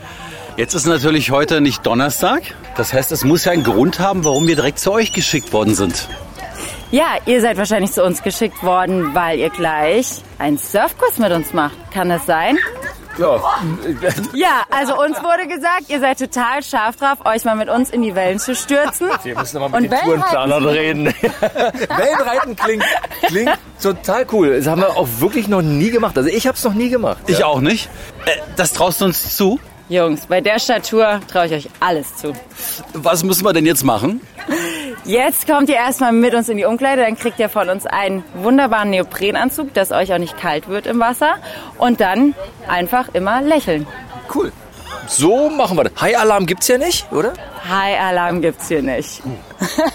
Jetzt 0.57 0.75
ist 0.75 0.85
natürlich 0.85 1.31
heute 1.31 1.59
nicht 1.59 1.85
Donnerstag. 1.85 2.43
Das 2.77 2.93
heißt, 2.93 3.11
es 3.11 3.23
muss 3.23 3.45
ja 3.45 3.51
einen 3.51 3.63
Grund 3.63 3.99
haben, 3.99 4.23
warum 4.25 4.47
wir 4.47 4.55
direkt 4.55 4.79
zu 4.79 4.91
euch 4.91 5.11
geschickt 5.11 5.53
worden 5.53 5.73
sind. 5.73 6.07
Ja, 6.91 7.17
ihr 7.25 7.41
seid 7.41 7.57
wahrscheinlich 7.57 7.91
zu 7.91 8.03
uns 8.03 8.21
geschickt 8.21 8.61
worden, 8.63 9.15
weil 9.15 9.39
ihr 9.39 9.49
gleich 9.49 10.21
einen 10.37 10.57
Surfkurs 10.57 11.17
mit 11.17 11.31
uns 11.31 11.53
macht. 11.53 11.77
Kann 11.91 12.09
das 12.09 12.25
sein? 12.25 12.57
Ja. 13.19 13.39
Ja, 14.33 14.63
also 14.69 14.99
uns 14.99 15.21
wurde 15.21 15.47
gesagt, 15.47 15.83
ihr 15.89 15.99
seid 15.99 16.19
total 16.19 16.63
scharf 16.63 16.95
drauf, 16.95 17.25
euch 17.25 17.43
mal 17.43 17.55
mit 17.55 17.69
uns 17.69 17.89
in 17.89 18.01
die 18.01 18.15
Wellen 18.15 18.39
zu 18.39 18.55
stürzen. 18.55 19.09
Wir 19.23 19.37
müssen 19.37 19.59
nochmal 19.59 19.77
Und 19.77 19.83
mit 19.83 19.91
den 19.91 19.99
Tourenplanern 19.99 20.65
reden. 20.65 21.05
Wellenreiten 21.39 22.55
klingt, 22.55 22.85
klingt 23.23 23.57
total 23.81 24.25
cool. 24.31 24.57
Das 24.57 24.67
haben 24.67 24.81
wir 24.81 24.95
auch 24.95 25.07
wirklich 25.19 25.47
noch 25.47 25.61
nie 25.61 25.89
gemacht. 25.89 26.17
Also 26.17 26.29
ich 26.29 26.47
habe 26.47 26.57
es 26.57 26.63
noch 26.63 26.73
nie 26.73 26.89
gemacht. 26.89 27.19
Ich 27.27 27.43
auch 27.43 27.59
nicht. 27.59 27.89
Äh, 28.25 28.31
das 28.55 28.73
traust 28.73 29.01
du 29.01 29.05
uns 29.05 29.35
zu? 29.35 29.59
Jungs, 29.89 30.27
bei 30.27 30.39
der 30.39 30.59
Statur 30.59 31.19
traue 31.31 31.47
ich 31.47 31.53
euch 31.53 31.69
alles 31.79 32.15
zu. 32.15 32.33
Was 32.93 33.23
müssen 33.23 33.43
wir 33.43 33.53
denn 33.53 33.65
jetzt 33.65 33.83
machen? 33.83 34.21
Jetzt 35.03 35.47
kommt 35.47 35.67
ihr 35.67 35.75
erstmal 35.75 36.11
mit 36.11 36.35
uns 36.35 36.47
in 36.47 36.57
die 36.57 36.65
Umkleide, 36.65 37.01
dann 37.01 37.17
kriegt 37.17 37.39
ihr 37.39 37.49
von 37.49 37.69
uns 37.69 37.87
einen 37.87 38.23
wunderbaren 38.35 38.91
Neoprenanzug, 38.91 39.73
dass 39.73 39.91
euch 39.91 40.13
auch 40.13 40.19
nicht 40.19 40.37
kalt 40.37 40.67
wird 40.67 40.85
im 40.85 40.99
Wasser. 40.99 41.35
Und 41.79 42.01
dann 42.01 42.35
einfach 42.67 43.09
immer 43.13 43.41
lächeln. 43.41 43.87
Cool. 44.33 44.51
So 45.07 45.49
machen 45.49 45.75
wir 45.75 45.85
das. 45.85 45.99
High-Alarm 45.99 46.45
gibt's 46.45 46.67
ja 46.67 46.77
nicht, 46.77 47.11
oder? 47.11 47.33
High-Alarm 47.67 48.41
gibt's 48.43 48.67
hier 48.67 48.83
nicht. 48.83 49.23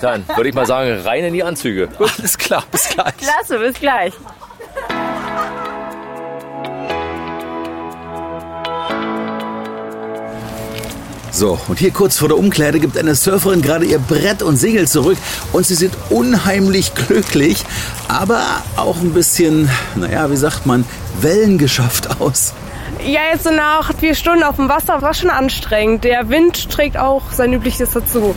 Dann 0.00 0.26
würde 0.34 0.48
ich 0.48 0.54
mal 0.56 0.66
sagen, 0.66 1.00
rein 1.04 1.24
in 1.24 1.34
die 1.34 1.44
Anzüge. 1.44 1.86
Gut. 1.86 2.10
Alles 2.18 2.36
klar, 2.36 2.64
bis 2.72 2.88
gleich. 2.88 3.16
Klasse, 3.18 3.60
bis 3.60 3.78
gleich. 3.78 4.12
So, 11.44 11.58
und 11.68 11.78
hier 11.78 11.90
kurz 11.90 12.16
vor 12.16 12.28
der 12.28 12.38
Umkleide 12.38 12.80
gibt 12.80 12.96
eine 12.96 13.14
Surferin 13.14 13.60
gerade 13.60 13.84
ihr 13.84 13.98
Brett 13.98 14.42
und 14.42 14.56
Segel 14.56 14.88
zurück 14.88 15.18
und 15.52 15.66
sie 15.66 15.74
sieht 15.74 15.92
unheimlich 16.08 16.94
glücklich, 16.94 17.66
aber 18.08 18.40
auch 18.76 18.96
ein 18.96 19.12
bisschen, 19.12 19.68
naja, 19.94 20.30
wie 20.30 20.36
sagt 20.36 20.64
man, 20.64 20.86
wellengeschafft 21.20 22.18
aus. 22.18 22.54
Ja, 23.04 23.20
jetzt 23.30 23.44
so 23.44 23.50
nach 23.50 23.92
vier 24.00 24.14
Stunden 24.14 24.42
auf 24.42 24.56
dem 24.56 24.70
Wasser 24.70 25.02
war 25.02 25.12
schon 25.12 25.28
anstrengend. 25.28 26.04
Der 26.04 26.30
Wind 26.30 26.70
trägt 26.70 26.96
auch 26.96 27.30
sein 27.30 27.52
Übliches 27.52 27.90
dazu. 27.90 28.34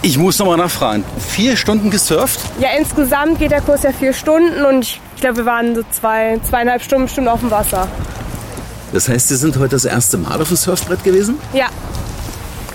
Ich 0.00 0.16
muss 0.16 0.38
nochmal 0.38 0.56
nachfragen. 0.56 1.04
Vier 1.18 1.58
Stunden 1.58 1.90
gesurft? 1.90 2.40
Ja, 2.58 2.70
insgesamt 2.78 3.40
geht 3.40 3.50
der 3.50 3.60
Kurs 3.60 3.82
ja 3.82 3.92
vier 3.92 4.14
Stunden 4.14 4.64
und 4.64 4.84
ich, 4.84 5.02
ich 5.16 5.20
glaube, 5.20 5.36
wir 5.36 5.44
waren 5.44 5.74
so 5.74 5.82
zwei, 5.90 6.40
zweieinhalb 6.48 6.82
Stunden 6.82 7.04
bestimmt 7.04 7.28
auf 7.28 7.40
dem 7.40 7.50
Wasser. 7.50 7.88
Das 8.90 9.06
heißt, 9.10 9.28
Sie 9.28 9.36
sind 9.36 9.58
heute 9.58 9.70
das 9.76 9.84
erste 9.84 10.16
Mal 10.16 10.40
auf 10.40 10.48
dem 10.48 10.56
Surfbrett 10.56 11.04
gewesen? 11.04 11.38
Ja. 11.52 11.66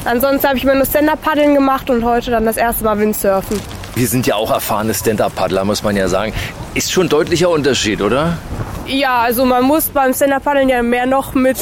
Ansonsten 0.07 0.47
habe 0.47 0.57
ich 0.57 0.63
immer 0.63 0.75
nur 0.75 0.85
Stand-Up-Paddeln 0.85 1.53
gemacht 1.53 1.89
und 1.89 2.05
heute 2.05 2.31
dann 2.31 2.45
das 2.45 2.55
erste 2.55 2.85
Mal 2.85 2.97
Windsurfen. 2.97 3.59
Wir 3.93 4.07
sind 4.07 4.25
ja 4.25 4.35
auch 4.35 4.51
erfahrene 4.51 4.93
Stand-Up-Paddler, 4.93 5.65
muss 5.65 5.83
man 5.83 5.97
ja 5.97 6.07
sagen. 6.07 6.31
Ist 6.75 6.93
schon 6.93 7.07
ein 7.07 7.09
deutlicher 7.09 7.49
Unterschied, 7.49 8.01
oder? 8.01 8.37
Ja, 8.85 9.19
also 9.19 9.43
man 9.43 9.65
muss 9.65 9.89
beim 9.89 10.13
Stand-Up-Paddeln 10.13 10.69
ja 10.69 10.81
mehr 10.81 11.07
noch 11.07 11.33
mit 11.33 11.57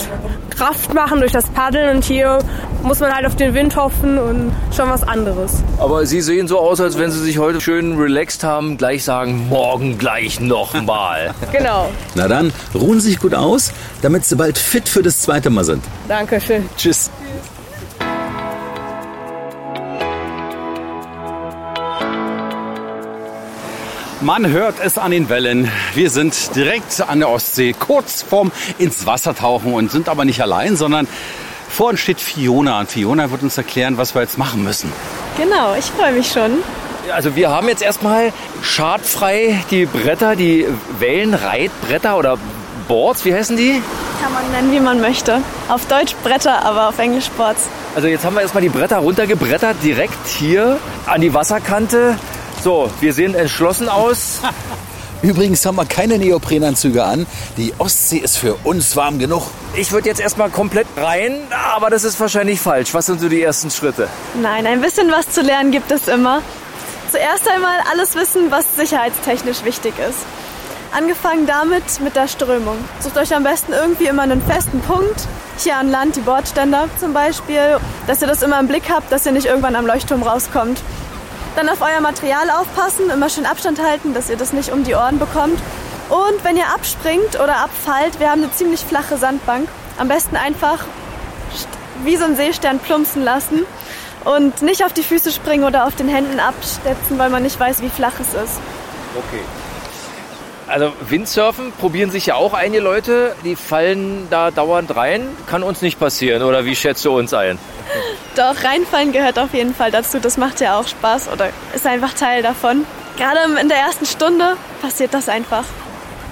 Kraft 0.51 0.93
machen 0.93 1.21
durch 1.21 1.31
das 1.31 1.49
Paddeln 1.49 1.95
und 1.95 2.05
hier 2.05 2.37
muss 2.83 2.99
man 2.99 3.11
halt 3.15 3.25
auf 3.25 3.35
den 3.35 3.55
Wind 3.55 3.75
hoffen 3.75 4.19
und 4.19 4.51
schon 4.75 4.91
was 4.91 5.01
anderes. 5.01 5.63
Aber 5.79 6.05
Sie 6.05 6.21
sehen 6.21 6.47
so 6.47 6.59
aus, 6.59 6.79
als 6.79 6.99
wenn 6.99 7.09
Sie 7.09 7.19
sich 7.19 7.39
heute 7.39 7.59
schön 7.61 7.97
relaxed 7.97 8.43
haben, 8.43 8.77
gleich 8.77 9.03
sagen, 9.03 9.49
morgen 9.49 9.97
gleich 9.97 10.39
nochmal. 10.39 11.33
Genau. 11.51 11.89
Na 12.13 12.27
dann, 12.27 12.53
ruhen 12.75 12.99
Sie 12.99 13.09
sich 13.09 13.19
gut 13.19 13.33
aus, 13.33 13.71
damit 14.03 14.23
Sie 14.25 14.35
bald 14.35 14.59
fit 14.59 14.87
für 14.87 15.01
das 15.01 15.21
zweite 15.21 15.49
Mal 15.49 15.63
sind. 15.63 15.83
Dankeschön. 16.07 16.69
Tschüss. 16.77 17.09
Man 24.25 24.47
hört 24.47 24.77
es 24.83 24.97
an 24.97 25.11
den 25.11 25.29
Wellen. 25.29 25.71
Wir 25.93 26.09
sind 26.09 26.55
direkt 26.55 26.99
an 27.07 27.19
der 27.19 27.29
Ostsee, 27.29 27.75
kurz 27.77 28.23
vorm 28.23 28.51
ins 28.79 29.05
Wasser 29.05 29.35
tauchen 29.35 29.71
und 29.71 29.91
sind 29.91 30.09
aber 30.09 30.25
nicht 30.25 30.41
allein, 30.41 30.77
sondern 30.77 31.07
vor 31.69 31.89
uns 31.89 31.99
steht 31.99 32.19
Fiona. 32.19 32.79
Und 32.79 32.89
Fiona 32.89 33.29
wird 33.29 33.43
uns 33.43 33.55
erklären, 33.55 33.99
was 33.99 34.15
wir 34.15 34.23
jetzt 34.23 34.39
machen 34.39 34.63
müssen. 34.63 34.91
Genau, 35.37 35.75
ich 35.77 35.85
freue 35.85 36.11
mich 36.11 36.31
schon. 36.31 36.53
Also 37.13 37.35
wir 37.35 37.51
haben 37.51 37.67
jetzt 37.67 37.83
erstmal 37.83 38.33
schadfrei 38.63 39.63
die 39.69 39.85
Bretter, 39.85 40.35
die 40.35 40.65
Wellenreitbretter 40.97 42.17
oder 42.17 42.39
Boards, 42.87 43.25
wie 43.25 43.33
heißen 43.35 43.55
die? 43.55 43.79
Kann 44.23 44.33
man 44.33 44.51
nennen, 44.51 44.71
wie 44.71 44.79
man 44.79 45.01
möchte. 45.01 45.39
Auf 45.69 45.85
Deutsch 45.85 46.15
Bretter, 46.23 46.65
aber 46.65 46.89
auf 46.89 46.97
Englisch 46.97 47.29
Boards. 47.29 47.67
Also 47.93 48.07
jetzt 48.07 48.25
haben 48.25 48.33
wir 48.33 48.41
erstmal 48.41 48.63
die 48.63 48.69
Bretter 48.69 48.97
runtergebrettert, 48.97 49.75
direkt 49.83 50.27
hier 50.27 50.79
an 51.05 51.21
die 51.21 51.35
Wasserkante. 51.35 52.17
So, 52.65 52.89
wir 52.99 53.13
sehen 53.13 53.35
entschlossen 53.35 53.89
aus. 53.89 54.39
Übrigens 55.21 55.63
haben 55.67 55.75
wir 55.75 55.85
keine 55.85 56.17
Neoprenanzüge 56.17 57.03
an. 57.03 57.27
Die 57.57 57.75
Ostsee 57.77 58.17
ist 58.17 58.37
für 58.37 58.55
uns 58.63 58.95
warm 58.95 59.19
genug. 59.19 59.43
Ich 59.75 59.91
würde 59.91 60.09
jetzt 60.09 60.19
erstmal 60.19 60.49
komplett 60.49 60.87
rein, 60.97 61.41
aber 61.75 61.91
das 61.91 62.03
ist 62.03 62.19
wahrscheinlich 62.19 62.59
falsch. 62.59 62.91
Was 62.95 63.05
sind 63.05 63.21
so 63.21 63.29
die 63.29 63.39
ersten 63.39 63.69
Schritte? 63.69 64.09
Nein, 64.41 64.65
ein 64.65 64.81
bisschen 64.81 65.11
was 65.11 65.29
zu 65.29 65.43
lernen 65.43 65.69
gibt 65.69 65.91
es 65.91 66.07
immer. 66.07 66.41
Zuerst 67.11 67.47
einmal 67.47 67.77
alles 67.91 68.15
wissen, 68.15 68.49
was 68.49 68.65
sicherheitstechnisch 68.75 69.63
wichtig 69.63 69.93
ist. 69.99 70.25
Angefangen 70.91 71.45
damit 71.45 71.83
mit 72.03 72.15
der 72.15 72.27
Strömung. 72.27 72.77
Sucht 72.99 73.17
euch 73.19 73.35
am 73.35 73.43
besten 73.43 73.73
irgendwie 73.73 74.07
immer 74.07 74.23
einen 74.23 74.41
festen 74.41 74.81
Punkt. 74.81 75.27
Hier 75.59 75.77
an 75.77 75.91
Land 75.91 76.15
die 76.15 76.21
Bordständer 76.21 76.89
zum 76.99 77.13
Beispiel, 77.13 77.77
dass 78.07 78.23
ihr 78.23 78.27
das 78.27 78.41
immer 78.41 78.59
im 78.59 78.67
Blick 78.67 78.89
habt, 78.89 79.11
dass 79.11 79.23
ihr 79.27 79.33
nicht 79.33 79.45
irgendwann 79.45 79.75
am 79.75 79.85
Leuchtturm 79.85 80.23
rauskommt. 80.23 80.81
Dann 81.55 81.69
auf 81.69 81.81
euer 81.81 82.01
Material 82.01 82.49
aufpassen, 82.49 83.09
immer 83.09 83.29
schön 83.29 83.45
Abstand 83.45 83.81
halten, 83.81 84.13
dass 84.13 84.29
ihr 84.29 84.35
das 84.35 84.51
nicht 84.51 84.71
um 84.71 84.83
die 84.83 84.93
Ohren 84.93 85.19
bekommt. 85.19 85.59
Und 86.09 86.43
wenn 86.43 86.57
ihr 86.57 86.67
abspringt 86.67 87.35
oder 87.35 87.57
abfallt, 87.57 88.19
wir 88.19 88.29
haben 88.29 88.43
eine 88.43 88.51
ziemlich 88.51 88.81
flache 88.81 89.17
Sandbank. 89.17 89.69
Am 89.97 90.07
besten 90.07 90.35
einfach 90.35 90.83
wie 92.03 92.17
so 92.17 92.25
ein 92.25 92.35
Seestern 92.35 92.79
plumpsen 92.79 93.23
lassen 93.23 93.65
und 94.25 94.61
nicht 94.61 94.83
auf 94.83 94.91
die 94.91 95.03
Füße 95.03 95.31
springen 95.31 95.63
oder 95.63 95.87
auf 95.87 95.95
den 95.95 96.09
Händen 96.09 96.39
abstetzen, 96.39 97.17
weil 97.17 97.29
man 97.29 97.43
nicht 97.43 97.59
weiß, 97.59 97.81
wie 97.81 97.89
flach 97.89 98.19
es 98.19 98.29
ist. 98.29 98.59
Okay. 99.15 99.41
Also 100.67 100.91
Windsurfen 101.09 101.71
probieren 101.73 102.09
sich 102.09 102.25
ja 102.25 102.35
auch 102.35 102.53
einige 102.53 102.81
Leute, 102.81 103.35
die 103.43 103.55
fallen 103.55 104.27
da 104.29 104.49
dauernd 104.49 104.95
rein. 104.95 105.27
Kann 105.45 105.61
uns 105.61 105.81
nicht 105.81 105.99
passieren, 105.99 106.41
oder 106.41 106.65
wie 106.65 106.75
schätzt 106.75 107.05
du 107.05 107.15
uns 107.15 107.33
ein? 107.33 107.59
Doch, 108.35 108.63
reinfallen 108.63 109.11
gehört 109.11 109.37
auf 109.37 109.53
jeden 109.53 109.75
Fall 109.75 109.91
dazu. 109.91 110.19
Das 110.19 110.37
macht 110.37 110.59
ja 110.61 110.79
auch 110.79 110.87
Spaß 110.87 111.29
oder 111.29 111.49
ist 111.73 111.85
einfach 111.85 112.13
Teil 112.13 112.41
davon. 112.41 112.85
Gerade 113.17 113.39
in 113.61 113.69
der 113.69 113.77
ersten 113.77 114.05
Stunde 114.05 114.57
passiert 114.81 115.13
das 115.13 115.29
einfach. 115.29 115.63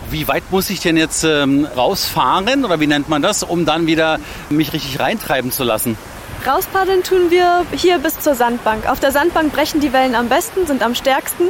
Wie 0.09 0.27
weit 0.27 0.43
muss 0.51 0.69
ich 0.69 0.79
denn 0.79 0.97
jetzt 0.97 1.23
ähm, 1.23 1.65
rausfahren 1.77 2.65
oder 2.65 2.79
wie 2.79 2.87
nennt 2.87 3.09
man 3.09 3.21
das, 3.21 3.43
um 3.43 3.65
dann 3.65 3.87
wieder 3.87 4.19
mich 4.49 4.73
richtig 4.73 4.99
reintreiben 4.99 5.51
zu 5.51 5.63
lassen? 5.63 5.97
Rauspaddeln 6.45 7.03
tun 7.03 7.31
wir 7.31 7.65
hier 7.71 7.99
bis 7.99 8.19
zur 8.19 8.35
Sandbank. 8.35 8.89
Auf 8.89 8.99
der 8.99 9.11
Sandbank 9.11 9.53
brechen 9.53 9.79
die 9.79 9.93
Wellen 9.93 10.13
am 10.13 10.27
besten, 10.27 10.67
sind 10.67 10.83
am 10.83 10.93
stärksten 10.93 11.45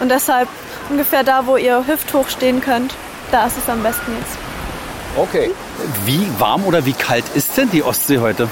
und 0.00 0.10
deshalb 0.10 0.48
ungefähr 0.88 1.24
da, 1.24 1.46
wo 1.46 1.56
ihr 1.56 1.86
hüfthoch 1.86 2.28
stehen 2.28 2.60
könnt, 2.60 2.94
da 3.30 3.46
ist 3.46 3.56
es 3.58 3.68
am 3.68 3.82
besten 3.82 4.12
jetzt. 4.18 4.38
Okay. 5.16 5.50
Wie 6.04 6.26
warm 6.38 6.64
oder 6.64 6.84
wie 6.84 6.92
kalt 6.92 7.24
ist 7.34 7.56
denn 7.56 7.70
die 7.70 7.82
Ostsee 7.82 8.18
heute? 8.18 8.48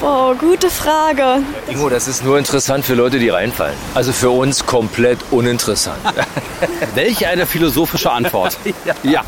Boah, 0.00 0.34
gute 0.34 0.68
Frage. 0.68 1.42
Ingo, 1.68 1.88
das 1.88 2.06
ist 2.06 2.22
nur 2.22 2.38
interessant 2.38 2.84
für 2.84 2.94
Leute, 2.94 3.18
die 3.18 3.30
reinfallen. 3.30 3.76
Also 3.94 4.12
für 4.12 4.30
uns 4.30 4.66
komplett 4.66 5.18
uninteressant. 5.30 5.98
Welch 6.94 7.26
eine 7.26 7.46
philosophische 7.46 8.10
Antwort. 8.10 8.58
ja. 8.84 8.94
ja. 9.02 9.24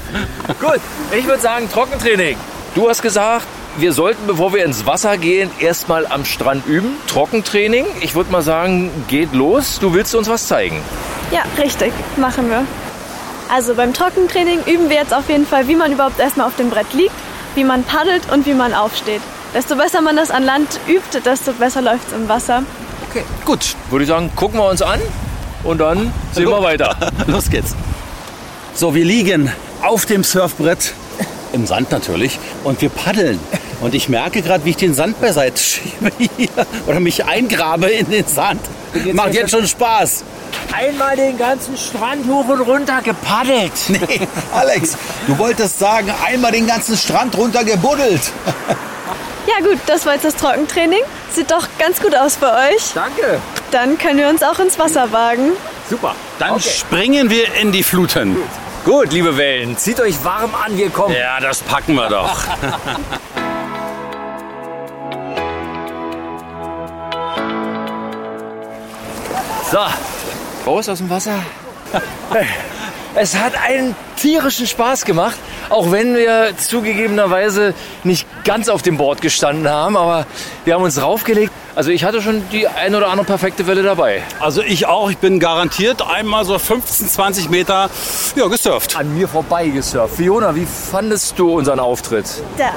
Gut, 0.60 0.80
ich 1.16 1.26
würde 1.26 1.40
sagen 1.40 1.70
Trockentraining. 1.72 2.36
Du 2.74 2.88
hast 2.88 3.00
gesagt, 3.00 3.46
wir 3.78 3.92
sollten, 3.92 4.26
bevor 4.26 4.52
wir 4.52 4.64
ins 4.64 4.84
Wasser 4.84 5.16
gehen, 5.16 5.50
erstmal 5.58 6.06
am 6.06 6.24
Strand 6.24 6.66
üben. 6.66 6.96
Trockentraining. 7.06 7.86
Ich 8.00 8.14
würde 8.14 8.30
mal 8.30 8.42
sagen, 8.42 8.90
geht 9.08 9.32
los. 9.32 9.78
Du 9.80 9.94
willst 9.94 10.14
uns 10.14 10.28
was 10.28 10.48
zeigen. 10.48 10.82
Ja, 11.30 11.42
richtig. 11.58 11.92
Machen 12.16 12.48
wir. 12.48 12.64
Also 13.50 13.74
beim 13.74 13.94
Trockentraining 13.94 14.60
üben 14.64 14.88
wir 14.88 14.96
jetzt 14.96 15.14
auf 15.14 15.28
jeden 15.28 15.46
Fall, 15.46 15.68
wie 15.68 15.76
man 15.76 15.92
überhaupt 15.92 16.20
erstmal 16.20 16.46
auf 16.46 16.56
dem 16.56 16.70
Brett 16.70 16.92
liegt, 16.92 17.14
wie 17.54 17.64
man 17.64 17.82
paddelt 17.82 18.30
und 18.30 18.46
wie 18.46 18.54
man 18.54 18.74
aufsteht. 18.74 19.22
Desto 19.54 19.76
besser 19.76 20.02
man 20.02 20.16
das 20.16 20.30
an 20.30 20.44
Land 20.44 20.80
übt, 20.86 21.20
desto 21.24 21.52
besser 21.52 21.80
läuft 21.80 22.08
es 22.08 22.12
im 22.12 22.28
Wasser. 22.28 22.62
Okay, 23.08 23.24
gut. 23.44 23.74
Würde 23.90 24.04
ich 24.04 24.08
sagen, 24.08 24.30
gucken 24.36 24.58
wir 24.60 24.68
uns 24.68 24.82
an 24.82 25.00
und 25.64 25.78
dann 25.78 26.12
sehen 26.32 26.48
wir 26.48 26.62
weiter. 26.62 26.94
Los 27.26 27.48
geht's. 27.48 27.74
So, 28.74 28.94
wir 28.94 29.04
liegen 29.04 29.50
auf 29.82 30.04
dem 30.04 30.22
Surfbrett, 30.24 30.92
im 31.52 31.66
Sand 31.66 31.90
natürlich, 31.90 32.38
und 32.64 32.80
wir 32.82 32.90
paddeln. 32.90 33.40
Und 33.80 33.94
ich 33.94 34.08
merke 34.08 34.42
gerade, 34.42 34.64
wie 34.64 34.70
ich 34.70 34.76
den 34.76 34.94
Sand 34.94 35.20
beiseite 35.20 35.60
schiebe 35.60 36.10
hier 36.18 36.48
oder 36.86 37.00
mich 37.00 37.24
eingrabe 37.24 37.88
in 37.90 38.10
den 38.10 38.26
Sand. 38.26 38.60
Macht 39.12 39.34
jetzt 39.34 39.50
schon 39.50 39.66
Spaß. 39.66 40.24
Einmal 40.72 41.16
den 41.16 41.38
ganzen 41.38 41.76
Strand 41.76 42.26
hoch 42.28 42.48
und 42.48 42.60
runter 42.60 43.00
gepaddelt. 43.02 43.72
Nee, 43.88 44.20
Alex, 44.52 44.96
du 45.26 45.38
wolltest 45.38 45.78
sagen, 45.78 46.12
einmal 46.26 46.52
den 46.52 46.66
ganzen 46.66 46.96
Strand 46.96 47.36
runter 47.36 47.64
gebuddelt. 47.64 48.20
Ja 49.46 49.64
gut, 49.64 49.78
das 49.86 50.04
war 50.04 50.14
jetzt 50.14 50.24
das 50.24 50.36
Trockentraining. 50.36 51.00
Sieht 51.32 51.50
doch 51.50 51.66
ganz 51.78 52.00
gut 52.00 52.14
aus 52.14 52.36
für 52.36 52.52
euch. 52.52 52.92
Danke. 52.94 53.40
Dann 53.70 53.96
können 53.96 54.18
wir 54.18 54.28
uns 54.28 54.42
auch 54.42 54.58
ins 54.58 54.78
Wasser 54.78 55.10
wagen. 55.12 55.52
Super. 55.88 56.14
Dann 56.38 56.52
okay. 56.52 56.68
springen 56.68 57.30
wir 57.30 57.54
in 57.54 57.72
die 57.72 57.82
Fluten. 57.82 58.34
Gut. 58.34 58.44
gut, 58.84 59.12
liebe 59.12 59.36
Wellen, 59.36 59.76
zieht 59.78 60.00
euch 60.00 60.22
warm 60.22 60.50
an, 60.54 60.76
wir 60.76 60.90
kommen. 60.90 61.14
Ja, 61.14 61.40
das 61.40 61.60
packen 61.60 61.94
wir 61.94 62.08
doch. 62.08 62.36
so, 69.70 69.78
raus 70.66 70.88
aus 70.88 70.98
dem 70.98 71.10
Wasser. 71.10 71.34
Es 73.14 73.34
hat 73.34 73.52
einen 73.62 73.94
tierischen 74.20 74.66
Spaß 74.66 75.04
gemacht, 75.04 75.36
auch 75.68 75.90
wenn 75.90 76.14
wir 76.14 76.52
zugegebenerweise 76.56 77.74
nicht 78.04 78.26
ganz 78.44 78.68
auf 78.68 78.82
dem 78.82 78.96
Board 78.96 79.20
gestanden 79.20 79.68
haben, 79.68 79.96
aber 79.96 80.26
wir 80.64 80.74
haben 80.74 80.82
uns 80.82 81.00
raufgelegt. 81.00 81.52
Also 81.74 81.90
ich 81.90 82.02
hatte 82.02 82.20
schon 82.20 82.42
die 82.50 82.66
ein 82.66 82.94
oder 82.94 83.08
andere 83.08 83.26
perfekte 83.26 83.66
Welle 83.66 83.82
dabei. 83.82 84.22
Also 84.40 84.62
ich 84.62 84.86
auch. 84.86 85.10
Ich 85.10 85.18
bin 85.18 85.38
garantiert 85.38 86.02
einmal 86.02 86.44
so 86.44 86.58
15, 86.58 87.08
20 87.08 87.50
Meter 87.50 87.88
ja, 88.34 88.46
gesurft. 88.48 88.96
An 88.96 89.14
mir 89.14 89.28
vorbei 89.28 89.68
gesurft. 89.68 90.16
Fiona, 90.16 90.54
wie 90.56 90.66
fandest 90.66 91.38
du 91.38 91.56
unseren 91.56 91.78
Auftritt? 91.78 92.26
Der 92.58 92.72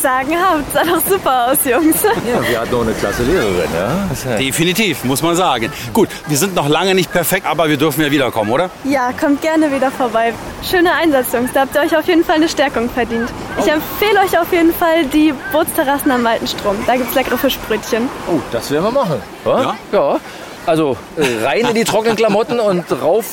sagenhaft, 0.00 0.72
sah 0.72 0.84
doch 0.84 1.00
super 1.08 1.48
aus, 1.50 1.58
Jungs. 1.64 2.02
Ja, 2.02 2.48
wir 2.48 2.60
hatten 2.60 2.72
noch 2.72 2.82
eine 2.82 2.92
klasse 2.92 3.22
Lehrerin, 3.22 3.70
ja? 3.74 4.36
Definitiv, 4.36 5.04
muss 5.04 5.22
man 5.22 5.36
sagen. 5.36 5.72
Gut, 5.92 6.08
wir 6.26 6.36
sind 6.36 6.54
noch 6.54 6.68
lange 6.68 6.94
nicht 6.94 7.12
perfekt, 7.12 7.46
aber 7.46 7.68
wir 7.68 7.76
dürfen 7.76 8.02
ja 8.02 8.10
wiederkommen, 8.10 8.50
oder? 8.50 8.70
Ja, 8.84 9.12
kommt 9.12 9.40
gerne 9.40 9.72
wieder 9.72 9.90
vorbei. 9.90 10.32
Schöner 10.68 10.94
Einsatz, 10.94 11.32
Jungs. 11.32 11.52
Da 11.52 11.60
habt 11.60 11.74
ihr 11.76 11.82
euch 11.82 11.96
auf 11.96 12.06
jeden 12.08 12.24
Fall 12.24 12.36
eine 12.36 12.48
Stärkung 12.48 12.90
verdient. 12.90 13.28
Ich 13.58 13.68
empfehle 13.68 14.20
euch 14.20 14.38
auf 14.38 14.52
jeden 14.52 14.74
Fall 14.74 15.04
die 15.06 15.32
Bootsterrassen 15.52 16.10
am 16.10 16.26
Alten 16.26 16.46
Strom. 16.46 16.76
Da 16.86 16.96
gibt's 16.96 17.14
leckere 17.14 17.38
Fischbrötchen. 17.38 18.08
Oh, 18.28 18.40
das 18.50 18.70
werden 18.70 18.84
wir 18.84 18.90
machen. 18.90 19.22
Ja? 19.44 19.76
Ja. 19.92 20.20
Also 20.66 20.96
äh, 21.16 21.44
rein 21.44 21.66
in 21.66 21.74
die 21.74 21.84
trockenen 21.84 22.16
Klamotten 22.16 22.58
und 22.58 22.84
rauf 23.00 23.26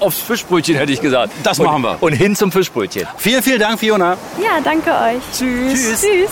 aufs 0.00 0.20
Fischbrötchen, 0.20 0.76
hätte 0.76 0.92
ich 0.92 1.00
gesagt. 1.00 1.32
Das 1.42 1.58
und, 1.58 1.64
machen 1.64 1.82
wir. 1.82 1.96
Und 2.00 2.12
hin 2.12 2.36
zum 2.36 2.52
Fischbrötchen. 2.52 3.06
Vielen, 3.16 3.42
vielen 3.42 3.60
Dank, 3.60 3.80
Fiona. 3.80 4.18
Ja, 4.38 4.60
danke 4.62 4.90
euch. 4.90 5.22
Tschüss. 5.32 5.72
Tschüss. 5.72 6.00
Tschüss. 6.02 6.30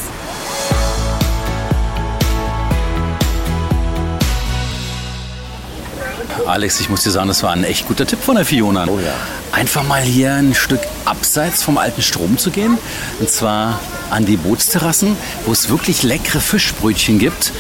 Alex, 6.47 6.81
ich 6.81 6.91
muss 6.91 7.03
dir 7.03 7.11
sagen, 7.11 7.29
das 7.29 7.43
war 7.43 7.53
ein 7.53 7.65
echt 7.65 7.89
guter 7.89 8.07
Tipp 8.07 8.21
von 8.21 8.37
der 8.37 8.45
Fiona. 8.45 8.87
Oh 8.87 8.99
ja. 8.99 9.15
Einfach 9.53 9.83
mal 9.83 10.03
hier 10.03 10.35
ein 10.35 10.55
Stück 10.55 10.81
abseits 11.05 11.63
vom 11.63 11.79
alten 11.79 12.03
Strom 12.03 12.39
zu 12.39 12.51
gehen. 12.51 12.77
Und 13.19 13.31
zwar 13.31 13.81
an 14.11 14.27
die 14.27 14.37
Bootsterrassen, 14.37 15.17
wo 15.47 15.53
es 15.53 15.71
wirklich 15.71 16.03
leckere 16.03 16.41
Fischbrötchen 16.41 17.19
gibt. 17.19 17.53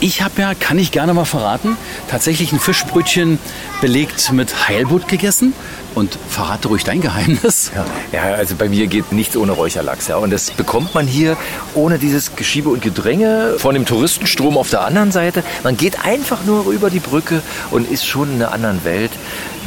Ich 0.00 0.22
habe 0.22 0.42
ja, 0.42 0.54
kann 0.54 0.78
ich 0.78 0.90
gerne 0.92 1.14
mal 1.14 1.24
verraten, 1.24 1.76
tatsächlich 2.08 2.52
ein 2.52 2.60
Fischbrötchen 2.60 3.38
belegt 3.80 4.30
mit 4.32 4.68
Heilbutt 4.68 5.08
gegessen. 5.08 5.54
Und 5.94 6.18
verrate 6.28 6.68
ruhig 6.68 6.82
dein 6.82 7.00
Geheimnis. 7.00 7.70
Ja, 7.74 7.84
ja, 8.12 8.34
also 8.34 8.56
bei 8.56 8.68
mir 8.68 8.88
geht 8.88 9.12
nichts 9.12 9.36
ohne 9.36 9.52
Räucherlachs. 9.52 10.08
Ja. 10.08 10.16
Und 10.16 10.30
das 10.30 10.50
bekommt 10.50 10.94
man 10.94 11.06
hier 11.06 11.36
ohne 11.74 11.98
dieses 11.98 12.34
Geschiebe 12.34 12.68
und 12.68 12.82
Gedränge 12.82 13.54
von 13.58 13.74
dem 13.74 13.86
Touristenstrom 13.86 14.58
auf 14.58 14.70
der 14.70 14.84
anderen 14.84 15.12
Seite. 15.12 15.44
Man 15.62 15.76
geht 15.76 16.04
einfach 16.04 16.44
nur 16.44 16.70
über 16.72 16.90
die 16.90 16.98
Brücke 17.00 17.42
und 17.70 17.90
ist 17.90 18.06
schon 18.06 18.28
in 18.34 18.42
einer 18.42 18.52
anderen 18.52 18.84
Welt. 18.84 19.12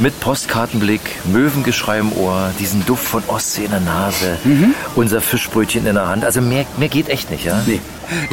Mit 0.00 0.20
Postkartenblick, 0.20 1.00
Möwengeschrei 1.24 1.98
im 1.98 2.12
Ohr, 2.12 2.52
diesen 2.60 2.86
Duft 2.86 3.04
von 3.04 3.22
Ostsee 3.26 3.64
in 3.64 3.72
der 3.72 3.80
Nase, 3.80 4.38
unser 4.94 5.20
Fischbrötchen 5.20 5.86
in 5.86 5.94
der 5.94 6.06
Hand. 6.06 6.24
Also 6.24 6.40
mehr, 6.40 6.66
mehr 6.76 6.88
geht 6.88 7.08
echt 7.08 7.32
nicht, 7.32 7.44
ja? 7.44 7.60
Nee. 7.66 7.80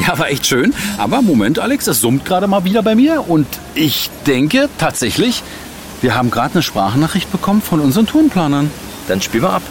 Ja, 0.06 0.18
war 0.18 0.30
echt 0.30 0.46
schön. 0.46 0.74
Aber 0.96 1.22
Moment, 1.22 1.58
Alex, 1.58 1.86
das 1.86 2.00
summt 2.00 2.24
gerade 2.24 2.46
mal 2.46 2.64
wieder 2.64 2.82
bei 2.82 2.94
mir. 2.94 3.28
Und 3.28 3.46
ich 3.74 4.10
denke 4.26 4.68
tatsächlich, 4.78 5.42
wir 6.00 6.14
haben 6.14 6.30
gerade 6.30 6.54
eine 6.54 6.62
Sprachnachricht 6.62 7.30
bekommen 7.32 7.62
von 7.62 7.80
unseren 7.80 8.06
Tourenplanern. 8.06 8.70
Dann 9.08 9.20
spielen 9.20 9.44
wir 9.44 9.50
ab. 9.50 9.62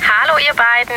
Hallo 0.00 0.38
ihr 0.38 0.54
beiden. 0.54 0.96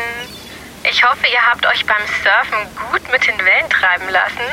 Ich 0.89 1.03
hoffe, 1.03 1.27
ihr 1.31 1.41
habt 1.51 1.65
euch 1.65 1.85
beim 1.85 2.01
Surfen 2.23 2.91
gut 2.91 3.01
mit 3.11 3.27
den 3.27 3.37
Wellen 3.39 3.69
treiben 3.69 4.09
lassen 4.09 4.47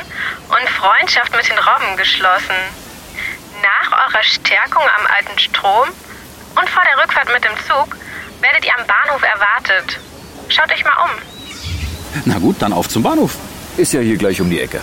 und 0.48 0.68
Freundschaft 0.70 1.32
mit 1.36 1.48
den 1.48 1.58
Robben 1.58 1.96
geschlossen. 1.96 2.56
Nach 3.62 4.06
eurer 4.06 4.22
Stärkung 4.22 4.82
am 4.82 5.06
alten 5.16 5.38
Strom 5.38 5.88
und 6.60 6.68
vor 6.68 6.82
der 6.84 7.02
Rückfahrt 7.02 7.32
mit 7.32 7.44
dem 7.44 7.56
Zug 7.66 7.96
werdet 8.40 8.64
ihr 8.64 8.76
am 8.78 8.86
Bahnhof 8.86 9.22
erwartet. 9.22 10.00
Schaut 10.48 10.72
euch 10.72 10.84
mal 10.84 11.04
um. 11.04 11.10
Na 12.24 12.38
gut, 12.38 12.56
dann 12.60 12.72
auf 12.72 12.88
zum 12.88 13.02
Bahnhof. 13.02 13.36
Ist 13.76 13.92
ja 13.92 14.00
hier 14.00 14.16
gleich 14.16 14.40
um 14.40 14.50
die 14.50 14.60
Ecke. 14.60 14.80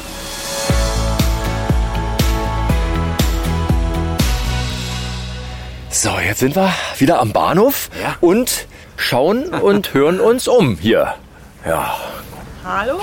So, 5.92 6.18
jetzt 6.20 6.40
sind 6.40 6.56
wir 6.56 6.74
wieder 7.00 7.20
am 7.20 7.34
Bahnhof 7.34 7.90
und 8.22 8.66
schauen 8.96 9.50
und 9.50 9.94
hören 9.94 10.22
uns 10.22 10.48
um 10.48 10.78
hier. 10.78 11.16
Ja. 11.66 11.98
Hallo? 12.64 13.00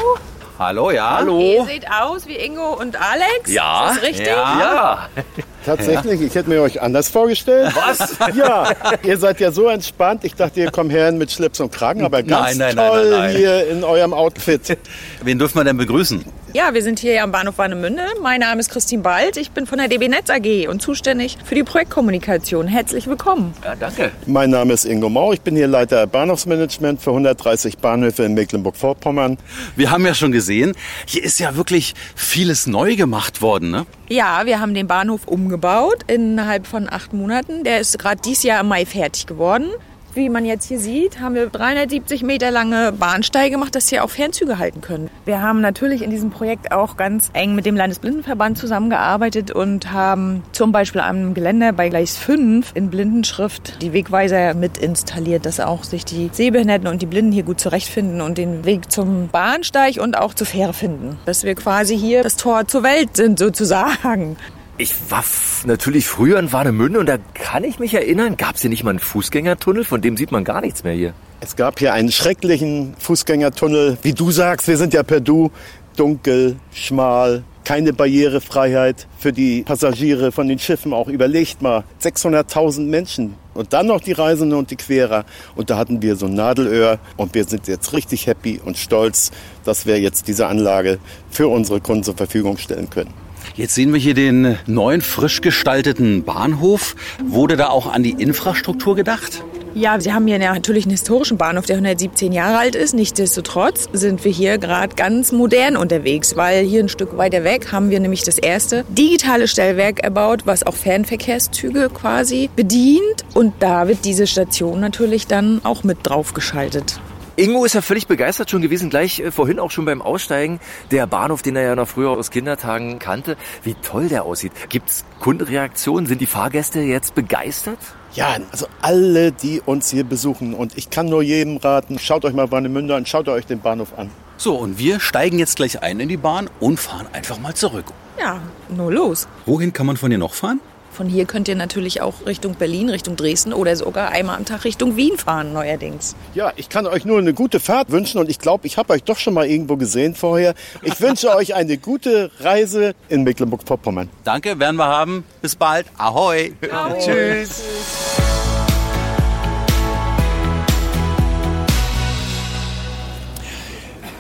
Hallo, 0.59 0.91
ja. 0.91 1.23
Ihr 1.23 1.65
seht 1.67 1.87
aus 1.91 2.27
wie 2.27 2.37
Ingo 2.37 2.73
und 2.73 2.97
Alex. 3.01 3.53
Ja. 3.53 3.91
Ist 3.91 3.97
das 3.99 4.05
richtig? 4.09 4.27
Ja. 4.29 5.09
Tatsächlich, 5.65 6.21
ich 6.23 6.35
hätte 6.35 6.49
mir 6.49 6.63
euch 6.63 6.81
anders 6.81 7.09
vorgestellt. 7.09 7.73
Was? 7.75 8.17
Ja, 8.35 8.71
ihr 9.03 9.19
seid 9.19 9.41
ja 9.41 9.51
so 9.51 9.69
entspannt. 9.69 10.25
Ich 10.25 10.35
dachte, 10.35 10.61
ihr 10.61 10.71
kommt 10.71 10.93
her 10.93 11.11
mit 11.13 11.31
Schlips 11.31 11.61
und 11.61 11.73
Kragen, 11.73 12.05
aber 12.05 12.23
ganz 12.23 12.57
Nein, 12.57 12.59
nein, 12.59 12.77
nein, 12.77 12.91
toll 12.91 13.11
nein, 13.11 13.21
nein. 13.21 13.37
hier 13.37 13.69
in 13.69 13.85
eurem 13.85 14.13
Outfit. 14.15 14.79
Wen 15.23 15.39
dürfen 15.39 15.57
wir 15.59 15.65
denn 15.65 15.77
begrüßen? 15.77 16.25
Ja, 16.55 16.73
wir 16.73 16.83
sind 16.83 16.99
hier 16.99 17.23
am 17.23 17.31
Bahnhof 17.31 17.59
Warnemünde. 17.59 18.03
Mein 18.23 18.41
Name 18.41 18.61
ist 18.61 18.71
Christine 18.71 19.03
Bald. 19.03 19.37
Ich 19.37 19.51
bin 19.51 19.67
von 19.67 19.77
der 19.79 19.89
DB 19.89 20.09
Netz 20.09 20.31
AG 20.31 20.69
und 20.69 20.81
zuständig 20.81 21.37
für 21.45 21.55
die 21.55 21.63
Projektkommunikation. 21.63 22.67
Herzlich 22.67 23.07
willkommen. 23.07 23.53
Ja, 23.63 23.77
danke. 23.77 24.11
Mein 24.27 24.49
Name 24.49 24.73
ist 24.73 24.87
Ingo 24.87 25.11
Mau. 25.11 25.35
Ich 25.35 25.43
bin 25.43 25.57
hier 25.57 25.67
Leiter 25.67 26.07
Bahnhofsmanagement 26.07 27.03
für 27.03 27.11
130 27.11 27.79
Bahnhöfe 27.79 28.23
in 28.23 28.33
Mecklenburg-Vorpommern. 28.33 29.37
Wir 29.77 29.91
haben 29.91 30.07
ja 30.07 30.15
schon 30.15 30.33
gesehen, 30.33 30.73
hier 31.05 31.23
ist 31.23 31.39
ja 31.39 31.55
wirklich 31.57 31.95
vieles 32.15 32.67
neu 32.67 32.97
gemacht 32.97 33.43
worden, 33.43 33.71
ne? 33.71 33.87
Ja, 34.09 34.47
wir 34.47 34.59
haben 34.59 34.73
den 34.73 34.87
Bahnhof 34.87 35.29
umgebaut 35.49 36.05
innerhalb 36.09 36.67
von 36.67 36.89
acht 36.91 37.15
Monaten. 37.15 37.65
Der 37.65 37.81
ist 37.81 37.99
gerade 37.99 38.21
dieses 38.23 38.43
Jahr 38.43 38.61
im 38.61 38.69
Mai 38.69 38.85
fertig 38.85 39.27
geworden. 39.27 39.71
Wie 40.15 40.29
man 40.29 40.45
jetzt 40.45 40.67
hier 40.67 40.79
sieht, 40.79 41.21
haben 41.21 41.35
wir 41.35 41.47
370 41.47 42.23
Meter 42.23 42.51
lange 42.51 42.93
Bahnsteige 42.93 43.53
gemacht, 43.53 43.75
dass 43.75 43.89
hier 43.89 44.05
auch 44.05 44.11
Fernzüge 44.11 44.59
halten 44.59 44.81
können. 44.81 45.09
Wir 45.27 45.41
haben 45.43 45.61
natürlich 45.61 46.03
in 46.03 46.11
diesem 46.11 46.31
Projekt 46.31 46.73
auch 46.73 46.97
ganz 46.97 47.31
eng 47.35 47.55
mit 47.55 47.67
dem 47.67 47.77
Landesblindenverband 47.77 48.59
zusammengearbeitet 48.59 49.51
und 49.51 49.93
haben 49.93 50.43
zum 50.53 50.73
Beispiel 50.73 51.03
am 51.03 51.35
Geländer 51.35 51.73
bei 51.73 51.89
Gleis 51.89 52.17
5 52.17 52.73
in 52.75 52.91
Blindenschrift 52.91 53.81
die 53.81 53.93
Wegweiser 53.93 54.55
mit 54.55 54.77
installiert, 54.77 55.47
dass 55.47 55.61
auch 55.61 55.85
sich 55.85 56.05
die 56.05 56.31
Sehbehinderten 56.33 56.89
und 56.89 57.01
die 57.01 57.07
Blinden 57.07 57.33
hier 57.33 57.45
gut 57.45 57.61
zurechtfinden 57.61 58.21
und 58.21 58.39
den 58.39 58.65
Weg 58.65 58.91
zum 58.91 59.29
Bahnsteig 59.29 59.99
und 59.99 60.19
auch 60.19 60.35
zur 60.35 60.47
Fähre 60.47 60.73
finden. 60.73 61.17
Dass 61.27 61.45
wir 61.45 61.55
quasi 61.55 61.97
hier 61.97 62.23
das 62.23 62.37
Tor 62.37 62.67
zur 62.67 62.83
Welt 62.83 63.17
sind 63.17 63.39
sozusagen. 63.39 64.37
Ich 64.81 64.95
war 65.11 65.25
natürlich 65.67 66.07
früher 66.07 66.39
in 66.39 66.53
Warnemünde 66.53 67.01
und 67.01 67.07
da 67.07 67.19
kann 67.35 67.65
ich 67.65 67.81
mich 67.81 67.95
erinnern, 67.95 68.37
gab 68.37 68.55
es 68.55 68.61
hier 68.61 68.71
nicht 68.71 68.85
mal 68.85 68.91
einen 68.91 69.01
Fußgängertunnel? 69.01 69.83
Von 69.83 70.01
dem 70.03 70.17
sieht 70.17 70.31
man 70.31 70.45
gar 70.45 70.61
nichts 70.61 70.85
mehr 70.85 70.93
hier. 70.93 71.15
Es 71.41 71.57
gab 71.57 71.81
hier 71.81 71.95
einen 71.95 72.13
schrecklichen 72.13 72.95
Fußgängertunnel. 73.01 73.99
Wie 74.03 74.13
du 74.13 74.31
sagst, 74.31 74.69
wir 74.69 74.77
sind 74.77 74.95
ja 74.95 75.03
per 75.03 75.19
Du. 75.19 75.51
Dunkel, 75.97 76.55
schmal, 76.73 77.43
keine 77.65 77.93
Barrierefreiheit 77.93 79.09
für 79.19 79.33
die 79.33 79.63
Passagiere 79.63 80.31
von 80.31 80.47
den 80.47 80.61
Schiffen. 80.61 80.93
Auch 80.93 81.09
überlegt 81.09 81.61
mal, 81.61 81.83
600.000 82.01 82.83
Menschen. 82.83 83.35
Und 83.55 83.73
dann 83.73 83.89
noch 83.89 84.01
die 84.01 84.13
Reisenden 84.13 84.57
und 84.57 84.71
die 84.71 84.77
Querer. 84.77 85.25
Und 85.57 85.71
da 85.71 85.77
hatten 85.77 86.03
wir 86.03 86.15
so 86.15 86.27
ein 86.27 86.35
Nadelöhr. 86.35 87.01
Und 87.17 87.35
wir 87.35 87.43
sind 87.47 87.67
jetzt 87.67 87.93
richtig 87.95 88.29
happy 88.29 88.61
und 88.65 88.79
stolz, 88.79 89.33
dass 89.65 89.87
wir 89.87 89.99
jetzt 89.99 90.29
diese 90.29 90.47
Anlage 90.47 91.01
für 91.31 91.49
unsere 91.49 91.81
Kunden 91.81 92.05
zur 92.05 92.17
Verfügung 92.17 92.59
stellen 92.59 92.89
können. 92.91 93.13
Jetzt 93.55 93.75
sehen 93.75 93.93
wir 93.93 94.01
hier 94.01 94.15
den 94.15 94.57
neuen, 94.67 95.01
frisch 95.01 95.41
gestalteten 95.41 96.25
Bahnhof. 96.25 96.95
Wurde 97.25 97.57
da 97.57 97.69
auch 97.69 97.93
an 97.93 98.03
die 98.03 98.13
Infrastruktur 98.13 98.95
gedacht? 98.97 99.43
Ja, 99.75 100.01
Sie 100.01 100.13
haben 100.13 100.27
hier 100.27 100.39
natürlich 100.39 100.87
einen 100.87 100.93
historischen 100.93 101.37
Bahnhof, 101.37 101.67
der 101.67 101.77
117 101.77 102.33
Jahre 102.33 102.59
alt 102.59 102.75
ist. 102.75 102.95
Nichtsdestotrotz 102.95 103.89
sind 103.93 104.25
wir 104.25 104.33
hier 104.33 104.59
gerade 104.59 104.95
ganz 104.97 105.31
modern 105.31 105.77
unterwegs, 105.77 106.37
weil 106.37 106.65
hier 106.65 106.83
ein 106.83 106.89
Stück 106.89 107.17
weiter 107.17 107.45
weg 107.45 107.71
haben 107.71 107.91
wir 107.91 108.01
nämlich 108.01 108.25
das 108.25 108.39
erste 108.39 108.85
digitale 108.89 109.47
Stellwerk 109.47 110.01
erbaut, 110.01 110.43
was 110.47 110.67
auch 110.67 110.75
Fernverkehrszüge 110.75 111.91
quasi 111.93 112.51
bedient. 112.57 113.25
Und 113.35 113.55
da 113.61 113.89
wird 113.89 114.05
diese 114.05 114.27
Station 114.27 114.81
natürlich 114.81 115.27
dann 115.27 115.61
auch 115.65 115.85
mit 115.85 115.99
draufgeschaltet. 116.03 116.99
Ingo 117.39 117.65
ist 117.65 117.75
ja 117.75 117.83
völlig 117.83 118.09
begeistert 118.09 118.51
schon 118.51 118.63
gewesen, 118.63 118.91
gleich 118.91 119.21
äh, 119.21 119.31
vorhin 119.31 119.61
auch 119.61 119.71
schon 119.71 119.85
beim 119.85 120.03
Aussteigen. 120.03 120.59
Der 120.91 121.07
Bahnhof, 121.07 121.41
den 121.41 121.55
er 121.55 121.63
ja 121.63 121.77
noch 121.77 121.87
früher 121.87 122.11
aus 122.11 122.33
Kindertagen 122.33 122.99
kannte, 122.99 123.37
wie 123.63 123.75
toll 123.75 124.09
der 124.09 124.25
aussieht. 124.25 124.51
Gibt's 124.71 125.05
Kundenreaktionen? 125.21 126.07
Sind 126.07 126.21
die 126.21 126.27
Fahrgäste 126.27 126.81
jetzt 126.81 127.15
begeistert? 127.15 127.79
Ja, 128.13 128.39
also 128.51 128.67
alle, 128.83 129.31
die 129.31 129.61
uns 129.65 129.89
hier 129.89 130.03
besuchen. 130.03 130.53
Und 130.53 130.77
ich 130.77 130.91
kann 130.91 131.07
nur 131.07 131.23
jedem 131.23 131.59
raten, 131.59 132.01
schaut 132.01 132.25
euch 132.25 132.35
mal 132.35 132.51
Warnemünde 132.51 132.97
an, 132.97 133.07
schaut 133.07 133.29
euch 133.29 133.47
den 133.47 133.61
Bahnhof 133.61 133.97
an. 133.97 134.11
So, 134.37 134.57
und 134.57 134.81
wir 134.81 134.99
steigen 134.99 135.39
jetzt 135.39 135.55
gleich 135.55 135.81
ein 135.81 136.01
in 136.01 136.09
die 136.09 136.17
Bahn 136.17 136.51
und 136.59 136.81
fahren 136.81 137.07
einfach 137.13 137.39
mal 137.39 137.55
zurück. 137.55 137.87
Ja, 138.19 138.41
nur 138.69 138.93
los. 138.93 139.29
Wohin 139.47 139.73
kann 139.73 139.87
man 139.87 139.97
von 139.97 140.11
hier 140.11 140.19
noch 140.19 140.35
fahren? 140.35 140.59
Von 140.99 141.09
hier 141.09 141.27
könnt 141.27 141.47
ihr 141.47 141.55
natürlich 141.55 142.01
auch 142.01 142.27
Richtung 142.27 142.57
Berlin, 142.57 142.89
Richtung 142.89 143.15
Dresden 143.15 143.53
oder 143.53 143.77
sogar 143.77 144.09
einmal 144.09 144.37
am 144.37 144.45
Tag 144.45 144.65
Richtung 144.65 144.97
Wien 144.97 145.17
fahren 145.17 145.53
neuerdings. 145.53 146.17
Ja, 146.35 146.53
ich 146.57 146.69
kann 146.69 146.89
euch 146.89 147.05
nur 147.05 147.19
eine 147.19 147.33
gute 147.35 147.61
Fahrt 147.61 147.93
wünschen 147.93 148.19
und 148.19 148.29
ich 148.29 148.41
glaube, 148.41 148.67
ich 148.67 148.79
habe 148.79 148.95
euch 148.95 149.05
doch 149.05 149.17
schon 149.17 149.33
mal 149.33 149.47
irgendwo 149.47 149.77
gesehen 149.77 150.17
vorher. 150.17 150.55
Ich 150.83 151.01
wünsche 151.01 151.33
euch 151.37 151.55
eine 151.55 151.79
gute 151.79 152.33
Reise 152.41 152.97
in 153.09 153.23
Mecklenburg-Vorpommern. 153.23 154.09
Danke, 154.25 154.59
werden 154.59 154.75
wir 154.75 154.89
haben. 154.89 155.23
Bis 155.41 155.55
bald. 155.55 155.87
Ahoi. 155.99 156.55
Tschüss. 156.99 157.63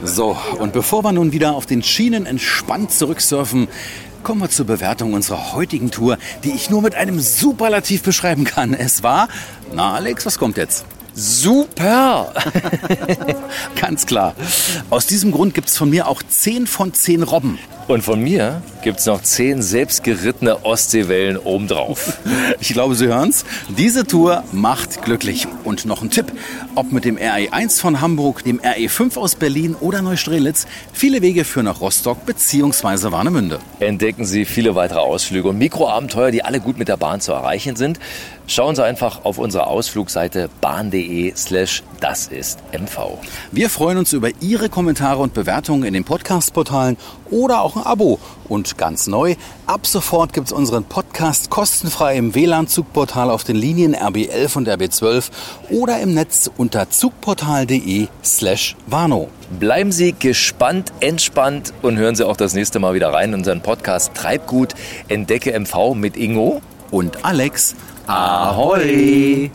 So, 0.04 0.36
und 0.60 0.72
bevor 0.72 1.02
wir 1.02 1.10
nun 1.10 1.32
wieder 1.32 1.56
auf 1.56 1.66
den 1.66 1.82
Schienen 1.82 2.24
entspannt 2.24 2.92
zurücksurfen, 2.92 3.66
kommen 4.22 4.40
wir 4.40 4.50
zur 4.50 4.66
Bewertung 4.66 5.14
unserer 5.14 5.52
heutigen 5.52 5.90
Tour, 5.90 6.18
die 6.44 6.50
ich 6.50 6.70
nur 6.70 6.82
mit 6.82 6.94
einem 6.94 7.20
Superlativ 7.20 8.02
beschreiben 8.02 8.44
kann. 8.44 8.74
Es 8.74 9.02
war, 9.02 9.28
na 9.72 9.94
Alex, 9.94 10.26
was 10.26 10.38
kommt 10.38 10.56
jetzt? 10.56 10.84
Super! 11.14 12.32
Ganz 13.80 14.06
klar. 14.06 14.34
Aus 14.88 15.06
diesem 15.06 15.32
Grund 15.32 15.52
gibt's 15.54 15.76
von 15.76 15.90
mir 15.90 16.06
auch 16.06 16.22
10 16.22 16.66
von 16.68 16.94
10 16.94 17.24
Robben. 17.24 17.58
Und 17.88 18.02
von 18.02 18.22
mir 18.22 18.62
gibt's 18.88 19.04
noch 19.04 19.20
10 19.20 19.60
selbstgerittene 19.60 20.64
Ostseewellen 20.64 21.36
obendrauf. 21.36 22.16
Ich 22.60 22.72
glaube, 22.72 22.94
Sie 22.94 23.06
hören's. 23.06 23.44
Diese 23.68 24.04
Tour 24.04 24.42
macht 24.52 25.02
glücklich. 25.02 25.46
Und 25.64 25.84
noch 25.84 26.02
ein 26.02 26.10
Tipp. 26.10 26.32
Ob 26.74 26.92
mit 26.92 27.04
dem 27.04 27.16
RE1 27.16 27.80
von 27.80 28.00
Hamburg, 28.00 28.42
dem 28.42 28.60
RE5 28.60 29.18
aus 29.18 29.34
Berlin 29.34 29.74
oder 29.74 30.00
Neustrelitz, 30.00 30.66
viele 30.92 31.20
Wege 31.20 31.44
führen 31.44 31.66
nach 31.66 31.80
Rostock 31.80 32.24
bzw. 32.24 33.12
Warnemünde. 33.12 33.58
Entdecken 33.80 34.24
Sie 34.24 34.44
viele 34.44 34.74
weitere 34.74 35.00
Ausflüge 35.00 35.48
und 35.48 35.58
Mikroabenteuer, 35.58 36.30
die 36.30 36.42
alle 36.42 36.60
gut 36.60 36.78
mit 36.78 36.88
der 36.88 36.96
Bahn 36.96 37.20
zu 37.20 37.32
erreichen 37.32 37.76
sind. 37.76 37.98
Schauen 38.46 38.74
Sie 38.74 38.82
einfach 38.82 39.26
auf 39.26 39.36
unserer 39.36 39.66
Ausflugseite 39.66 40.48
bahn.de 40.62 41.34
slash 41.36 41.82
das 42.00 42.28
ist 42.28 42.60
MV. 42.72 43.18
Wir 43.52 43.68
freuen 43.68 43.98
uns 43.98 44.14
über 44.14 44.30
Ihre 44.40 44.70
Kommentare 44.70 45.20
und 45.20 45.34
Bewertungen 45.34 45.82
in 45.82 45.92
den 45.92 46.04
Podcast-Portalen 46.04 46.96
oder 47.30 47.60
auch 47.60 47.76
ein 47.76 47.82
Abo. 47.82 48.18
Und 48.48 48.77
ganz 48.78 49.06
neu, 49.06 49.34
ab 49.66 49.86
sofort 49.86 50.32
gibt's 50.32 50.52
unseren 50.52 50.84
Podcast 50.84 51.50
kostenfrei 51.50 52.16
im 52.16 52.34
WLAN-Zugportal 52.34 53.28
auf 53.28 53.44
den 53.44 53.56
Linien 53.56 53.94
RB11 53.94 54.56
und 54.56 54.68
RB12 54.68 55.30
oder 55.68 56.00
im 56.00 56.14
Netz 56.14 56.50
unter 56.56 56.88
zugportal.de 56.88 58.08
slash 58.24 58.76
Warnow. 58.86 59.28
Bleiben 59.60 59.92
Sie 59.92 60.12
gespannt, 60.12 60.92
entspannt 61.00 61.74
und 61.82 61.98
hören 61.98 62.14
Sie 62.14 62.26
auch 62.26 62.36
das 62.36 62.54
nächste 62.54 62.78
Mal 62.78 62.94
wieder 62.94 63.12
rein 63.12 63.30
in 63.30 63.34
unseren 63.40 63.60
Podcast 63.60 64.14
Treibgut 64.14 64.74
Entdecke 65.08 65.58
MV 65.58 65.94
mit 65.94 66.16
Ingo 66.16 66.62
und 66.90 67.24
Alex. 67.24 67.74
Ahoi! 68.06 69.50